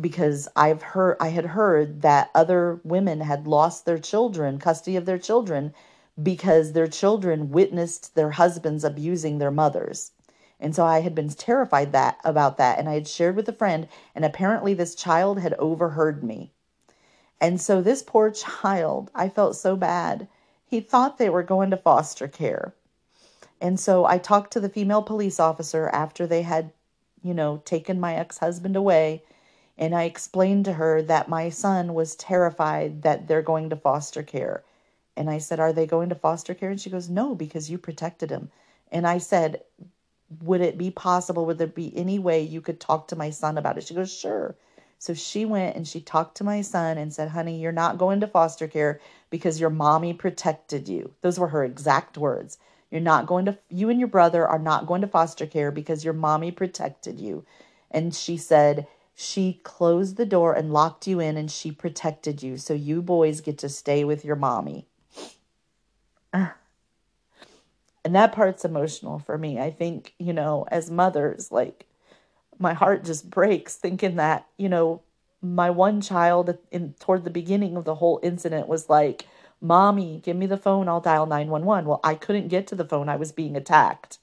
because 0.00 0.48
I've 0.56 0.82
heard 0.82 1.16
I 1.20 1.28
had 1.28 1.46
heard 1.46 2.02
that 2.02 2.30
other 2.34 2.80
women 2.84 3.20
had 3.20 3.46
lost 3.46 3.84
their 3.84 3.98
children, 3.98 4.58
custody 4.58 4.96
of 4.96 5.06
their 5.06 5.18
children 5.18 5.74
because 6.22 6.72
their 6.72 6.86
children 6.86 7.50
witnessed 7.50 8.14
their 8.14 8.30
husbands 8.30 8.84
abusing 8.84 9.38
their 9.38 9.50
mothers. 9.50 10.12
And 10.58 10.74
so 10.74 10.84
I 10.84 11.00
had 11.00 11.14
been 11.14 11.28
terrified 11.30 11.92
that 11.92 12.18
about 12.24 12.56
that 12.58 12.78
and 12.78 12.88
I 12.88 12.94
had 12.94 13.08
shared 13.08 13.36
with 13.36 13.48
a 13.48 13.52
friend 13.52 13.88
and 14.14 14.24
apparently 14.24 14.74
this 14.74 14.94
child 14.94 15.40
had 15.40 15.54
overheard 15.54 16.22
me. 16.22 16.52
And 17.40 17.60
so 17.60 17.80
this 17.80 18.02
poor 18.02 18.30
child, 18.30 19.10
I 19.14 19.28
felt 19.28 19.56
so 19.56 19.76
bad. 19.76 20.28
he 20.66 20.80
thought 20.80 21.18
they 21.18 21.30
were 21.30 21.42
going 21.42 21.70
to 21.70 21.76
foster 21.76 22.28
care. 22.28 22.74
And 23.60 23.78
so 23.78 24.04
I 24.04 24.18
talked 24.18 24.52
to 24.52 24.60
the 24.60 24.68
female 24.68 25.02
police 25.02 25.40
officer 25.40 25.88
after 25.88 26.26
they 26.26 26.42
had, 26.42 26.72
you 27.22 27.34
know, 27.34 27.62
taken 27.64 28.00
my 28.00 28.14
ex 28.14 28.38
husband 28.38 28.76
away. 28.76 29.22
And 29.78 29.94
I 29.94 30.04
explained 30.04 30.66
to 30.66 30.74
her 30.74 31.02
that 31.02 31.28
my 31.28 31.48
son 31.50 31.94
was 31.94 32.14
terrified 32.16 33.02
that 33.02 33.26
they're 33.28 33.42
going 33.42 33.70
to 33.70 33.76
foster 33.76 34.22
care. 34.22 34.62
And 35.16 35.28
I 35.30 35.38
said, 35.38 35.60
Are 35.60 35.72
they 35.72 35.86
going 35.86 36.08
to 36.10 36.14
foster 36.14 36.54
care? 36.54 36.70
And 36.70 36.80
she 36.80 36.90
goes, 36.90 37.08
No, 37.08 37.34
because 37.34 37.70
you 37.70 37.78
protected 37.78 38.30
him. 38.30 38.50
And 38.92 39.06
I 39.06 39.18
said, 39.18 39.62
Would 40.42 40.60
it 40.60 40.78
be 40.78 40.90
possible? 40.90 41.46
Would 41.46 41.58
there 41.58 41.66
be 41.66 41.96
any 41.96 42.18
way 42.18 42.42
you 42.42 42.60
could 42.60 42.80
talk 42.80 43.08
to 43.08 43.16
my 43.16 43.30
son 43.30 43.58
about 43.58 43.78
it? 43.78 43.84
She 43.86 43.94
goes, 43.94 44.12
Sure. 44.12 44.54
So 45.00 45.14
she 45.14 45.46
went 45.46 45.76
and 45.76 45.88
she 45.88 46.02
talked 46.02 46.36
to 46.36 46.44
my 46.44 46.60
son 46.60 46.98
and 46.98 47.10
said, 47.10 47.30
Honey, 47.30 47.58
you're 47.58 47.72
not 47.72 47.96
going 47.96 48.20
to 48.20 48.26
foster 48.26 48.68
care 48.68 49.00
because 49.30 49.58
your 49.58 49.70
mommy 49.70 50.12
protected 50.12 50.90
you. 50.90 51.14
Those 51.22 51.38
were 51.38 51.48
her 51.48 51.64
exact 51.64 52.18
words. 52.18 52.58
You're 52.90 53.00
not 53.00 53.26
going 53.26 53.46
to, 53.46 53.56
you 53.70 53.88
and 53.88 53.98
your 53.98 54.08
brother 54.08 54.46
are 54.46 54.58
not 54.58 54.86
going 54.86 55.00
to 55.00 55.06
foster 55.06 55.46
care 55.46 55.70
because 55.70 56.04
your 56.04 56.12
mommy 56.12 56.50
protected 56.50 57.18
you. 57.18 57.46
And 57.90 58.14
she 58.14 58.36
said, 58.36 58.86
she 59.14 59.62
closed 59.62 60.18
the 60.18 60.26
door 60.26 60.52
and 60.52 60.70
locked 60.70 61.06
you 61.06 61.18
in 61.18 61.38
and 61.38 61.50
she 61.50 61.72
protected 61.72 62.42
you. 62.42 62.58
So 62.58 62.74
you 62.74 63.00
boys 63.00 63.40
get 63.40 63.56
to 63.58 63.70
stay 63.70 64.04
with 64.04 64.22
your 64.22 64.36
mommy. 64.36 64.86
And 68.02 68.14
that 68.14 68.32
part's 68.32 68.64
emotional 68.64 69.18
for 69.18 69.36
me. 69.36 69.60
I 69.60 69.70
think, 69.70 70.14
you 70.18 70.32
know, 70.32 70.64
as 70.70 70.90
mothers, 70.90 71.52
like 71.52 71.84
my 72.60 72.74
heart 72.74 73.04
just 73.04 73.30
breaks 73.30 73.76
thinking 73.76 74.16
that, 74.16 74.46
you 74.56 74.68
know, 74.68 75.02
my 75.42 75.70
one 75.70 76.00
child 76.00 76.58
in 76.70 76.94
toward 77.00 77.24
the 77.24 77.30
beginning 77.30 77.76
of 77.76 77.84
the 77.84 77.94
whole 77.96 78.20
incident 78.22 78.68
was 78.68 78.90
like, 78.90 79.26
Mommy, 79.60 80.20
give 80.22 80.36
me 80.36 80.46
the 80.46 80.56
phone, 80.56 80.88
I'll 80.88 81.00
dial 81.00 81.26
911. 81.26 81.86
Well, 81.88 82.00
I 82.04 82.14
couldn't 82.14 82.48
get 82.48 82.66
to 82.68 82.74
the 82.74 82.84
phone, 82.84 83.08
I 83.08 83.16
was 83.16 83.32
being 83.32 83.56
attacked, 83.56 84.18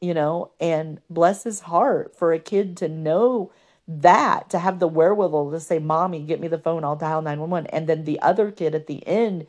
you 0.00 0.14
know, 0.14 0.50
and 0.60 1.00
bless 1.08 1.44
his 1.44 1.60
heart 1.60 2.14
for 2.16 2.32
a 2.32 2.38
kid 2.38 2.76
to 2.78 2.88
know 2.88 3.52
that, 3.88 4.50
to 4.50 4.58
have 4.58 4.78
the 4.78 4.88
wherewithal 4.88 5.50
to 5.50 5.60
say, 5.60 5.78
Mommy, 5.78 6.22
get 6.22 6.40
me 6.40 6.48
the 6.48 6.58
phone, 6.58 6.84
I'll 6.84 6.96
dial 6.96 7.22
911. 7.22 7.70
And 7.70 7.86
then 7.86 8.04
the 8.04 8.20
other 8.20 8.50
kid 8.50 8.74
at 8.74 8.86
the 8.86 9.06
end 9.06 9.46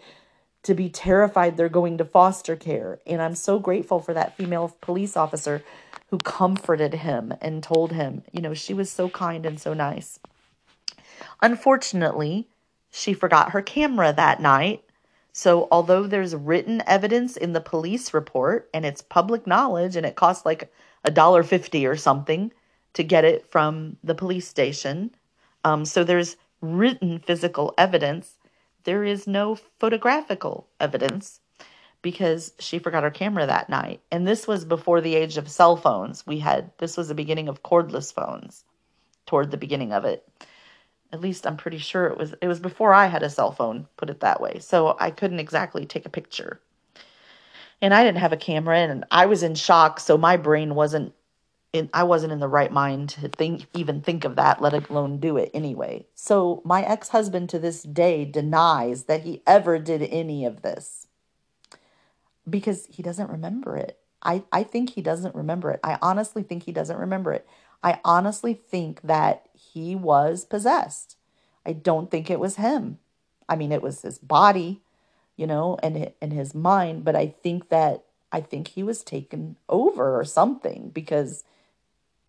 to 0.63 0.73
be 0.73 0.89
terrified 0.89 1.55
they're 1.57 1.69
going 1.69 1.97
to 1.97 2.05
foster 2.05 2.55
care. 2.55 2.99
And 3.05 3.21
I'm 3.21 3.35
so 3.35 3.59
grateful 3.59 3.99
for 3.99 4.13
that 4.13 4.37
female 4.37 4.75
police 4.81 5.17
officer 5.17 5.63
who 6.09 6.17
comforted 6.19 6.93
him 6.93 7.33
and 7.41 7.61
told 7.61 7.91
him, 7.91 8.23
you 8.31 8.41
know, 8.41 8.53
she 8.53 8.73
was 8.73 8.89
so 8.89 9.09
kind 9.09 9.45
and 9.45 9.59
so 9.59 9.73
nice. 9.73 10.19
Unfortunately, 11.41 12.47
she 12.89 13.13
forgot 13.13 13.51
her 13.51 13.61
camera 13.61 14.13
that 14.13 14.41
night 14.41 14.83
so, 15.37 15.67
although 15.71 16.07
there's 16.07 16.35
written 16.35 16.81
evidence 16.87 17.37
in 17.37 17.53
the 17.53 17.61
police 17.61 18.11
report 18.11 18.71
and 18.73 18.83
it's 18.83 19.03
public 19.03 19.45
knowledge 19.45 19.95
and 19.95 20.03
it 20.03 20.15
costs 20.15 20.47
like 20.47 20.73
a 21.03 21.11
dollar 21.11 21.43
fifty 21.43 21.85
or 21.85 21.95
something 21.95 22.51
to 22.93 23.03
get 23.03 23.23
it 23.23 23.45
from 23.51 23.97
the 24.03 24.15
police 24.15 24.47
station, 24.47 25.11
um, 25.63 25.85
so 25.85 26.03
there's 26.03 26.37
written 26.59 27.19
physical 27.19 27.75
evidence. 27.77 28.39
There 28.83 29.03
is 29.03 29.27
no 29.27 29.53
photographical 29.53 30.69
evidence 30.79 31.39
because 32.01 32.53
she 32.59 32.79
forgot 32.79 33.03
her 33.03 33.11
camera 33.11 33.45
that 33.45 33.69
night. 33.69 34.01
And 34.11 34.27
this 34.27 34.47
was 34.47 34.65
before 34.65 35.01
the 35.01 35.15
age 35.15 35.37
of 35.37 35.49
cell 35.49 35.75
phones. 35.75 36.25
We 36.25 36.39
had 36.39 36.71
this 36.77 36.97
was 36.97 37.07
the 37.07 37.15
beginning 37.15 37.47
of 37.47 37.63
cordless 37.63 38.13
phones, 38.13 38.63
toward 39.25 39.51
the 39.51 39.57
beginning 39.57 39.93
of 39.93 40.05
it 40.05 40.27
at 41.11 41.21
least 41.21 41.47
I'm 41.47 41.57
pretty 41.57 41.77
sure 41.77 42.07
it 42.07 42.17
was 42.17 42.33
it 42.41 42.47
was 42.47 42.59
before 42.59 42.93
I 42.93 43.07
had 43.07 43.23
a 43.23 43.29
cell 43.29 43.51
phone, 43.51 43.87
put 43.97 44.09
it 44.09 44.19
that 44.21 44.41
way. 44.41 44.59
So 44.59 44.95
I 44.99 45.11
couldn't 45.11 45.39
exactly 45.39 45.85
take 45.85 46.05
a 46.05 46.09
picture. 46.09 46.59
And 47.81 47.93
I 47.93 48.03
didn't 48.03 48.19
have 48.19 48.33
a 48.33 48.37
camera 48.37 48.79
and 48.79 49.05
I 49.11 49.27
was 49.27 49.43
in 49.43 49.55
shock, 49.55 49.99
so 49.99 50.17
my 50.17 50.37
brain 50.37 50.75
wasn't 50.75 51.13
in 51.73 51.89
I 51.93 52.03
wasn't 52.03 52.33
in 52.33 52.39
the 52.39 52.47
right 52.47 52.71
mind 52.71 53.09
to 53.09 53.29
think 53.29 53.67
even 53.73 54.01
think 54.01 54.25
of 54.25 54.35
that, 54.35 54.61
let 54.61 54.89
alone 54.89 55.19
do 55.19 55.37
it 55.37 55.51
anyway. 55.53 56.05
So 56.15 56.61
my 56.65 56.83
ex-husband 56.83 57.49
to 57.49 57.59
this 57.59 57.83
day 57.83 58.25
denies 58.25 59.05
that 59.05 59.21
he 59.21 59.43
ever 59.45 59.79
did 59.79 60.01
any 60.03 60.45
of 60.45 60.61
this. 60.61 61.06
Because 62.49 62.87
he 62.89 63.03
doesn't 63.03 63.29
remember 63.29 63.75
it. 63.77 63.99
I, 64.23 64.43
I 64.51 64.63
think 64.63 64.91
he 64.91 65.01
doesn't 65.01 65.35
remember 65.35 65.71
it. 65.71 65.79
I 65.83 65.97
honestly 66.01 66.43
think 66.43 66.63
he 66.63 66.71
doesn't 66.71 66.97
remember 66.97 67.33
it. 67.33 67.47
I 67.83 67.99
honestly 68.03 68.53
think 68.53 69.01
that 69.01 69.47
he 69.53 69.95
was 69.95 70.45
possessed. 70.45 71.17
I 71.65 71.73
don't 71.73 72.09
think 72.09 72.29
it 72.29 72.39
was 72.39 72.55
him. 72.55 72.99
I 73.47 73.55
mean, 73.55 73.71
it 73.71 73.81
was 73.81 74.01
his 74.01 74.17
body, 74.17 74.81
you 75.35 75.47
know, 75.47 75.77
and 75.83 76.11
and 76.21 76.33
his 76.33 76.55
mind, 76.55 77.05
but 77.05 77.15
I 77.15 77.27
think 77.27 77.69
that 77.69 78.03
I 78.31 78.41
think 78.41 78.69
he 78.69 78.83
was 78.83 79.03
taken 79.03 79.57
over 79.69 80.19
or 80.19 80.25
something 80.25 80.89
because 80.89 81.43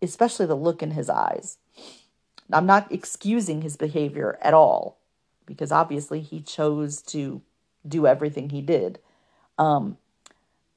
especially 0.01 0.45
the 0.45 0.55
look 0.55 0.81
in 0.81 0.91
his 0.91 1.09
eyes. 1.09 1.57
I'm 2.51 2.65
not 2.65 2.91
excusing 2.91 3.61
his 3.61 3.77
behavior 3.77 4.37
at 4.41 4.53
all 4.53 4.97
because 5.45 5.71
obviously 5.71 6.21
he 6.21 6.41
chose 6.41 7.01
to 7.03 7.41
do 7.87 8.07
everything 8.07 8.49
he 8.49 8.61
did. 8.61 8.99
Um, 9.57 9.97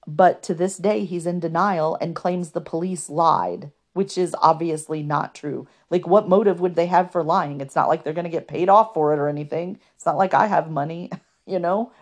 but 0.06 0.42
to 0.44 0.54
this 0.54 0.76
day, 0.76 1.04
he's 1.04 1.26
in 1.26 1.40
denial 1.40 1.96
and 2.00 2.14
claims 2.14 2.50
the 2.50 2.60
police 2.60 3.08
lied 3.08 3.70
which 3.92 4.16
is 4.16 4.34
obviously 4.40 5.02
not 5.02 5.34
true. 5.34 5.66
Like, 5.90 6.06
what 6.06 6.28
motive 6.28 6.60
would 6.60 6.74
they 6.74 6.86
have 6.86 7.12
for 7.12 7.22
lying? 7.22 7.60
It's 7.60 7.76
not 7.76 7.88
like 7.88 8.04
they're 8.04 8.12
going 8.12 8.24
to 8.24 8.30
get 8.30 8.48
paid 8.48 8.68
off 8.68 8.94
for 8.94 9.12
it 9.12 9.18
or 9.18 9.28
anything. 9.28 9.78
It's 9.94 10.06
not 10.06 10.16
like 10.16 10.34
I 10.34 10.46
have 10.46 10.70
money, 10.70 11.10
you 11.46 11.58
know? 11.58 11.92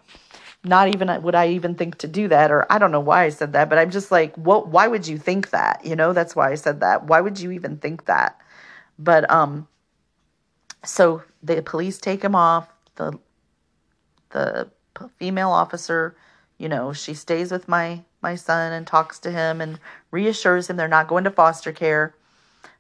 Not 0.63 0.89
even 0.89 1.23
would 1.23 1.35
I 1.35 1.49
even 1.49 1.75
think 1.75 1.97
to 1.99 2.07
do 2.07 2.29
that, 2.29 2.51
or 2.51 2.71
I 2.71 2.79
don't 2.79 2.93
know 2.93 3.01
why 3.01 3.25
I 3.25 3.31
said 3.31 3.55
that, 3.55 3.71
but 3.71 3.79
I'm 3.79 3.91
just 3.91 4.11
like, 4.11 4.37
what? 4.37 4.69
Why 4.69 4.89
would 4.89 5.07
you 5.07 5.17
think 5.17 5.51
that? 5.51 5.87
You 5.87 5.97
know, 5.97 6.13
that's 6.13 6.37
why 6.37 6.51
I 6.51 6.55
said 6.55 6.81
that. 6.81 7.07
Why 7.07 7.23
would 7.23 7.41
you 7.41 7.51
even 7.53 7.79
think 7.79 8.05
that? 8.05 8.39
But 8.99 9.31
um, 9.31 9.69
so 10.85 11.23
the 11.43 11.63
police 11.63 11.97
take 11.99 12.23
him 12.23 12.35
off. 12.35 12.69
The 12.97 13.19
the 14.33 14.69
female 15.17 15.49
officer, 15.49 16.15
you 16.61 16.69
know, 16.69 16.93
she 16.93 17.15
stays 17.15 17.51
with 17.51 17.69
my 17.69 18.03
my 18.21 18.35
son 18.35 18.73
and 18.73 18.87
talks 18.87 19.19
to 19.21 19.31
him 19.31 19.63
and 19.63 19.81
reassures 20.11 20.69
him 20.69 20.77
they're 20.77 20.89
not 20.89 21.09
going 21.09 21.25
to 21.25 21.31
foster 21.31 21.73
care. 21.73 22.15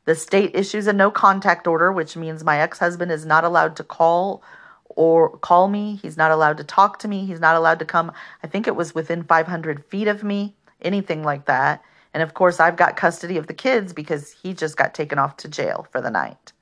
The 0.04 0.14
state 0.14 0.54
issues 0.54 0.86
a 0.86 0.92
no 0.92 1.10
contact 1.10 1.66
order, 1.66 1.90
which 1.90 2.14
means 2.14 2.44
my 2.44 2.60
ex 2.60 2.78
husband 2.78 3.10
is 3.10 3.24
not 3.24 3.42
allowed 3.42 3.76
to 3.76 3.84
call 3.84 4.42
or 4.84 5.30
call 5.38 5.68
me. 5.68 5.96
He's 5.96 6.18
not 6.18 6.30
allowed 6.30 6.58
to 6.58 6.64
talk 6.64 6.98
to 6.98 7.08
me. 7.08 7.24
He's 7.24 7.40
not 7.40 7.56
allowed 7.56 7.78
to 7.78 7.86
come, 7.86 8.12
I 8.42 8.48
think 8.48 8.66
it 8.66 8.76
was 8.76 8.94
within 8.94 9.24
500 9.24 9.84
feet 9.86 10.08
of 10.08 10.22
me, 10.22 10.56
anything 10.82 11.22
like 11.22 11.46
that. 11.46 11.82
And 12.12 12.22
of 12.22 12.34
course, 12.34 12.60
I've 12.60 12.76
got 12.76 12.96
custody 12.96 13.38
of 13.38 13.46
the 13.46 13.54
kids 13.54 13.94
because 13.94 14.32
he 14.32 14.52
just 14.52 14.76
got 14.76 14.92
taken 14.92 15.18
off 15.18 15.38
to 15.38 15.48
jail 15.48 15.86
for 15.90 16.02
the 16.02 16.10
night. 16.10 16.52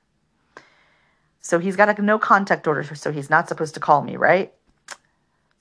So 1.41 1.59
he's 1.59 1.75
got 1.75 1.99
a 1.99 2.01
no 2.01 2.17
contact 2.17 2.65
order, 2.65 2.83
so 2.95 3.11
he's 3.11 3.29
not 3.29 3.49
supposed 3.49 3.73
to 3.73 3.79
call 3.81 4.03
me, 4.03 4.15
right? 4.15 4.53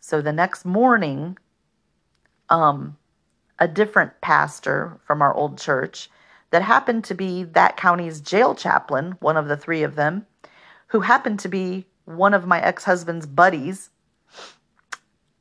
So 0.01 0.21
the 0.21 0.33
next 0.33 0.65
morning, 0.65 1.37
um, 2.51 2.97
a 3.59 3.69
different 3.69 4.21
pastor 4.21 4.99
from 5.07 5.23
our 5.23 5.35
old 5.35 5.59
church 5.59 6.11
that 6.51 6.63
happened 6.63 7.05
to 7.05 7.15
be 7.15 7.45
that 7.45 7.77
county's 7.77 8.21
jail 8.21 8.55
chaplain, 8.55 9.17
one 9.21 9.37
of 9.37 9.49
the 9.49 9.57
three 9.57 9.83
of 9.83 9.97
them, 9.97 10.27
who 10.89 11.01
happened 11.01 11.41
to 11.41 11.49
be 11.49 11.87
one 12.05 12.33
of 12.33 12.47
my 12.47 12.61
ex 12.61 12.85
husband's 12.85 13.27
buddies, 13.27 13.91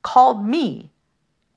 called 0.03 0.45
me 0.45 0.91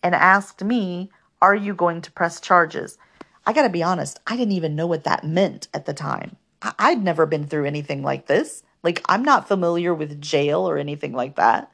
and 0.02 0.14
asked 0.14 0.62
me, 0.62 1.10
Are 1.42 1.54
you 1.54 1.74
going 1.74 2.00
to 2.02 2.12
press 2.12 2.40
charges? 2.40 2.98
I 3.46 3.52
got 3.52 3.62
to 3.62 3.68
be 3.68 3.82
honest, 3.82 4.20
I 4.26 4.36
didn't 4.36 4.52
even 4.52 4.76
know 4.76 4.86
what 4.86 5.04
that 5.04 5.24
meant 5.24 5.68
at 5.74 5.86
the 5.86 5.94
time. 5.94 6.36
I- 6.62 6.74
I'd 6.78 7.02
never 7.02 7.26
been 7.26 7.46
through 7.46 7.64
anything 7.64 8.02
like 8.02 8.26
this. 8.26 8.62
Like, 8.82 9.02
I'm 9.08 9.24
not 9.24 9.48
familiar 9.48 9.92
with 9.94 10.20
jail 10.20 10.68
or 10.68 10.78
anything 10.78 11.12
like 11.12 11.36
that. 11.36 11.72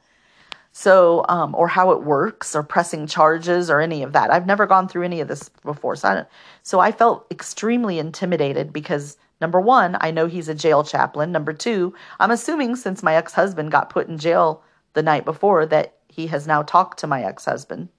So, 0.79 1.25
um, 1.27 1.55
or 1.55 1.67
how 1.67 1.89
it 1.89 2.03
works, 2.03 2.55
or 2.55 2.61
pressing 2.61 3.07
charges, 3.07 3.67
or 3.67 3.81
any 3.81 4.03
of 4.03 4.13
that. 4.13 4.29
I've 4.31 4.45
never 4.45 4.67
gone 4.67 4.87
through 4.87 5.05
any 5.05 5.21
of 5.21 5.27
this 5.27 5.49
before, 5.65 5.95
so 5.95 6.07
I, 6.07 6.13
don't, 6.13 6.27
so 6.61 6.79
I 6.79 6.91
felt 6.91 7.25
extremely 7.31 7.97
intimidated 7.97 8.71
because 8.71 9.17
number 9.41 9.59
one, 9.59 9.97
I 10.01 10.11
know 10.11 10.27
he's 10.27 10.49
a 10.49 10.53
jail 10.53 10.83
chaplain. 10.83 11.31
Number 11.31 11.51
two, 11.51 11.95
I'm 12.19 12.29
assuming 12.29 12.75
since 12.75 13.01
my 13.01 13.15
ex 13.15 13.33
husband 13.33 13.71
got 13.71 13.89
put 13.89 14.07
in 14.07 14.19
jail 14.19 14.61
the 14.93 15.01
night 15.01 15.25
before 15.25 15.65
that 15.65 15.95
he 16.09 16.27
has 16.27 16.45
now 16.45 16.61
talked 16.61 16.99
to 16.99 17.07
my 17.07 17.23
ex 17.23 17.45
husband, 17.45 17.89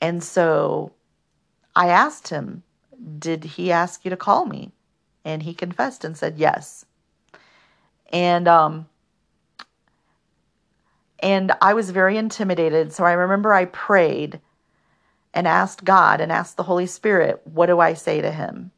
and 0.00 0.22
so 0.22 0.92
I 1.74 1.88
asked 1.88 2.28
him, 2.28 2.62
"Did 3.18 3.42
he 3.42 3.72
ask 3.72 4.04
you 4.04 4.10
to 4.10 4.16
call 4.16 4.46
me?" 4.46 4.70
And 5.24 5.42
he 5.42 5.52
confessed 5.52 6.04
and 6.04 6.16
said 6.16 6.38
yes. 6.38 6.86
And 8.12 8.46
um, 8.46 8.86
and 11.20 11.52
I 11.60 11.74
was 11.74 11.90
very 11.90 12.16
intimidated. 12.16 12.92
So 12.92 13.04
I 13.04 13.12
remember 13.12 13.52
I 13.52 13.66
prayed 13.66 14.40
and 15.34 15.46
asked 15.46 15.84
God 15.84 16.20
and 16.20 16.32
asked 16.32 16.56
the 16.56 16.62
Holy 16.64 16.86
Spirit, 16.86 17.40
what 17.44 17.66
do 17.66 17.80
I 17.80 17.94
say 17.94 18.20
to 18.20 18.30
him? 18.30 18.70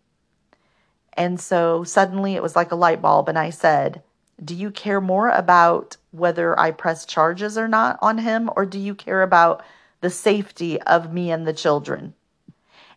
And 1.15 1.41
so 1.41 1.85
suddenly 1.85 2.35
it 2.35 2.43
was 2.43 2.57
like 2.57 2.73
a 2.73 2.77
light 2.77 3.03
bulb, 3.03 3.29
and 3.29 3.39
I 3.39 3.51
said, 3.51 4.03
Do 4.43 4.55
you 4.55 4.71
care 4.71 5.01
more 5.01 5.29
about 5.29 5.97
whether 6.13 6.59
I 6.59 6.71
press 6.71 7.05
charges 7.05 7.59
or 7.59 7.69
not 7.69 7.99
on 8.01 8.19
him, 8.19 8.51
or 8.57 8.65
do 8.65 8.79
you 8.79 8.95
care 8.95 9.23
about 9.23 9.63
the 10.01 10.11
safety 10.11 10.81
of 10.83 11.13
me 11.13 11.31
and 11.31 11.47
the 11.47 11.53
children? 11.53 12.15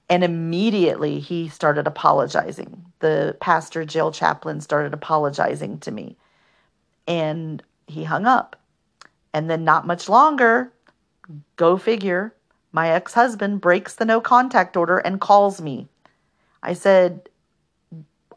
And 0.09 0.23
immediately 0.23 1.19
he 1.19 1.49
started 1.49 1.87
apologizing. 1.87 2.85
The 2.99 3.35
pastor, 3.39 3.83
jail 3.83 4.11
chaplain, 4.11 4.61
started 4.61 4.93
apologizing 4.93 5.79
to 5.79 5.91
me. 5.91 6.15
And 7.07 7.63
he 7.87 8.03
hung 8.03 8.25
up. 8.25 8.55
And 9.33 9.49
then, 9.49 9.63
not 9.63 9.87
much 9.87 10.07
longer, 10.09 10.71
go 11.55 11.77
figure, 11.77 12.35
my 12.71 12.89
ex 12.89 13.13
husband 13.13 13.61
breaks 13.61 13.95
the 13.95 14.05
no 14.05 14.21
contact 14.21 14.77
order 14.77 14.97
and 14.97 15.21
calls 15.21 15.61
me. 15.61 15.87
I 16.61 16.73
said, 16.73 17.29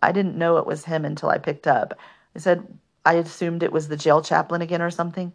I 0.03 0.13
didn't 0.13 0.37
know 0.37 0.59
it 0.59 0.67
was 0.67 0.85
him 0.85 1.05
until 1.05 1.31
I 1.31 1.39
picked 1.39 1.67
up. 1.67 1.99
I 2.35 2.39
said, 2.39 2.67
I 3.05 3.15
assumed 3.15 3.63
it 3.63 3.73
was 3.73 3.89
the 3.89 3.97
jail 3.97 4.21
chaplain 4.21 4.63
again 4.63 4.83
or 4.83 4.91
something. 4.91 5.33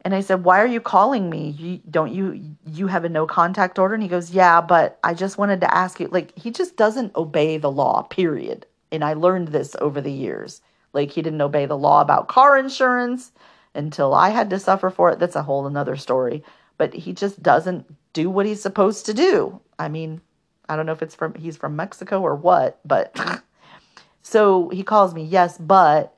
And 0.00 0.14
I 0.14 0.20
said, 0.20 0.44
"Why 0.44 0.60
are 0.60 0.66
you 0.66 0.80
calling 0.80 1.30
me? 1.30 1.50
You, 1.50 1.80
don't 1.90 2.12
you 2.12 2.56
you 2.66 2.88
have 2.88 3.04
a 3.04 3.08
no 3.08 3.26
contact 3.26 3.78
order?" 3.78 3.94
And 3.94 4.02
he 4.02 4.08
goes, 4.08 4.32
"Yeah, 4.32 4.60
but 4.60 4.98
I 5.02 5.14
just 5.14 5.38
wanted 5.38 5.60
to 5.62 5.74
ask 5.74 5.98
you 5.98 6.08
like 6.08 6.36
he 6.38 6.50
just 6.50 6.76
doesn't 6.76 7.16
obey 7.16 7.56
the 7.56 7.70
law, 7.70 8.02
period." 8.02 8.66
And 8.92 9.02
I 9.02 9.14
learned 9.14 9.48
this 9.48 9.74
over 9.80 10.00
the 10.00 10.12
years. 10.12 10.60
Like 10.92 11.10
he 11.10 11.22
didn't 11.22 11.40
obey 11.40 11.64
the 11.66 11.78
law 11.78 12.02
about 12.02 12.28
car 12.28 12.58
insurance 12.58 13.32
until 13.74 14.14
I 14.14 14.30
had 14.30 14.50
to 14.50 14.58
suffer 14.58 14.90
for 14.90 15.10
it. 15.10 15.18
That's 15.18 15.36
a 15.36 15.42
whole 15.42 15.66
another 15.66 15.96
story. 15.96 16.42
But 16.78 16.94
he 16.94 17.12
just 17.12 17.42
doesn't 17.42 17.86
do 18.12 18.30
what 18.30 18.46
he's 18.46 18.62
supposed 18.62 19.06
to 19.06 19.14
do. 19.14 19.60
I 19.78 19.88
mean, 19.88 20.20
I 20.68 20.76
don't 20.76 20.86
know 20.86 20.92
if 20.92 21.02
it's 21.02 21.14
from 21.14 21.34
he's 21.34 21.56
from 21.56 21.76
Mexico 21.76 22.20
or 22.20 22.34
what, 22.34 22.80
but 22.84 23.16
so 24.22 24.68
he 24.70 24.82
calls 24.82 25.14
me, 25.14 25.24
"Yes, 25.24 25.58
but 25.58 26.16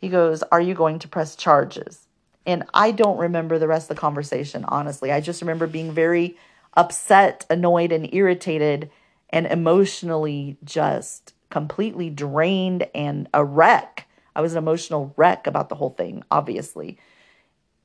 he 0.00 0.08
goes, 0.08 0.42
"Are 0.44 0.60
you 0.60 0.74
going 0.74 0.98
to 1.00 1.08
press 1.08 1.36
charges?" 1.36 2.06
And 2.46 2.64
I 2.74 2.90
don't 2.90 3.18
remember 3.18 3.58
the 3.58 3.68
rest 3.68 3.90
of 3.90 3.96
the 3.96 4.00
conversation, 4.00 4.64
honestly. 4.68 5.10
I 5.10 5.20
just 5.20 5.40
remember 5.40 5.66
being 5.66 5.92
very 5.92 6.36
upset, 6.74 7.46
annoyed, 7.48 7.92
and 7.92 8.12
irritated, 8.12 8.90
and 9.30 9.46
emotionally 9.46 10.58
just 10.64 11.32
completely 11.50 12.10
drained 12.10 12.86
and 12.94 13.28
a 13.32 13.44
wreck. 13.44 14.06
I 14.34 14.40
was 14.40 14.52
an 14.52 14.58
emotional 14.58 15.12
wreck 15.16 15.46
about 15.46 15.68
the 15.68 15.74
whole 15.76 15.90
thing, 15.90 16.22
obviously. 16.30 16.98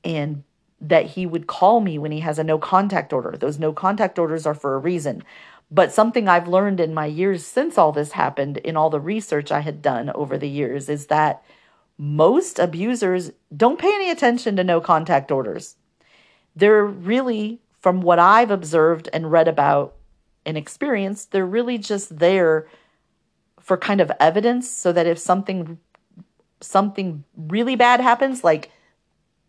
And 0.03 0.43
that 0.81 1.05
he 1.07 1.25
would 1.25 1.47
call 1.47 1.81
me 1.81 1.97
when 1.97 2.11
he 2.11 2.21
has 2.21 2.39
a 2.39 2.43
no 2.43 2.57
contact 2.57 3.11
order. 3.11 3.35
Those 3.37 3.59
no 3.59 3.73
contact 3.73 4.17
orders 4.17 4.45
are 4.45 4.53
for 4.53 4.75
a 4.75 4.79
reason. 4.79 5.23
But 5.71 5.91
something 5.91 6.27
I've 6.27 6.47
learned 6.47 6.79
in 6.79 6.93
my 6.93 7.05
years 7.05 7.45
since 7.45 7.77
all 7.77 7.91
this 7.91 8.13
happened, 8.13 8.57
in 8.57 8.75
all 8.75 8.89
the 8.89 8.99
research 8.99 9.51
I 9.51 9.59
had 9.59 9.81
done 9.81 10.09
over 10.11 10.37
the 10.37 10.49
years, 10.49 10.89
is 10.89 11.07
that 11.07 11.43
most 11.97 12.59
abusers 12.59 13.31
don't 13.55 13.77
pay 13.77 13.93
any 13.93 14.09
attention 14.09 14.55
to 14.55 14.63
no 14.63 14.79
contact 14.79 15.31
orders. 15.31 15.75
They're 16.55 16.85
really, 16.85 17.59
from 17.79 18.01
what 18.01 18.19
I've 18.19 18.51
observed 18.51 19.09
and 19.13 19.31
read 19.31 19.47
about 19.47 19.95
and 20.45 20.57
experienced, 20.57 21.31
they're 21.31 21.45
really 21.45 21.77
just 21.77 22.19
there 22.19 22.67
for 23.59 23.77
kind 23.77 24.01
of 24.01 24.11
evidence 24.19 24.69
so 24.71 24.91
that 24.93 25.05
if 25.05 25.19
something 25.19 25.77
something 26.61 27.23
really 27.35 27.75
bad 27.75 27.99
happens 28.01 28.43
like 28.43 28.71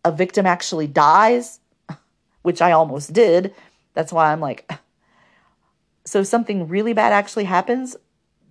a 0.04 0.12
victim 0.12 0.46
actually 0.46 0.86
dies, 0.86 1.60
which 2.42 2.62
I 2.62 2.72
almost 2.72 3.12
did, 3.12 3.54
that's 3.94 4.12
why 4.12 4.32
I'm 4.32 4.40
like 4.40 4.70
so 6.04 6.22
something 6.22 6.68
really 6.68 6.92
bad 6.92 7.12
actually 7.12 7.44
happens, 7.44 7.96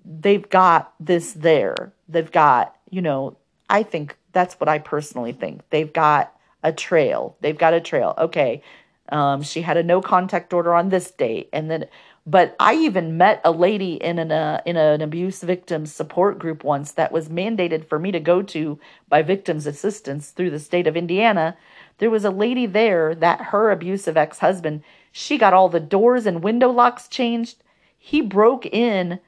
they've 0.06 0.48
got 0.50 0.94
this 1.00 1.34
there. 1.34 1.94
They've 2.08 2.32
got, 2.32 2.76
you 2.90 3.02
know, 3.02 3.38
I 3.70 3.84
think 3.84 4.18
that's 4.32 4.60
what 4.60 4.70
I 4.70 4.80
personally 4.80 5.34
think. 5.34 5.62
They've 5.70 5.92
got 5.92 6.34
a 6.64 6.72
trail. 6.72 7.36
They've 7.42 7.58
got 7.58 7.74
a 7.74 7.82
trail. 7.82 8.14
Okay. 8.18 8.64
Um, 9.10 9.42
she 9.42 9.62
had 9.62 9.78
a 9.78 9.84
no 9.84 10.02
contact 10.02 10.54
order 10.54 10.74
on 10.74 10.90
this 10.90 11.12
date. 11.12 11.50
And 11.52 11.70
then, 11.70 11.86
but 12.26 12.56
I 12.60 12.76
even 12.76 13.18
met 13.18 13.42
a 13.44 13.52
lady 13.52 13.94
in 13.94 14.20
an, 14.20 14.32
uh, 14.32 14.62
in 14.66 14.78
an 14.78 15.02
abuse 15.02 15.42
victim 15.42 15.86
support 15.86 16.38
group 16.38 16.64
once 16.64 16.92
that 16.92 17.12
was 17.12 17.30
mandated 17.30 17.88
for 17.88 17.98
me 17.98 18.12
to 18.12 18.20
go 18.20 18.42
to 18.44 18.80
by 19.08 19.22
victims 19.22 19.66
assistance 19.66 20.32
through 20.32 20.52
the 20.52 20.60
state 20.60 20.88
of 20.88 20.98
Indiana. 20.98 21.58
There 21.98 22.10
was 22.10 22.26
a 22.26 22.30
lady 22.32 22.66
there 22.66 23.16
that 23.16 23.46
her 23.46 23.72
abusive 23.72 24.18
ex 24.18 24.40
husband, 24.40 24.84
she 25.12 25.38
got 25.38 25.54
all 25.54 25.70
the 25.70 25.80
doors 25.80 26.26
and 26.26 26.44
window 26.44 26.70
locks 26.70 27.08
changed. 27.08 27.64
He 27.98 28.22
broke 28.22 28.66
in 28.66 29.20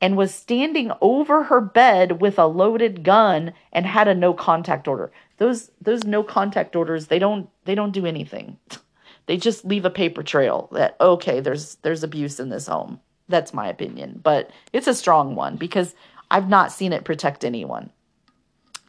and 0.00 0.16
was 0.16 0.34
standing 0.34 0.90
over 1.00 1.44
her 1.44 1.60
bed 1.60 2.20
with 2.20 2.38
a 2.38 2.46
loaded 2.46 3.04
gun 3.04 3.52
and 3.72 3.86
had 3.86 4.08
a 4.08 4.14
no 4.14 4.32
contact 4.32 4.88
order. 4.88 5.12
Those 5.36 5.70
those 5.80 6.04
no 6.04 6.22
contact 6.22 6.74
orders, 6.74 7.06
they 7.06 7.18
don't 7.18 7.48
they 7.64 7.74
don't 7.74 7.92
do 7.92 8.06
anything. 8.06 8.58
They 9.30 9.36
just 9.36 9.64
leave 9.64 9.84
a 9.84 9.90
paper 9.90 10.24
trail 10.24 10.68
that 10.72 10.96
okay, 11.00 11.38
there's 11.38 11.76
there's 11.82 12.02
abuse 12.02 12.40
in 12.40 12.48
this 12.48 12.66
home. 12.66 12.98
That's 13.28 13.54
my 13.54 13.68
opinion, 13.68 14.18
but 14.24 14.50
it's 14.72 14.88
a 14.88 14.92
strong 14.94 15.36
one 15.36 15.54
because 15.54 15.94
I've 16.32 16.48
not 16.48 16.72
seen 16.72 16.92
it 16.92 17.04
protect 17.04 17.44
anyone. 17.44 17.90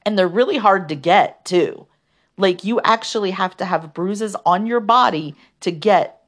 And 0.04 0.18
they're 0.18 0.28
really 0.28 0.58
hard 0.58 0.90
to 0.90 0.96
get 0.96 1.46
too. 1.46 1.86
Like 2.38 2.64
you 2.64 2.82
actually 2.82 3.30
have 3.30 3.56
to 3.58 3.66
have 3.66 3.94
bruises 3.94 4.36
on 4.44 4.66
your 4.66 4.80
body 4.80 5.36
to 5.60 5.70
get 5.70 6.24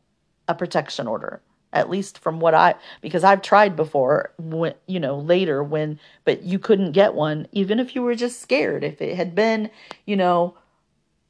a 0.48 0.54
protection 0.54 1.08
order 1.08 1.42
at 1.72 1.90
least 1.90 2.20
from 2.20 2.40
what 2.40 2.54
I 2.54 2.76
because 3.02 3.24
I've 3.24 3.42
tried 3.42 3.76
before 3.76 4.32
when 4.38 4.76
you 4.86 5.00
know 5.00 5.18
later 5.18 5.64
when 5.64 6.00
but 6.24 6.44
you 6.44 6.60
couldn't 6.60 6.92
get 6.92 7.16
one 7.16 7.48
even 7.52 7.80
if 7.80 7.96
you 7.96 8.04
were 8.04 8.14
just 8.14 8.44
scared 8.44 8.84
if 8.84 9.02
it 9.02 9.16
had 9.16 9.34
been 9.34 9.72
you 10.06 10.16
know 10.16 10.56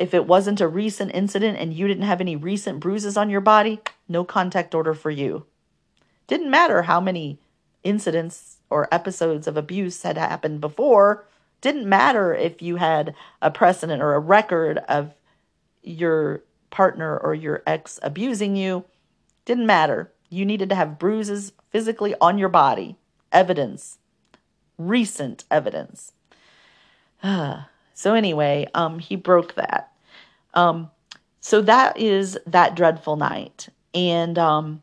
if 0.04 0.14
it 0.14 0.28
wasn't 0.28 0.60
a 0.60 0.68
recent 0.68 1.16
incident 1.16 1.58
and 1.58 1.74
you 1.74 1.88
didn't 1.88 2.04
have 2.04 2.20
any 2.20 2.36
recent 2.36 2.82
bruises 2.82 3.16
on 3.16 3.30
your 3.30 3.40
body 3.40 3.80
no 4.10 4.26
contact 4.26 4.76
order 4.76 4.94
for 4.94 5.10
you. 5.10 5.46
Didn't 6.28 6.52
matter 6.52 6.82
how 6.82 7.00
many 7.00 7.40
incidents 7.86 8.58
or 8.70 8.94
episodes 8.94 9.48
of 9.48 9.56
abuse 9.56 10.02
had 10.02 10.18
happened 10.18 10.60
before. 10.60 11.26
Didn't 11.62 11.88
matter 11.88 12.36
if 12.36 12.62
you 12.62 12.76
had 12.76 13.16
a 13.42 13.50
precedent 13.50 14.02
or 14.02 14.14
a 14.14 14.20
record 14.20 14.80
of 14.90 15.14
your 15.82 16.44
partner 16.70 17.18
or 17.18 17.34
your 17.34 17.64
ex 17.66 17.98
abusing 18.04 18.58
you. 18.58 18.84
Didn't 19.46 19.66
matter. 19.66 20.12
You 20.30 20.44
needed 20.44 20.68
to 20.68 20.76
have 20.76 21.00
bruises 21.00 21.54
physically 21.70 22.14
on 22.20 22.38
your 22.38 22.50
body, 22.50 22.98
evidence, 23.32 24.00
recent 24.78 25.46
evidence. 25.50 26.12
so 27.24 28.14
anyway, 28.14 28.68
um, 28.74 29.00
he 29.00 29.16
broke 29.16 29.56
that. 29.56 29.93
Um, 30.54 30.92
so 31.40 31.62
that 31.62 31.98
is 32.00 32.38
that 32.48 32.76
dreadful 32.76 33.16
night, 33.16 33.70
and 33.94 34.38
um, 34.38 34.82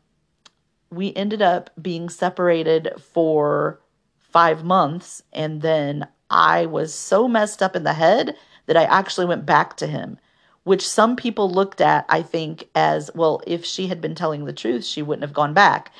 we 0.91 1.13
ended 1.15 1.41
up 1.41 1.69
being 1.81 2.09
separated 2.09 2.93
for 2.99 3.79
five 4.19 4.63
months, 4.63 5.23
and 5.33 5.61
then 5.61 6.07
I 6.29 6.65
was 6.65 6.93
so 6.93 7.27
messed 7.27 7.61
up 7.61 7.75
in 7.75 7.83
the 7.83 7.93
head 7.93 8.35
that 8.67 8.77
I 8.77 8.83
actually 8.83 9.25
went 9.25 9.45
back 9.45 9.75
to 9.77 9.87
him 9.87 10.17
which 10.63 10.87
some 10.87 11.15
people 11.15 11.49
looked 11.49 11.81
at, 11.81 12.05
I 12.07 12.21
think, 12.21 12.69
as 12.75 13.09
well, 13.15 13.41
if 13.47 13.65
she 13.65 13.87
had 13.87 13.99
been 13.99 14.15
telling 14.15 14.45
the 14.45 14.53
truth, 14.53 14.85
she 14.85 15.01
wouldn't 15.01 15.23
have 15.23 15.33
gone 15.33 15.53
back. 15.53 15.91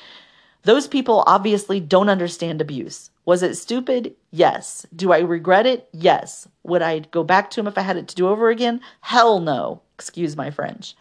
Those 0.62 0.86
people 0.86 1.24
obviously 1.26 1.80
don't 1.80 2.08
understand 2.08 2.60
abuse. 2.60 3.10
Was 3.24 3.42
it 3.42 3.56
stupid? 3.56 4.14
Yes. 4.30 4.84
Do 4.94 5.12
I 5.12 5.20
regret 5.20 5.66
it? 5.66 5.88
Yes. 5.92 6.48
Would 6.64 6.82
I 6.82 7.00
go 7.00 7.22
back 7.22 7.50
to 7.50 7.60
him 7.60 7.66
if 7.66 7.78
I 7.78 7.82
had 7.82 7.96
it 7.96 8.08
to 8.08 8.16
do 8.16 8.28
over 8.28 8.48
again? 8.50 8.80
Hell 9.00 9.40
no. 9.40 9.82
Excuse 9.94 10.36
my 10.36 10.50
French. 10.50 10.96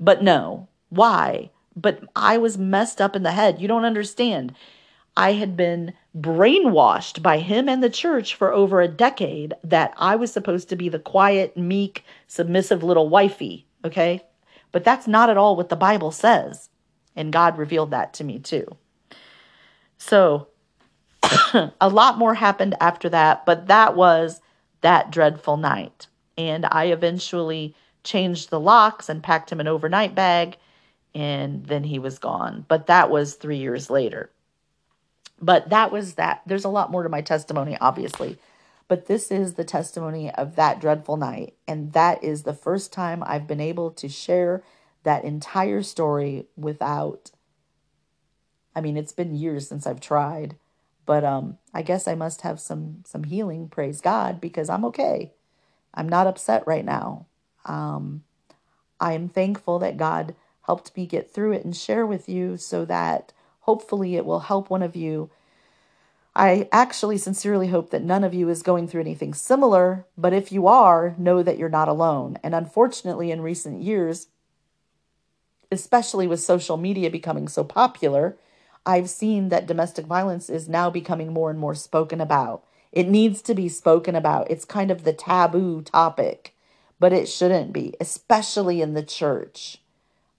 But 0.00 0.22
no. 0.22 0.68
Why? 0.88 1.50
But 1.74 2.00
I 2.16 2.38
was 2.38 2.56
messed 2.56 3.00
up 3.00 3.14
in 3.14 3.22
the 3.22 3.32
head. 3.32 3.60
You 3.60 3.68
don't 3.68 3.84
understand. 3.84 4.54
I 5.18 5.32
had 5.32 5.56
been 5.56 5.92
brainwashed 6.18 7.22
by 7.22 7.38
him 7.38 7.68
and 7.68 7.82
the 7.82 7.90
church 7.90 8.34
for 8.34 8.52
over 8.52 8.80
a 8.80 8.88
decade 8.88 9.54
that 9.62 9.92
I 9.98 10.16
was 10.16 10.32
supposed 10.32 10.70
to 10.70 10.76
be 10.76 10.88
the 10.88 10.98
quiet, 10.98 11.56
meek, 11.56 12.04
submissive 12.26 12.82
little 12.82 13.08
wifey. 13.08 13.66
Okay. 13.84 14.22
But 14.72 14.84
that's 14.84 15.06
not 15.06 15.28
at 15.28 15.36
all 15.36 15.56
what 15.56 15.68
the 15.68 15.76
Bible 15.76 16.10
says. 16.10 16.70
And 17.14 17.32
God 17.32 17.58
revealed 17.58 17.90
that 17.90 18.14
to 18.14 18.24
me 18.24 18.38
too. 18.38 18.76
So 19.98 20.48
a 21.80 21.88
lot 21.88 22.18
more 22.18 22.34
happened 22.34 22.74
after 22.80 23.08
that, 23.08 23.46
but 23.46 23.68
that 23.68 23.96
was 23.96 24.40
that 24.80 25.10
dreadful 25.10 25.56
night. 25.56 26.06
And 26.38 26.66
I 26.66 26.86
eventually 26.86 27.74
changed 28.04 28.50
the 28.50 28.60
locks 28.60 29.08
and 29.08 29.22
packed 29.22 29.50
him 29.50 29.60
an 29.60 29.68
overnight 29.68 30.14
bag, 30.14 30.56
and 31.14 31.66
then 31.66 31.84
he 31.84 31.98
was 31.98 32.18
gone. 32.18 32.64
But 32.68 32.86
that 32.86 33.10
was 33.10 33.34
three 33.34 33.56
years 33.56 33.90
later. 33.90 34.30
But 35.40 35.70
that 35.70 35.92
was 35.92 36.14
that. 36.14 36.42
There's 36.46 36.64
a 36.64 36.70
lot 36.70 36.90
more 36.90 37.02
to 37.02 37.08
my 37.08 37.20
testimony, 37.20 37.76
obviously. 37.80 38.38
But 38.88 39.06
this 39.06 39.30
is 39.30 39.54
the 39.54 39.64
testimony 39.64 40.32
of 40.32 40.56
that 40.56 40.80
dreadful 40.80 41.16
night. 41.16 41.54
And 41.66 41.92
that 41.92 42.22
is 42.22 42.42
the 42.42 42.54
first 42.54 42.92
time 42.92 43.22
I've 43.26 43.46
been 43.46 43.60
able 43.60 43.90
to 43.92 44.08
share 44.08 44.62
that 45.02 45.24
entire 45.24 45.82
story 45.82 46.46
without. 46.56 47.30
I 48.74 48.80
mean, 48.80 48.96
it's 48.96 49.12
been 49.12 49.34
years 49.34 49.68
since 49.68 49.86
I've 49.86 50.00
tried, 50.00 50.56
but 51.06 51.24
um, 51.24 51.58
I 51.72 51.82
guess 51.82 52.06
I 52.06 52.14
must 52.14 52.42
have 52.42 52.60
some 52.60 53.02
some 53.06 53.24
healing. 53.24 53.68
Praise 53.68 54.00
God, 54.00 54.40
because 54.40 54.68
I'm 54.68 54.84
okay. 54.86 55.32
I'm 55.94 56.08
not 56.08 56.26
upset 56.26 56.66
right 56.66 56.84
now. 56.84 57.26
Um, 57.64 58.24
I 59.00 59.14
am 59.14 59.28
thankful 59.28 59.78
that 59.78 59.96
God 59.96 60.34
helped 60.62 60.96
me 60.96 61.06
get 61.06 61.32
through 61.32 61.52
it 61.52 61.64
and 61.64 61.74
share 61.74 62.04
with 62.04 62.28
you 62.28 62.56
so 62.56 62.84
that 62.84 63.32
hopefully 63.60 64.16
it 64.16 64.26
will 64.26 64.40
help 64.40 64.68
one 64.68 64.82
of 64.82 64.96
you. 64.96 65.30
I 66.34 66.68
actually 66.70 67.16
sincerely 67.16 67.68
hope 67.68 67.90
that 67.90 68.02
none 68.02 68.22
of 68.22 68.34
you 68.34 68.50
is 68.50 68.62
going 68.62 68.88
through 68.88 69.00
anything 69.00 69.32
similar, 69.32 70.04
but 70.18 70.34
if 70.34 70.52
you 70.52 70.66
are, 70.66 71.14
know 71.16 71.42
that 71.42 71.56
you're 71.56 71.68
not 71.70 71.88
alone. 71.88 72.36
And 72.42 72.54
unfortunately, 72.54 73.30
in 73.30 73.40
recent 73.40 73.82
years, 73.82 74.26
especially 75.72 76.26
with 76.26 76.40
social 76.40 76.76
media 76.76 77.10
becoming 77.10 77.48
so 77.48 77.64
popular, 77.64 78.36
I've 78.86 79.10
seen 79.10 79.48
that 79.48 79.66
domestic 79.66 80.06
violence 80.06 80.48
is 80.48 80.68
now 80.68 80.88
becoming 80.90 81.32
more 81.32 81.50
and 81.50 81.58
more 81.58 81.74
spoken 81.74 82.20
about. 82.20 82.62
It 82.92 83.08
needs 83.08 83.42
to 83.42 83.54
be 83.54 83.68
spoken 83.68 84.14
about. 84.14 84.50
It's 84.50 84.64
kind 84.64 84.92
of 84.92 85.02
the 85.02 85.12
taboo 85.12 85.82
topic, 85.82 86.54
but 87.00 87.12
it 87.12 87.28
shouldn't 87.28 87.72
be, 87.72 87.94
especially 88.00 88.80
in 88.80 88.94
the 88.94 89.02
church. 89.02 89.78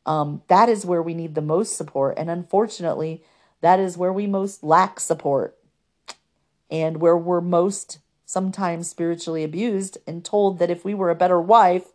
Um, 0.06 0.42
that 0.48 0.70
is 0.70 0.86
where 0.86 1.04
we 1.04 1.14
need 1.14 1.36
the 1.36 1.42
most 1.42 1.76
support. 1.76 2.18
And 2.18 2.30
unfortunately, 2.30 3.22
that 3.60 3.80
is 3.80 3.98
where 3.98 4.14
we 4.14 4.26
most 4.26 4.64
lack 4.64 5.02
support 5.02 5.58
and 6.72 7.02
where 7.02 7.18
we're 7.18 7.42
most 7.42 8.00
sometimes 8.26 8.90
spiritually 8.90 9.44
abused 9.44 9.98
and 10.08 10.24
told 10.24 10.60
that 10.60 10.70
if 10.70 10.86
we 10.86 10.94
were 10.94 11.10
a 11.10 11.16
better 11.16 11.40
wife, 11.40 11.92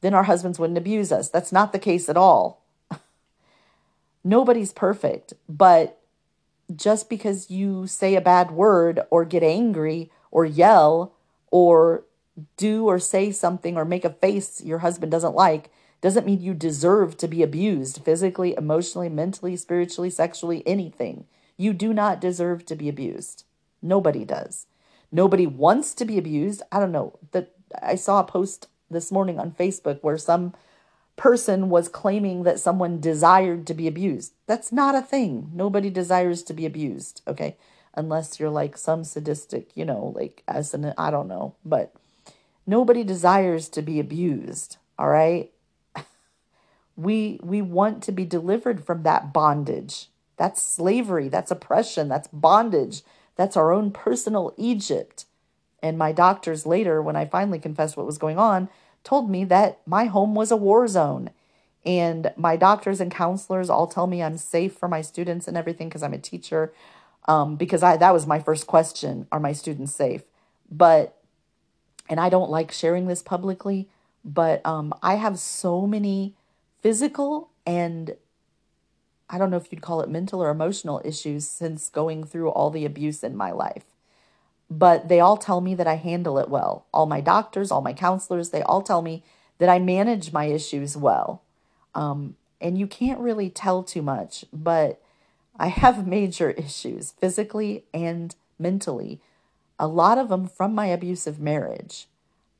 then 0.00 0.14
our 0.14 0.24
husbands 0.24 0.58
wouldn't 0.58 0.78
abuse 0.78 1.12
us. 1.12 1.28
That's 1.28 1.52
not 1.52 1.72
the 1.72 1.78
case 1.78 2.08
at 2.08 2.16
all. 2.16 2.62
Nobody's 4.28 4.74
perfect, 4.74 5.32
but 5.48 5.98
just 6.76 7.08
because 7.08 7.50
you 7.50 7.86
say 7.86 8.14
a 8.14 8.20
bad 8.20 8.50
word 8.50 9.00
or 9.08 9.24
get 9.24 9.42
angry 9.42 10.10
or 10.30 10.44
yell 10.44 11.14
or 11.50 12.04
do 12.58 12.84
or 12.84 12.98
say 12.98 13.32
something 13.32 13.78
or 13.78 13.86
make 13.86 14.04
a 14.04 14.10
face 14.10 14.62
your 14.62 14.80
husband 14.80 15.10
doesn't 15.10 15.34
like 15.34 15.70
doesn't 16.02 16.26
mean 16.26 16.42
you 16.42 16.52
deserve 16.52 17.16
to 17.16 17.26
be 17.26 17.42
abused 17.42 18.04
physically, 18.04 18.54
emotionally, 18.58 19.08
mentally, 19.08 19.56
spiritually, 19.56 20.10
sexually, 20.10 20.62
anything. 20.66 21.24
You 21.56 21.72
do 21.72 21.94
not 21.94 22.20
deserve 22.20 22.66
to 22.66 22.76
be 22.76 22.90
abused. 22.90 23.44
Nobody 23.80 24.26
does. 24.26 24.66
Nobody 25.10 25.46
wants 25.46 25.94
to 25.94 26.04
be 26.04 26.18
abused. 26.18 26.60
I 26.70 26.80
don't 26.80 26.92
know. 26.92 27.18
That 27.32 27.54
I 27.80 27.94
saw 27.94 28.20
a 28.20 28.24
post 28.24 28.68
this 28.90 29.10
morning 29.10 29.40
on 29.40 29.52
Facebook 29.52 30.00
where 30.02 30.18
some 30.18 30.52
person 31.18 31.68
was 31.68 31.88
claiming 31.88 32.44
that 32.44 32.60
someone 32.60 33.00
desired 33.00 33.66
to 33.66 33.74
be 33.74 33.86
abused. 33.86 34.32
That's 34.46 34.72
not 34.72 34.94
a 34.94 35.02
thing. 35.02 35.50
Nobody 35.52 35.90
desires 35.90 36.42
to 36.44 36.54
be 36.54 36.64
abused, 36.64 37.20
okay? 37.28 37.56
Unless 37.94 38.40
you're 38.40 38.48
like 38.48 38.78
some 38.78 39.04
sadistic, 39.04 39.70
you 39.74 39.84
know, 39.84 40.12
like 40.14 40.42
as 40.48 40.72
an 40.72 40.94
I 40.96 41.10
don't 41.10 41.28
know, 41.28 41.56
but 41.64 41.92
nobody 42.66 43.04
desires 43.04 43.68
to 43.70 43.82
be 43.82 44.00
abused, 44.00 44.78
all 44.98 45.08
right? 45.08 45.50
we 46.96 47.40
we 47.42 47.60
want 47.60 48.02
to 48.04 48.12
be 48.12 48.24
delivered 48.24 48.84
from 48.84 49.02
that 49.02 49.32
bondage. 49.32 50.08
That's 50.36 50.62
slavery, 50.62 51.28
that's 51.28 51.50
oppression, 51.50 52.08
that's 52.08 52.28
bondage. 52.28 53.02
That's 53.34 53.56
our 53.56 53.72
own 53.72 53.92
personal 53.92 54.52
Egypt. 54.56 55.24
And 55.82 55.96
my 55.96 56.12
doctors 56.12 56.66
later 56.66 57.00
when 57.00 57.16
I 57.16 57.24
finally 57.24 57.58
confessed 57.58 57.96
what 57.96 58.06
was 58.06 58.18
going 58.18 58.38
on, 58.38 58.68
told 59.04 59.30
me 59.30 59.44
that 59.44 59.80
my 59.86 60.04
home 60.04 60.34
was 60.34 60.50
a 60.50 60.56
war 60.56 60.86
zone. 60.88 61.30
And 61.84 62.32
my 62.36 62.56
doctors 62.56 63.00
and 63.00 63.10
counselors 63.10 63.70
all 63.70 63.86
tell 63.86 64.06
me 64.06 64.22
I'm 64.22 64.36
safe 64.36 64.74
for 64.74 64.88
my 64.88 65.00
students 65.00 65.48
and 65.48 65.56
everything 65.56 65.88
because 65.88 66.02
I'm 66.02 66.14
a 66.14 66.18
teacher. 66.18 66.72
Um, 67.26 67.56
because 67.56 67.82
I 67.82 67.96
that 67.96 68.12
was 68.12 68.26
my 68.26 68.40
first 68.40 68.66
question: 68.66 69.26
Are 69.30 69.40
my 69.40 69.52
students 69.52 69.94
safe? 69.94 70.22
But 70.70 71.16
and 72.08 72.18
I 72.18 72.28
don't 72.28 72.50
like 72.50 72.72
sharing 72.72 73.06
this 73.06 73.22
publicly, 73.22 73.88
but 74.24 74.64
um, 74.66 74.92
I 75.02 75.14
have 75.14 75.38
so 75.38 75.86
many 75.86 76.34
physical 76.80 77.50
and 77.66 78.16
I 79.30 79.36
don't 79.36 79.50
know 79.50 79.58
if 79.58 79.70
you'd 79.70 79.82
call 79.82 80.00
it 80.00 80.08
mental 80.08 80.42
or 80.42 80.48
emotional 80.48 81.02
issues 81.04 81.46
since 81.46 81.90
going 81.90 82.24
through 82.24 82.48
all 82.48 82.70
the 82.70 82.86
abuse 82.86 83.22
in 83.22 83.36
my 83.36 83.50
life 83.50 83.84
but 84.70 85.08
they 85.08 85.20
all 85.20 85.36
tell 85.36 85.60
me 85.60 85.74
that 85.74 85.86
I 85.86 85.96
handle 85.96 86.38
it 86.38 86.48
well. 86.48 86.86
All 86.92 87.06
my 87.06 87.20
doctors, 87.20 87.70
all 87.70 87.80
my 87.80 87.92
counselors, 87.92 88.50
they 88.50 88.62
all 88.62 88.82
tell 88.82 89.02
me 89.02 89.24
that 89.58 89.68
I 89.68 89.78
manage 89.78 90.32
my 90.32 90.44
issues 90.46 90.96
well. 90.96 91.42
Um, 91.94 92.36
and 92.60 92.78
you 92.78 92.86
can't 92.86 93.20
really 93.20 93.50
tell 93.50 93.82
too 93.82 94.02
much, 94.02 94.44
but 94.52 95.00
I 95.58 95.68
have 95.68 96.06
major 96.06 96.50
issues 96.50 97.12
physically 97.12 97.84
and 97.94 98.34
mentally, 98.58 99.20
a 99.78 99.86
lot 99.86 100.18
of 100.18 100.28
them 100.28 100.46
from 100.48 100.74
my 100.74 100.86
abusive 100.86 101.40
marriage. 101.40 102.06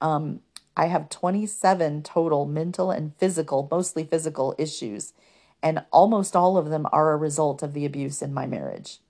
Um, 0.01 0.41
I 0.77 0.87
have 0.87 1.09
27 1.09 2.05
total 2.05 2.47
mental 2.47 2.93
and 2.93 3.15
physical, 3.17 3.67
mostly 3.71 4.05
physical 4.05 4.55
issues, 4.57 5.13
and 5.61 5.85
almost 5.91 6.37
all 6.37 6.57
of 6.57 6.71
them 6.71 6.87
are 6.93 7.13
a 7.13 7.17
result 7.17 7.65
of 7.65 7.75
the 7.75 7.85
abuse 7.85 8.23
in 8.23 8.33
my 8.33 8.47
marriage. 8.47 9.01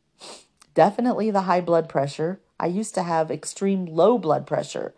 Definitely 0.72 1.30
the 1.30 1.42
high 1.42 1.60
blood 1.60 1.88
pressure 1.88 2.40
I 2.60 2.66
used 2.66 2.94
to 2.96 3.02
have 3.02 3.30
extreme 3.30 3.86
low 3.86 4.18
blood 4.18 4.46
pressure. 4.46 4.94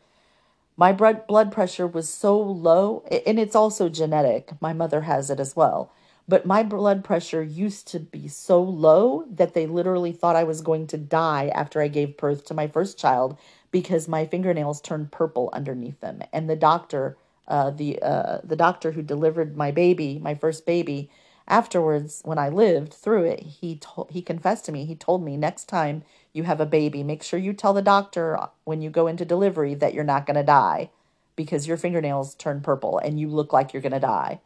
My 0.76 0.92
blood 0.92 1.52
pressure 1.52 1.86
was 1.86 2.08
so 2.08 2.40
low, 2.40 3.04
and 3.26 3.38
it's 3.38 3.56
also 3.56 3.88
genetic. 3.88 4.52
My 4.60 4.72
mother 4.72 5.02
has 5.02 5.28
it 5.28 5.38
as 5.38 5.54
well. 5.54 5.92
But 6.26 6.46
my 6.46 6.62
blood 6.62 7.02
pressure 7.04 7.42
used 7.42 7.88
to 7.88 7.98
be 7.98 8.28
so 8.28 8.62
low 8.62 9.26
that 9.30 9.52
they 9.52 9.66
literally 9.66 10.12
thought 10.12 10.36
I 10.36 10.44
was 10.44 10.60
going 10.60 10.86
to 10.86 10.96
die 10.96 11.48
after 11.48 11.82
I 11.82 11.88
gave 11.88 12.16
birth 12.16 12.44
to 12.46 12.54
my 12.54 12.68
first 12.68 12.98
child 12.98 13.36
because 13.72 14.08
my 14.08 14.26
fingernails 14.26 14.80
turned 14.80 15.10
purple 15.10 15.50
underneath 15.52 16.00
them. 16.00 16.22
And 16.32 16.48
the 16.48 16.56
doctor, 16.56 17.16
uh, 17.48 17.70
the 17.70 18.00
uh, 18.00 18.38
the 18.44 18.56
doctor 18.56 18.92
who 18.92 19.02
delivered 19.02 19.56
my 19.56 19.70
baby, 19.72 20.20
my 20.22 20.34
first 20.36 20.64
baby, 20.66 21.10
afterwards 21.50 22.22
when 22.24 22.38
I 22.38 22.48
lived 22.48 22.94
through 22.94 23.24
it, 23.24 23.40
he 23.40 23.76
told 23.76 24.10
he 24.10 24.22
confessed 24.22 24.64
to 24.66 24.72
me. 24.72 24.86
He 24.86 24.94
told 24.94 25.22
me 25.22 25.36
next 25.36 25.64
time 25.68 26.04
you 26.32 26.44
have 26.44 26.60
a 26.60 26.66
baby, 26.66 27.02
make 27.02 27.22
sure 27.22 27.38
you 27.38 27.52
tell 27.52 27.74
the 27.74 27.82
doctor 27.82 28.38
when 28.64 28.80
you 28.80 28.88
go 28.88 29.06
into 29.08 29.24
delivery 29.24 29.74
that 29.74 29.92
you're 29.92 30.04
not 30.04 30.24
going 30.26 30.36
to 30.36 30.42
die 30.42 30.90
because 31.36 31.66
your 31.66 31.76
fingernails 31.76 32.34
turn 32.34 32.60
purple 32.60 32.98
and 32.98 33.18
you 33.18 33.28
look 33.28 33.52
like 33.52 33.72
you're 33.72 33.82
going 33.82 33.92
to 33.92 34.00
die. 34.00 34.40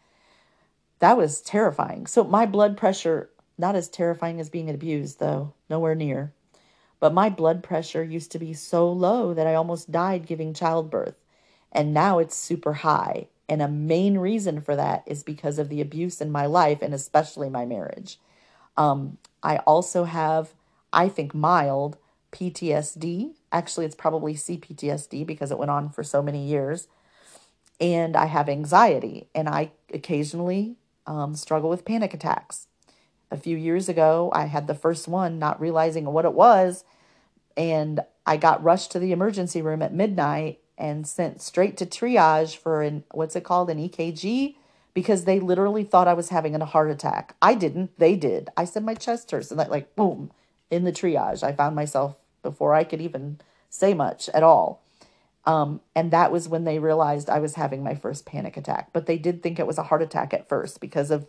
That 1.00 1.16
was 1.16 1.42
terrifying. 1.42 2.06
So, 2.06 2.24
my 2.24 2.46
blood 2.46 2.76
pressure, 2.76 3.30
not 3.58 3.76
as 3.76 3.88
terrifying 3.88 4.40
as 4.40 4.48
being 4.48 4.70
abused, 4.70 5.20
though, 5.20 5.52
nowhere 5.68 5.94
near. 5.94 6.32
But 7.00 7.12
my 7.12 7.28
blood 7.28 7.62
pressure 7.62 8.02
used 8.02 8.32
to 8.32 8.38
be 8.38 8.54
so 8.54 8.90
low 8.90 9.34
that 9.34 9.46
I 9.46 9.54
almost 9.54 9.92
died 9.92 10.26
giving 10.26 10.54
childbirth. 10.54 11.16
And 11.70 11.92
now 11.92 12.18
it's 12.18 12.36
super 12.36 12.72
high. 12.72 13.26
And 13.48 13.60
a 13.60 13.68
main 13.68 14.18
reason 14.18 14.60
for 14.60 14.74
that 14.76 15.02
is 15.06 15.22
because 15.22 15.58
of 15.58 15.68
the 15.68 15.80
abuse 15.80 16.20
in 16.20 16.32
my 16.32 16.46
life 16.46 16.80
and 16.80 16.94
especially 16.94 17.50
my 17.50 17.66
marriage. 17.66 18.18
Um, 18.76 19.18
I 19.42 19.58
also 19.58 20.04
have 20.04 20.54
I 20.94 21.08
think, 21.08 21.34
mild 21.34 21.98
PTSD. 22.32 23.34
Actually, 23.52 23.84
it's 23.84 23.94
probably 23.94 24.34
CPTSD 24.34 25.26
because 25.26 25.50
it 25.50 25.58
went 25.58 25.70
on 25.70 25.90
for 25.90 26.02
so 26.02 26.22
many 26.22 26.46
years. 26.46 26.88
And 27.80 28.16
I 28.16 28.26
have 28.26 28.48
anxiety, 28.48 29.26
and 29.34 29.48
I 29.48 29.72
occasionally 29.92 30.76
um, 31.06 31.34
struggle 31.34 31.68
with 31.68 31.84
panic 31.84 32.14
attacks. 32.14 32.68
A 33.30 33.36
few 33.36 33.56
years 33.56 33.88
ago, 33.88 34.30
I 34.32 34.46
had 34.46 34.68
the 34.68 34.76
first 34.76 35.08
one, 35.08 35.40
not 35.40 35.60
realizing 35.60 36.06
what 36.06 36.24
it 36.24 36.32
was, 36.32 36.84
and 37.56 38.00
I 38.24 38.36
got 38.36 38.62
rushed 38.62 38.92
to 38.92 39.00
the 39.00 39.12
emergency 39.12 39.60
room 39.60 39.82
at 39.82 39.92
midnight 39.92 40.60
and 40.76 41.06
sent 41.06 41.40
straight 41.40 41.76
to 41.76 41.86
triage 41.86 42.56
for 42.56 42.82
an 42.82 43.04
what's 43.12 43.36
it 43.36 43.44
called 43.44 43.70
an 43.70 43.78
EKG 43.78 44.56
because 44.92 45.24
they 45.24 45.40
literally 45.40 45.84
thought 45.84 46.08
I 46.08 46.14
was 46.14 46.28
having 46.28 46.54
a 46.54 46.64
heart 46.64 46.90
attack. 46.90 47.34
I 47.42 47.54
didn't, 47.54 47.98
they 47.98 48.14
did. 48.16 48.48
I 48.56 48.64
said 48.64 48.84
my 48.84 48.94
chest 48.94 49.30
hurts 49.30 49.50
and 49.50 49.58
that 49.58 49.70
like 49.70 49.96
boom, 49.96 50.30
in 50.70 50.84
the 50.84 50.92
triage. 50.92 51.42
I 51.42 51.52
found 51.52 51.76
myself 51.76 52.16
before 52.42 52.74
I 52.74 52.84
could 52.84 53.00
even 53.00 53.38
say 53.70 53.94
much 53.94 54.28
at 54.30 54.42
all. 54.42 54.82
Um, 55.46 55.80
and 55.94 56.10
that 56.10 56.32
was 56.32 56.48
when 56.48 56.64
they 56.64 56.78
realized 56.78 57.28
I 57.28 57.38
was 57.38 57.54
having 57.54 57.82
my 57.82 57.94
first 57.94 58.24
panic 58.24 58.56
attack. 58.56 58.90
But 58.92 59.06
they 59.06 59.18
did 59.18 59.42
think 59.42 59.58
it 59.58 59.66
was 59.66 59.78
a 59.78 59.84
heart 59.84 60.02
attack 60.02 60.32
at 60.32 60.48
first 60.48 60.80
because 60.80 61.10
of 61.10 61.26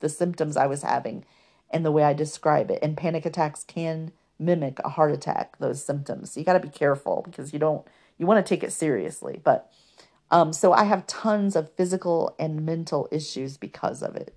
the 0.00 0.08
symptoms 0.08 0.56
I 0.56 0.66
was 0.66 0.82
having 0.82 1.24
and 1.70 1.84
the 1.84 1.92
way 1.92 2.04
I 2.04 2.12
describe 2.12 2.70
it. 2.70 2.78
And 2.82 2.96
panic 2.96 3.26
attacks 3.26 3.64
can 3.64 4.12
mimic 4.38 4.78
a 4.84 4.90
heart 4.90 5.12
attack, 5.12 5.58
those 5.58 5.84
symptoms. 5.84 6.32
So 6.32 6.40
you 6.40 6.46
got 6.46 6.52
to 6.52 6.60
be 6.60 6.68
careful 6.68 7.22
because 7.24 7.52
you 7.52 7.58
don't, 7.58 7.86
you 8.18 8.26
want 8.26 8.44
to 8.44 8.48
take 8.48 8.62
it 8.64 8.72
seriously. 8.72 9.40
But 9.42 9.70
um, 10.30 10.52
so 10.52 10.72
I 10.72 10.84
have 10.84 11.06
tons 11.06 11.54
of 11.56 11.72
physical 11.72 12.34
and 12.38 12.66
mental 12.66 13.08
issues 13.12 13.56
because 13.56 14.02
of 14.02 14.16
it. 14.16 14.34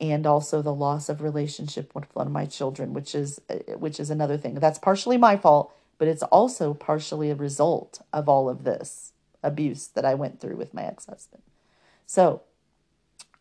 And 0.00 0.26
also 0.26 0.62
the 0.62 0.74
loss 0.74 1.08
of 1.08 1.22
relationship 1.22 1.94
with 1.94 2.12
one 2.14 2.26
of 2.26 2.32
my 2.32 2.44
children 2.46 2.92
which 2.92 3.14
is 3.14 3.40
uh, 3.48 3.76
which 3.76 4.00
is 4.00 4.10
another 4.10 4.36
thing. 4.36 4.54
That's 4.54 4.78
partially 4.78 5.16
my 5.16 5.36
fault 5.36 5.72
but 5.98 6.08
it's 6.08 6.24
also 6.24 6.74
partially 6.74 7.30
a 7.30 7.36
result 7.36 8.00
of 8.12 8.28
all 8.28 8.48
of 8.48 8.64
this 8.64 9.12
abuse 9.40 9.86
that 9.88 10.04
I 10.04 10.14
went 10.14 10.40
through 10.40 10.56
with 10.56 10.74
my 10.74 10.82
ex-husband. 10.82 11.42
So 12.06 12.42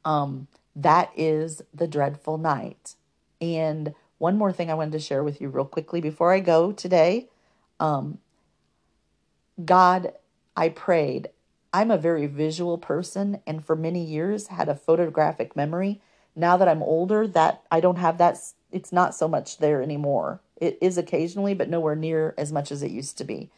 um 0.05 0.47
that 0.75 1.11
is 1.15 1.63
the 1.73 1.87
dreadful 1.87 2.37
night. 2.37 2.95
And 3.39 3.95
one 4.19 4.37
more 4.37 4.53
thing 4.53 4.69
I 4.69 4.75
wanted 4.75 4.91
to 4.91 4.99
share 4.99 5.23
with 5.23 5.41
you 5.41 5.49
real 5.49 5.65
quickly 5.65 6.01
before 6.01 6.31
I 6.31 6.41
go 6.41 6.71
today 6.71 7.29
um 7.79 8.19
God 9.63 10.13
I 10.55 10.69
prayed. 10.69 11.29
I'm 11.73 11.91
a 11.91 11.97
very 11.97 12.27
visual 12.27 12.77
person 12.77 13.41
and 13.47 13.63
for 13.63 13.75
many 13.75 14.03
years 14.03 14.47
had 14.47 14.67
a 14.67 14.75
photographic 14.75 15.55
memory. 15.55 16.01
Now 16.35 16.57
that 16.57 16.67
I'm 16.67 16.83
older, 16.83 17.27
that 17.27 17.63
I 17.71 17.79
don't 17.79 17.97
have 17.97 18.17
that 18.17 18.37
it's 18.71 18.91
not 18.91 19.15
so 19.15 19.27
much 19.27 19.57
there 19.57 19.81
anymore. 19.81 20.41
It 20.55 20.77
is 20.81 20.97
occasionally, 20.97 21.53
but 21.53 21.69
nowhere 21.69 21.95
near 21.95 22.33
as 22.37 22.51
much 22.51 22.71
as 22.71 22.83
it 22.83 22.91
used 22.91 23.17
to 23.17 23.23
be. 23.23 23.49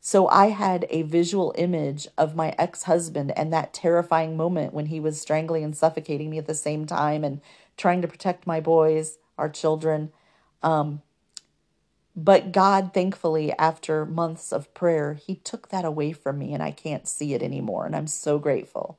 So 0.00 0.28
I 0.28 0.46
had 0.48 0.86
a 0.88 1.02
visual 1.02 1.54
image 1.58 2.08
of 2.16 2.34
my 2.34 2.54
ex 2.58 2.84
husband 2.84 3.32
and 3.36 3.52
that 3.52 3.74
terrifying 3.74 4.36
moment 4.36 4.72
when 4.72 4.86
he 4.86 4.98
was 4.98 5.20
strangling 5.20 5.62
and 5.62 5.76
suffocating 5.76 6.30
me 6.30 6.38
at 6.38 6.46
the 6.46 6.54
same 6.54 6.86
time 6.86 7.22
and 7.22 7.40
trying 7.76 8.00
to 8.02 8.08
protect 8.08 8.46
my 8.46 8.60
boys, 8.60 9.18
our 9.36 9.48
children. 9.48 10.10
Um, 10.62 11.02
but 12.16 12.52
God, 12.52 12.92
thankfully, 12.92 13.52
after 13.58 14.04
months 14.06 14.52
of 14.52 14.72
prayer, 14.74 15.14
He 15.14 15.36
took 15.36 15.68
that 15.68 15.84
away 15.84 16.12
from 16.12 16.38
me 16.38 16.52
and 16.52 16.62
I 16.62 16.70
can't 16.70 17.08
see 17.08 17.34
it 17.34 17.42
anymore. 17.42 17.86
And 17.86 17.96
I'm 17.96 18.08
so 18.08 18.38
grateful. 18.38 18.98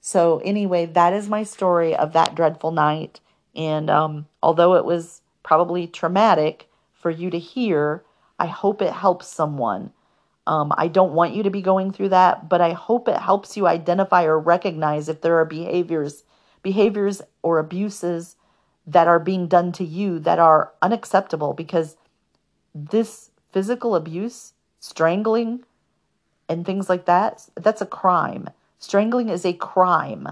So, 0.00 0.40
anyway, 0.44 0.86
that 0.86 1.12
is 1.12 1.28
my 1.28 1.42
story 1.42 1.94
of 1.96 2.12
that 2.12 2.34
dreadful 2.34 2.70
night. 2.70 3.20
And 3.56 3.90
um, 3.90 4.26
although 4.42 4.76
it 4.76 4.84
was 4.84 5.22
probably 5.42 5.86
traumatic 5.86 6.68
for 6.92 7.10
you 7.10 7.30
to 7.30 7.38
hear, 7.38 8.04
I 8.38 8.46
hope 8.46 8.82
it 8.82 8.92
helps 8.92 9.26
someone. 9.26 9.92
Um, 10.46 10.72
I 10.76 10.88
don't 10.88 11.14
want 11.14 11.34
you 11.34 11.42
to 11.42 11.50
be 11.50 11.62
going 11.62 11.92
through 11.92 12.10
that, 12.10 12.48
but 12.48 12.60
I 12.60 12.72
hope 12.72 13.08
it 13.08 13.18
helps 13.18 13.56
you 13.56 13.66
identify 13.66 14.24
or 14.24 14.38
recognize 14.38 15.08
if 15.08 15.22
there 15.22 15.36
are 15.38 15.44
behaviors, 15.44 16.22
behaviors 16.62 17.20
or 17.42 17.58
abuses 17.58 18.36
that 18.86 19.08
are 19.08 19.18
being 19.18 19.48
done 19.48 19.72
to 19.72 19.84
you 19.84 20.20
that 20.20 20.38
are 20.38 20.72
unacceptable 20.80 21.52
because 21.52 21.96
this 22.84 23.30
physical 23.52 23.94
abuse, 23.94 24.52
strangling, 24.80 25.64
and 26.48 26.64
things 26.64 26.88
like 26.88 27.06
that, 27.06 27.48
that's 27.54 27.80
a 27.80 27.86
crime. 27.86 28.50
Strangling 28.78 29.30
is 29.30 29.44
a 29.44 29.52
crime. 29.52 30.28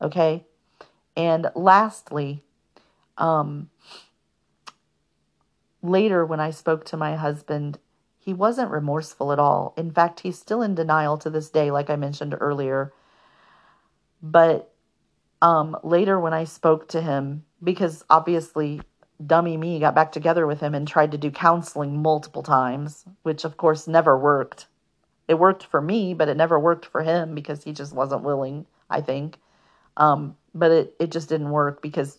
Okay? 0.00 0.44
And 1.16 1.50
lastly, 1.54 2.42
um, 3.18 3.68
later 5.82 6.24
when 6.24 6.40
I 6.40 6.50
spoke 6.50 6.84
to 6.86 6.96
my 6.96 7.16
husband, 7.16 7.78
he 8.18 8.32
wasn't 8.32 8.70
remorseful 8.70 9.32
at 9.32 9.40
all. 9.40 9.74
In 9.76 9.90
fact, 9.90 10.20
he's 10.20 10.38
still 10.38 10.62
in 10.62 10.76
denial 10.76 11.18
to 11.18 11.28
this 11.28 11.50
day, 11.50 11.70
like 11.70 11.90
I 11.90 11.96
mentioned 11.96 12.36
earlier. 12.38 12.92
But 14.22 14.72
um, 15.42 15.76
later 15.82 16.20
when 16.20 16.32
I 16.32 16.44
spoke 16.44 16.86
to 16.88 17.02
him, 17.02 17.44
because 17.62 18.04
obviously 18.08 18.80
dummy 19.26 19.56
me 19.56 19.78
got 19.78 19.94
back 19.94 20.12
together 20.12 20.46
with 20.46 20.60
him 20.60 20.74
and 20.74 20.86
tried 20.86 21.12
to 21.12 21.18
do 21.18 21.30
counseling 21.30 22.02
multiple 22.02 22.42
times, 22.42 23.04
which 23.22 23.44
of 23.44 23.56
course 23.56 23.86
never 23.86 24.18
worked. 24.18 24.66
It 25.28 25.34
worked 25.34 25.64
for 25.64 25.80
me, 25.80 26.14
but 26.14 26.28
it 26.28 26.36
never 26.36 26.58
worked 26.58 26.86
for 26.86 27.02
him 27.02 27.34
because 27.34 27.64
he 27.64 27.72
just 27.72 27.94
wasn't 27.94 28.22
willing, 28.22 28.66
I 28.90 29.00
think. 29.00 29.38
Um, 29.96 30.36
but 30.54 30.70
it, 30.70 30.94
it 30.98 31.10
just 31.10 31.28
didn't 31.28 31.50
work 31.50 31.80
because 31.82 32.18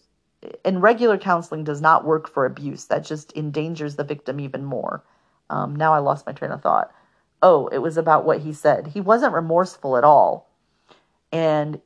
and 0.66 0.82
regular 0.82 1.18
counseling 1.18 1.64
does 1.64 1.82
not 1.82 2.06
work 2.06 2.30
for 2.30 2.46
abuse. 2.46 2.86
That 2.86 3.06
just 3.06 3.36
endangers 3.36 3.96
the 3.96 4.04
victim 4.04 4.40
even 4.40 4.66
more. 4.66 5.04
Um, 5.50 5.76
now 5.76 5.94
I 5.94 6.00
lost 6.00 6.26
my 6.26 6.34
train 6.34 6.52
of 6.52 6.62
thought. 6.62 6.92
Oh, 7.42 7.68
it 7.68 7.80
was 7.80 7.98
about 7.98 8.26
what 8.26 8.42
he 8.42 8.54
said. 8.54 8.88
He 8.88 9.02
wasn't 9.02 9.34
remorseful 9.34 9.98
at 9.98 10.04
all. 10.04 10.50
And 11.32 11.82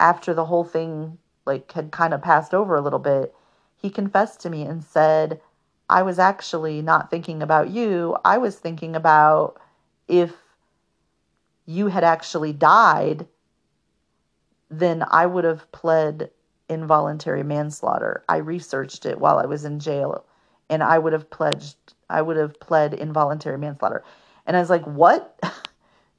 after 0.00 0.34
the 0.34 0.46
whole 0.46 0.64
thing 0.64 1.18
like 1.44 1.72
had 1.72 1.90
kind 1.90 2.14
of 2.14 2.22
passed 2.22 2.54
over 2.54 2.74
a 2.74 2.80
little 2.80 2.98
bit, 2.98 3.34
he 3.82 3.90
confessed 3.90 4.40
to 4.40 4.50
me 4.50 4.62
and 4.62 4.82
said, 4.84 5.40
I 5.90 6.02
was 6.02 6.18
actually 6.18 6.80
not 6.80 7.10
thinking 7.10 7.42
about 7.42 7.68
you. 7.68 8.16
I 8.24 8.38
was 8.38 8.56
thinking 8.56 8.94
about 8.94 9.60
if 10.06 10.32
you 11.66 11.88
had 11.88 12.04
actually 12.04 12.52
died, 12.52 13.26
then 14.70 15.04
I 15.10 15.26
would 15.26 15.44
have 15.44 15.70
pled 15.72 16.30
involuntary 16.68 17.42
manslaughter. 17.42 18.24
I 18.28 18.36
researched 18.38 19.04
it 19.04 19.18
while 19.20 19.38
I 19.38 19.46
was 19.46 19.64
in 19.64 19.80
jail 19.80 20.24
and 20.70 20.82
I 20.82 20.98
would 20.98 21.12
have 21.12 21.28
pledged 21.28 21.76
I 22.08 22.22
would 22.22 22.36
have 22.36 22.60
pled 22.60 22.94
involuntary 22.94 23.58
manslaughter. 23.58 24.04
And 24.46 24.56
I 24.56 24.60
was 24.60 24.70
like, 24.70 24.84
"What? 24.84 25.38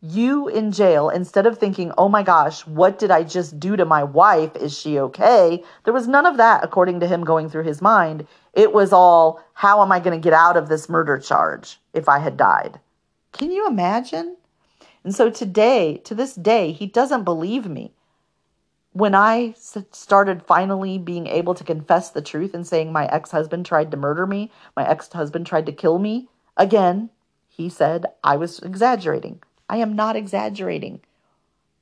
you 0.03 0.47
in 0.49 0.71
jail 0.71 1.09
instead 1.09 1.45
of 1.45 1.57
thinking, 1.57 1.91
"Oh 1.97 2.09
my 2.09 2.21
gosh, 2.21 2.67
what 2.67 2.99
did 2.99 3.09
I 3.09 3.23
just 3.23 3.59
do 3.59 3.75
to 3.77 3.85
my 3.85 4.03
wife? 4.03 4.55
Is 4.57 4.77
she 4.77 4.99
okay?" 4.99 5.63
There 5.85 5.93
was 5.93 6.07
none 6.07 6.25
of 6.25 6.37
that 6.37 6.63
according 6.63 6.99
to 6.99 7.07
him 7.07 7.23
going 7.23 7.49
through 7.49 7.63
his 7.63 7.81
mind. 7.81 8.27
It 8.53 8.73
was 8.73 8.91
all, 8.91 9.39
"How 9.53 9.81
am 9.81 9.91
I 9.91 9.99
going 9.99 10.19
to 10.19 10.23
get 10.23 10.33
out 10.33 10.57
of 10.57 10.67
this 10.67 10.89
murder 10.89 11.17
charge 11.17 11.81
if 11.93 12.09
I 12.09 12.19
had 12.19 12.37
died?" 12.37 12.79
Can 13.31 13.49
you 13.51 13.65
imagine? 13.65 14.35
And 15.03 15.15
so 15.15 15.29
today, 15.29 15.97
to 16.03 16.13
this 16.13 16.35
day, 16.35 16.71
he 16.73 16.85
doesn't 16.85 17.23
believe 17.23 17.67
me 17.67 17.93
when 18.93 19.15
I 19.15 19.55
started 19.91 20.43
finally 20.43 20.99
being 20.99 21.25
able 21.25 21.55
to 21.55 21.63
confess 21.63 22.11
the 22.11 22.21
truth 22.21 22.53
and 22.53 22.65
saying 22.65 22.91
my 22.91 23.07
ex 23.07 23.31
husband 23.31 23.65
tried 23.65 23.89
to 23.91 23.97
murder 23.97 24.27
me, 24.27 24.51
my 24.75 24.87
ex 24.87 25.11
husband 25.11 25.47
tried 25.47 25.65
to 25.65 25.71
kill 25.71 25.97
me, 25.97 26.29
again, 26.55 27.09
he 27.49 27.69
said 27.69 28.05
I 28.23 28.37
was 28.37 28.59
exaggerating. 28.59 29.41
I 29.69 29.77
am 29.77 29.95
not 29.95 30.15
exaggerating. 30.15 31.01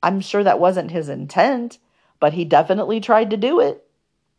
I'm 0.03 0.21
sure 0.21 0.43
that 0.43 0.59
wasn't 0.59 0.91
his 0.91 1.09
intent, 1.09 1.79
but 2.19 2.33
he 2.33 2.45
definitely 2.45 2.99
tried 2.99 3.29
to 3.31 3.37
do 3.37 3.59
it. 3.59 3.85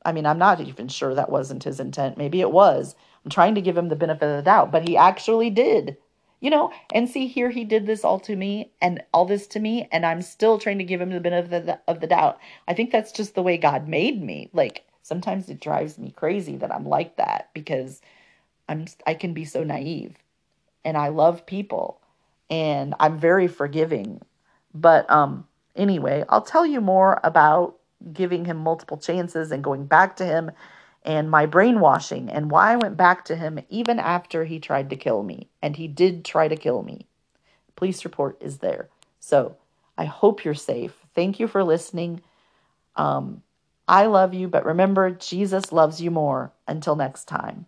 I 0.05 0.13
mean, 0.13 0.27
I'm 0.27 0.39
not 0.39 0.61
even 0.61 0.89
sure 0.89 1.15
that 1.15 1.31
wasn't 1.31 1.65
his 1.65 1.79
intent. 1.79 2.19
Maybe 2.19 2.41
it 2.41 2.51
was. 2.51 2.97
I'm 3.25 3.31
trying 3.31 3.55
to 3.55 3.61
give 3.61 3.77
him 3.77 3.89
the 3.89 3.97
benefit 3.97 4.25
of 4.25 4.37
the 4.37 4.43
doubt, 4.43 4.73
but 4.73 4.89
he 4.89 4.97
actually 4.97 5.51
did 5.51 5.97
you 6.43 6.51
know, 6.51 6.73
and 6.93 7.09
see 7.09 7.29
here 7.29 7.51
he 7.51 7.65
did 7.65 7.87
this 7.87 8.05
all 8.05 8.19
to 8.19 8.35
me 8.35 8.73
and 8.83 9.01
all 9.15 9.25
this 9.25 9.47
to 9.47 9.61
me, 9.61 9.89
and 9.93 10.05
I'm 10.05 10.21
still 10.21 10.59
trying 10.59 10.79
to 10.79 10.85
give 10.85 11.01
him 11.01 11.11
the 11.11 11.21
benefit 11.21 11.53
of 11.55 11.67
the, 11.67 11.81
of 11.87 12.01
the 12.01 12.09
doubt. 12.09 12.39
I 12.67 12.75
think 12.75 12.91
that's 12.91 13.13
just 13.13 13.37
the 13.37 13.45
way 13.45 13.57
God 13.57 13.87
made 13.87 14.21
me. 14.21 14.51
Like 14.53 14.85
sometimes 15.03 15.49
it 15.49 15.61
drives 15.61 15.99
me 15.99 16.11
crazy 16.11 16.57
that 16.57 16.75
I'm 16.75 16.85
like 16.85 17.17
that 17.17 17.51
because 17.55 18.01
I'm 18.69 18.87
I 19.07 19.15
can 19.15 19.35
be 19.35 19.45
so 19.45 19.63
naive, 19.63 20.17
and 20.85 20.97
I 20.97 21.09
love 21.09 21.47
people, 21.47 22.02
and 22.53 22.95
I'm 23.01 23.19
very 23.19 23.49
forgiving. 23.49 24.21
But 24.75 25.11
um, 25.11 25.49
anyway, 25.75 26.23
I'll 26.29 26.43
tell 26.43 26.67
you 26.67 26.83
more 26.83 27.19
about 27.25 27.77
giving 28.13 28.45
him 28.45 28.59
multiple 28.59 28.99
chances 28.99 29.51
and 29.51 29.65
going 29.65 29.87
back 29.87 30.17
to 30.17 30.27
him 30.27 30.51
and 31.03 31.31
my 31.31 31.47
brainwashing 31.47 32.29
and 32.29 32.51
why 32.51 32.73
I 32.73 32.77
went 32.77 32.99
back 32.99 33.25
to 33.25 33.37
him 33.37 33.61
even 33.71 33.99
after 33.99 34.45
he 34.45 34.61
tried 34.61 34.91
to 34.91 34.97
kill 34.97 35.23
me. 35.23 35.49
And 35.63 35.77
he 35.77 35.89
did 35.89 36.27
try 36.27 36.47
to 36.47 36.57
kill 36.57 36.83
me. 36.83 37.07
Police 37.75 38.05
report 38.05 38.37
is 38.43 38.59
there. 38.59 38.91
So 39.19 39.57
I 39.97 40.05
hope 40.05 40.45
you're 40.45 40.55
safe. 40.55 40.93
Thank 41.15 41.41
you 41.41 41.49
for 41.49 41.65
listening. 41.65 42.21
Um, 42.97 43.43
I 43.89 44.07
love 44.07 44.35
you, 44.35 44.47
but 44.47 44.67
remember, 44.67 45.11
Jesus 45.11 45.73
loves 45.73 46.03
you 46.03 46.11
more. 46.11 46.53
Until 46.69 46.97
next 46.97 47.25
time. 47.25 47.65